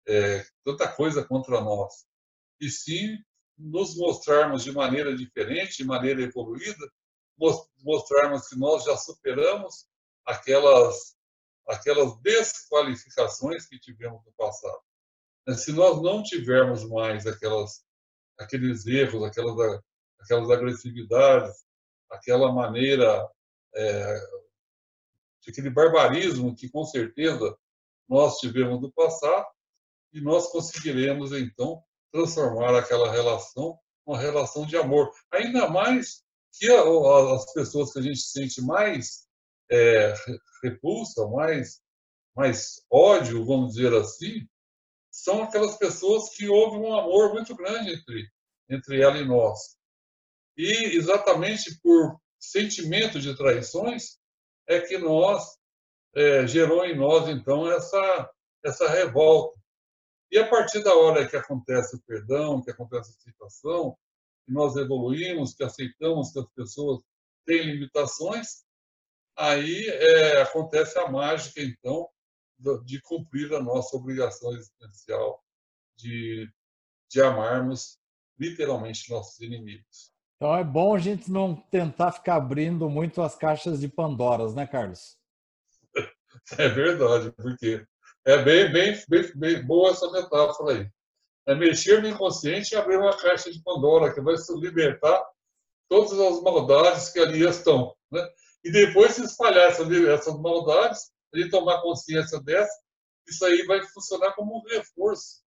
é, 0.07 0.45
tanta 0.65 0.87
coisa 0.93 1.25
contra 1.25 1.61
nós. 1.61 2.07
E 2.61 2.71
sim 2.71 3.19
nos 3.59 3.97
mostrarmos 3.97 4.63
de 4.63 4.73
maneira 4.73 5.17
diferente, 5.17 5.79
de 5.79 5.85
maneira 5.85 6.23
evoluída, 6.23 6.93
mostrarmos 7.83 8.49
que 8.49 8.57
nós 8.57 8.85
já 8.85 8.97
superamos 8.97 9.87
aquelas, 10.25 11.17
aquelas 11.67 12.21
desqualificações 12.21 13.67
que 13.67 13.79
tivemos 13.79 14.25
no 14.25 14.33
passado. 14.33 14.81
Se 15.57 15.73
nós 15.73 16.03
não 16.03 16.23
tivermos 16.23 16.85
mais 16.89 17.27
aquelas 17.27 17.86
aqueles 18.39 18.87
erros, 18.87 19.23
aquelas, 19.25 19.81
aquelas 20.21 20.51
agressividades, 20.51 21.65
aquela 22.11 22.53
maneira, 22.53 23.29
é, 23.75 24.21
aquele 25.49 25.71
barbarismo 25.71 26.55
que 26.55 26.69
com 26.69 26.85
certeza 26.85 27.57
nós 28.09 28.39
tivemos 28.39 28.81
no 28.81 28.93
passado, 28.93 29.47
e 30.13 30.21
nós 30.21 30.51
conseguiremos 30.51 31.33
então 31.33 31.83
transformar 32.13 32.77
aquela 32.79 33.11
relação 33.11 33.79
uma 34.07 34.19
relação 34.19 34.65
de 34.65 34.77
amor. 34.77 35.11
Ainda 35.33 35.69
mais 35.69 36.23
que 36.53 36.71
as 36.71 37.53
pessoas 37.53 37.93
que 37.93 37.99
a 37.99 38.03
gente 38.03 38.21
sente 38.21 38.63
mais 38.63 39.27
é, 39.71 40.15
repulsa, 40.63 41.27
mais, 41.27 41.81
mais 42.35 42.81
ódio, 42.91 43.45
vamos 43.45 43.75
dizer 43.75 43.93
assim, 43.95 44.47
são 45.27 45.43
aquelas 45.43 45.77
pessoas 45.77 46.29
que 46.37 46.49
houve 46.49 46.77
um 46.77 46.97
amor 46.97 47.33
muito 47.33 47.53
grande 47.57 47.95
entre, 47.95 48.31
entre 48.71 49.03
ela 49.03 49.19
e 49.19 49.25
nós. 49.25 49.77
E 50.57 50.97
exatamente 50.97 51.81
por 51.83 52.21
sentimento 52.39 53.19
de 53.19 53.37
traições 53.37 54.19
é 54.69 54.81
que 54.81 54.97
nós 54.97 55.59
é, 56.15 56.47
gerou 56.47 56.85
em 56.85 56.97
nós 56.97 57.29
então 57.29 57.69
essa 57.69 58.31
essa 58.65 58.89
revolta. 58.89 59.59
E 60.31 60.39
a 60.39 60.49
partir 60.49 60.83
da 60.85 60.95
hora 60.95 61.29
que 61.29 61.37
acontece 61.37 61.97
o 61.97 62.03
perdão, 62.03 62.63
que 62.63 62.71
acontece 62.71 63.11
a 63.11 63.15
aceitação, 63.17 63.97
que 64.45 64.53
nós 64.53 64.77
evoluímos, 64.77 65.55
que 65.55 65.65
aceitamos 65.65 66.33
que 66.33 66.39
as 66.39 66.49
pessoas 66.51 67.03
têm 67.45 67.65
limitações, 67.65 68.65
aí 69.37 69.89
é, 69.89 70.43
acontece 70.43 70.97
a 70.99 71.09
mágica 71.09 71.61
então 71.61 72.09
de 72.85 73.01
cumprir 73.03 73.53
a 73.55 73.63
nossa 73.63 73.97
obrigação 73.97 74.53
existencial 74.53 75.43
de, 75.97 76.51
de 77.11 77.23
amarmos 77.23 77.99
literalmente 78.39 79.11
nossos 79.11 79.41
inimigos. 79.41 80.13
Então 80.37 80.55
é 80.55 80.63
bom 80.63 80.95
a 80.95 80.99
gente 80.99 81.31
não 81.31 81.57
tentar 81.57 82.13
ficar 82.13 82.37
abrindo 82.37 82.89
muito 82.91 83.23
as 83.23 83.35
caixas 83.35 83.81
de 83.81 83.89
Pandoras, 83.89 84.55
né, 84.55 84.67
Carlos? 84.67 85.17
É 86.59 86.69
verdade, 86.69 87.33
porque 87.33 87.85
é 88.25 88.43
bem, 88.45 88.71
bem, 88.71 89.03
bem, 89.09 89.33
bem 89.35 89.67
boa 89.67 89.91
essa 89.91 90.09
metáfora 90.13 90.75
aí. 90.75 90.91
É 91.47 91.55
mexer 91.55 92.03
no 92.03 92.09
inconsciente 92.09 92.73
e 92.73 92.77
abrir 92.77 92.99
uma 92.99 93.17
caixa 93.17 93.51
de 93.51 93.61
Pandora 93.63 94.13
que 94.13 94.21
vai 94.21 94.37
se 94.37 94.55
libertar 94.59 95.25
todas 95.89 96.13
as 96.13 96.43
maldades 96.43 97.09
que 97.09 97.19
ali 97.19 97.45
estão. 97.45 97.97
Né? 98.13 98.29
E 98.65 98.71
depois 98.71 99.15
se 99.15 99.25
espalhar 99.25 99.69
essas, 99.69 99.91
essas 99.91 100.39
maldades 100.41 101.11
ele 101.33 101.51
tomar 101.51 101.83
consciência 101.83 102.41
dessa, 102.41 102.73
isso 103.29 103.45
aí 103.45 103.65
vai 103.67 103.83
funcionar 103.89 104.33
como 104.35 104.59
um 104.59 104.63
reforço. 104.69 105.43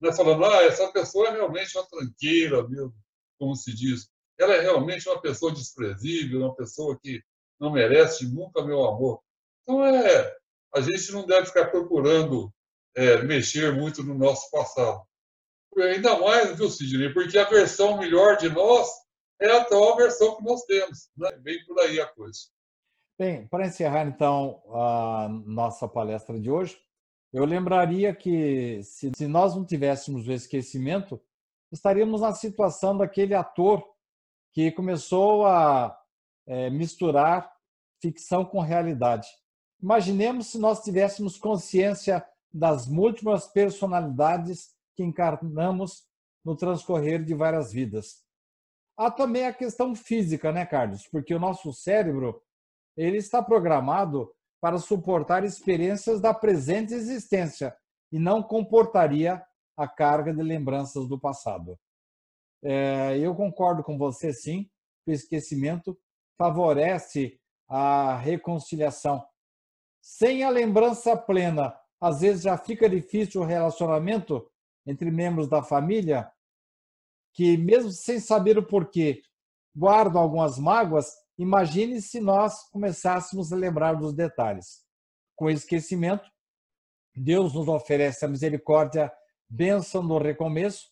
Não 0.00 0.10
é 0.10 0.16
falando, 0.16 0.44
ah, 0.44 0.62
essa 0.64 0.90
pessoa 0.92 1.28
é 1.28 1.32
realmente 1.32 1.76
uma 1.76 1.86
tranqueira, 1.86 2.66
mesmo, 2.68 2.94
como 3.38 3.54
se 3.54 3.74
diz. 3.74 4.08
Ela 4.38 4.54
é 4.54 4.60
realmente 4.60 5.08
uma 5.08 5.20
pessoa 5.20 5.52
desprezível, 5.52 6.40
uma 6.40 6.56
pessoa 6.56 6.98
que 6.98 7.22
não 7.60 7.70
merece 7.70 8.26
nunca 8.26 8.64
meu 8.64 8.82
amor. 8.84 9.20
Então, 9.62 9.84
é, 9.84 10.36
a 10.74 10.80
gente 10.80 11.12
não 11.12 11.26
deve 11.26 11.46
ficar 11.46 11.66
procurando 11.66 12.52
é, 12.94 13.22
mexer 13.22 13.72
muito 13.72 14.02
no 14.02 14.14
nosso 14.14 14.50
passado. 14.50 15.02
Ainda 15.78 16.18
mais, 16.18 16.56
viu, 16.56 16.68
Sidney? 16.68 17.12
Porque 17.12 17.38
a 17.38 17.48
versão 17.48 17.98
melhor 17.98 18.36
de 18.36 18.48
nós 18.48 18.88
é 19.40 19.50
a 19.50 19.62
atual 19.62 19.96
versão 19.96 20.36
que 20.36 20.42
nós 20.42 20.62
temos. 20.64 21.08
Né? 21.16 21.30
Bem 21.38 21.64
por 21.64 21.78
aí 21.80 22.00
a 22.00 22.06
coisa. 22.06 22.40
Bem, 23.20 23.46
para 23.48 23.66
encerrar 23.66 24.06
então 24.06 24.62
a 24.72 25.28
nossa 25.44 25.86
palestra 25.86 26.40
de 26.40 26.50
hoje, 26.50 26.80
eu 27.34 27.44
lembraria 27.44 28.14
que 28.14 28.82
se, 28.82 29.12
se 29.14 29.26
nós 29.26 29.54
não 29.54 29.62
tivéssemos 29.62 30.26
o 30.26 30.32
esquecimento, 30.32 31.20
estaríamos 31.70 32.22
na 32.22 32.32
situação 32.32 32.96
daquele 32.96 33.34
ator 33.34 33.86
que 34.54 34.72
começou 34.72 35.44
a 35.44 35.94
é, 36.46 36.70
misturar 36.70 37.54
ficção 38.00 38.42
com 38.42 38.58
realidade. 38.58 39.28
Imaginemos 39.82 40.46
se 40.46 40.58
nós 40.58 40.82
tivéssemos 40.82 41.36
consciência 41.36 42.26
das 42.50 42.86
múltiplas 42.86 43.46
personalidades 43.46 44.70
que 44.96 45.02
encarnamos 45.02 46.06
no 46.42 46.56
transcorrer 46.56 47.22
de 47.22 47.34
várias 47.34 47.70
vidas. 47.70 48.24
Há 48.96 49.10
também 49.10 49.44
a 49.44 49.52
questão 49.52 49.94
física, 49.94 50.50
né, 50.50 50.64
Carlos? 50.64 51.06
Porque 51.06 51.34
o 51.34 51.38
nosso 51.38 51.70
cérebro 51.70 52.42
ele 52.96 53.18
está 53.18 53.42
programado 53.42 54.32
para 54.60 54.78
suportar 54.78 55.44
experiências 55.44 56.20
da 56.20 56.34
presente 56.34 56.92
existência 56.92 57.74
e 58.12 58.18
não 58.18 58.42
comportaria 58.42 59.42
a 59.76 59.88
carga 59.88 60.34
de 60.34 60.42
lembranças 60.42 61.08
do 61.08 61.18
passado. 61.18 61.78
É, 62.62 63.16
eu 63.18 63.34
concordo 63.34 63.82
com 63.82 63.96
você, 63.96 64.32
sim, 64.32 64.68
que 65.04 65.10
o 65.10 65.14
esquecimento 65.14 65.98
favorece 66.36 67.40
a 67.68 68.16
reconciliação. 68.16 69.24
Sem 70.02 70.42
a 70.44 70.50
lembrança 70.50 71.16
plena, 71.16 71.74
às 72.00 72.20
vezes 72.20 72.42
já 72.42 72.58
fica 72.58 72.88
difícil 72.88 73.40
o 73.40 73.44
relacionamento 73.44 74.50
entre 74.86 75.10
membros 75.10 75.48
da 75.48 75.62
família, 75.62 76.30
que 77.34 77.56
mesmo 77.56 77.90
sem 77.90 78.18
saber 78.18 78.58
o 78.58 78.66
porquê, 78.66 79.22
guardam 79.74 80.20
algumas 80.20 80.58
mágoas, 80.58 81.14
imagine 81.42 82.02
se 82.02 82.20
nós 82.20 82.68
começássemos 82.70 83.52
a 83.52 83.56
lembrar 83.56 83.94
dos 83.94 84.12
detalhes. 84.12 84.84
Com 85.34 85.48
esquecimento, 85.48 86.30
Deus 87.16 87.54
nos 87.54 87.66
oferece 87.66 88.24
a 88.24 88.28
misericórdia, 88.28 89.10
bênção 89.48 90.02
no 90.02 90.18
recomeço, 90.18 90.90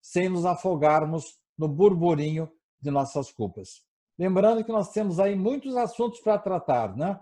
sem 0.00 0.28
nos 0.28 0.46
afogarmos 0.46 1.38
no 1.56 1.68
burburinho 1.68 2.50
de 2.80 2.90
nossas 2.90 3.30
culpas. 3.30 3.82
Lembrando 4.18 4.64
que 4.64 4.72
nós 4.72 4.90
temos 4.90 5.20
aí 5.20 5.36
muitos 5.36 5.76
assuntos 5.76 6.20
para 6.20 6.38
tratar, 6.38 6.96
né? 6.96 7.20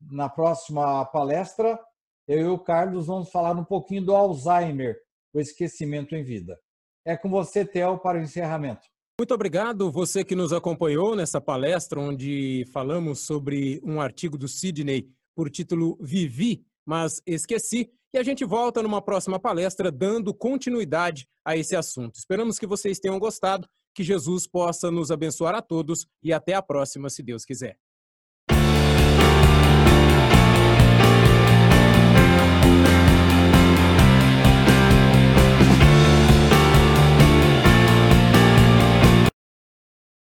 Na 0.00 0.28
próxima 0.28 1.04
palestra, 1.06 1.80
eu 2.28 2.40
e 2.40 2.48
o 2.48 2.58
Carlos 2.58 3.06
vamos 3.06 3.30
falar 3.30 3.56
um 3.56 3.64
pouquinho 3.64 4.04
do 4.04 4.14
Alzheimer, 4.14 4.96
o 5.32 5.40
esquecimento 5.40 6.14
em 6.14 6.22
vida. 6.22 6.60
É 7.06 7.16
com 7.16 7.30
você, 7.30 7.64
Theo, 7.64 7.98
para 7.98 8.18
o 8.18 8.22
encerramento. 8.22 8.86
Muito 9.22 9.34
obrigado 9.34 9.88
você 9.88 10.24
que 10.24 10.34
nos 10.34 10.52
acompanhou 10.52 11.14
nessa 11.14 11.40
palestra 11.40 12.00
onde 12.00 12.66
falamos 12.72 13.20
sobre 13.20 13.80
um 13.84 14.00
artigo 14.00 14.36
do 14.36 14.48
Sidney 14.48 15.08
por 15.32 15.48
título 15.48 15.96
Vivi, 16.00 16.66
mas 16.84 17.22
esqueci. 17.24 17.88
E 18.12 18.18
a 18.18 18.24
gente 18.24 18.44
volta 18.44 18.82
numa 18.82 19.00
próxima 19.00 19.38
palestra 19.38 19.92
dando 19.92 20.34
continuidade 20.34 21.28
a 21.44 21.56
esse 21.56 21.76
assunto. 21.76 22.16
Esperamos 22.16 22.58
que 22.58 22.66
vocês 22.66 22.98
tenham 22.98 23.16
gostado, 23.20 23.68
que 23.94 24.02
Jesus 24.02 24.44
possa 24.48 24.90
nos 24.90 25.12
abençoar 25.12 25.54
a 25.54 25.62
todos 25.62 26.04
e 26.20 26.32
até 26.32 26.54
a 26.54 26.60
próxima, 26.60 27.08
se 27.08 27.22
Deus 27.22 27.44
quiser. 27.44 27.78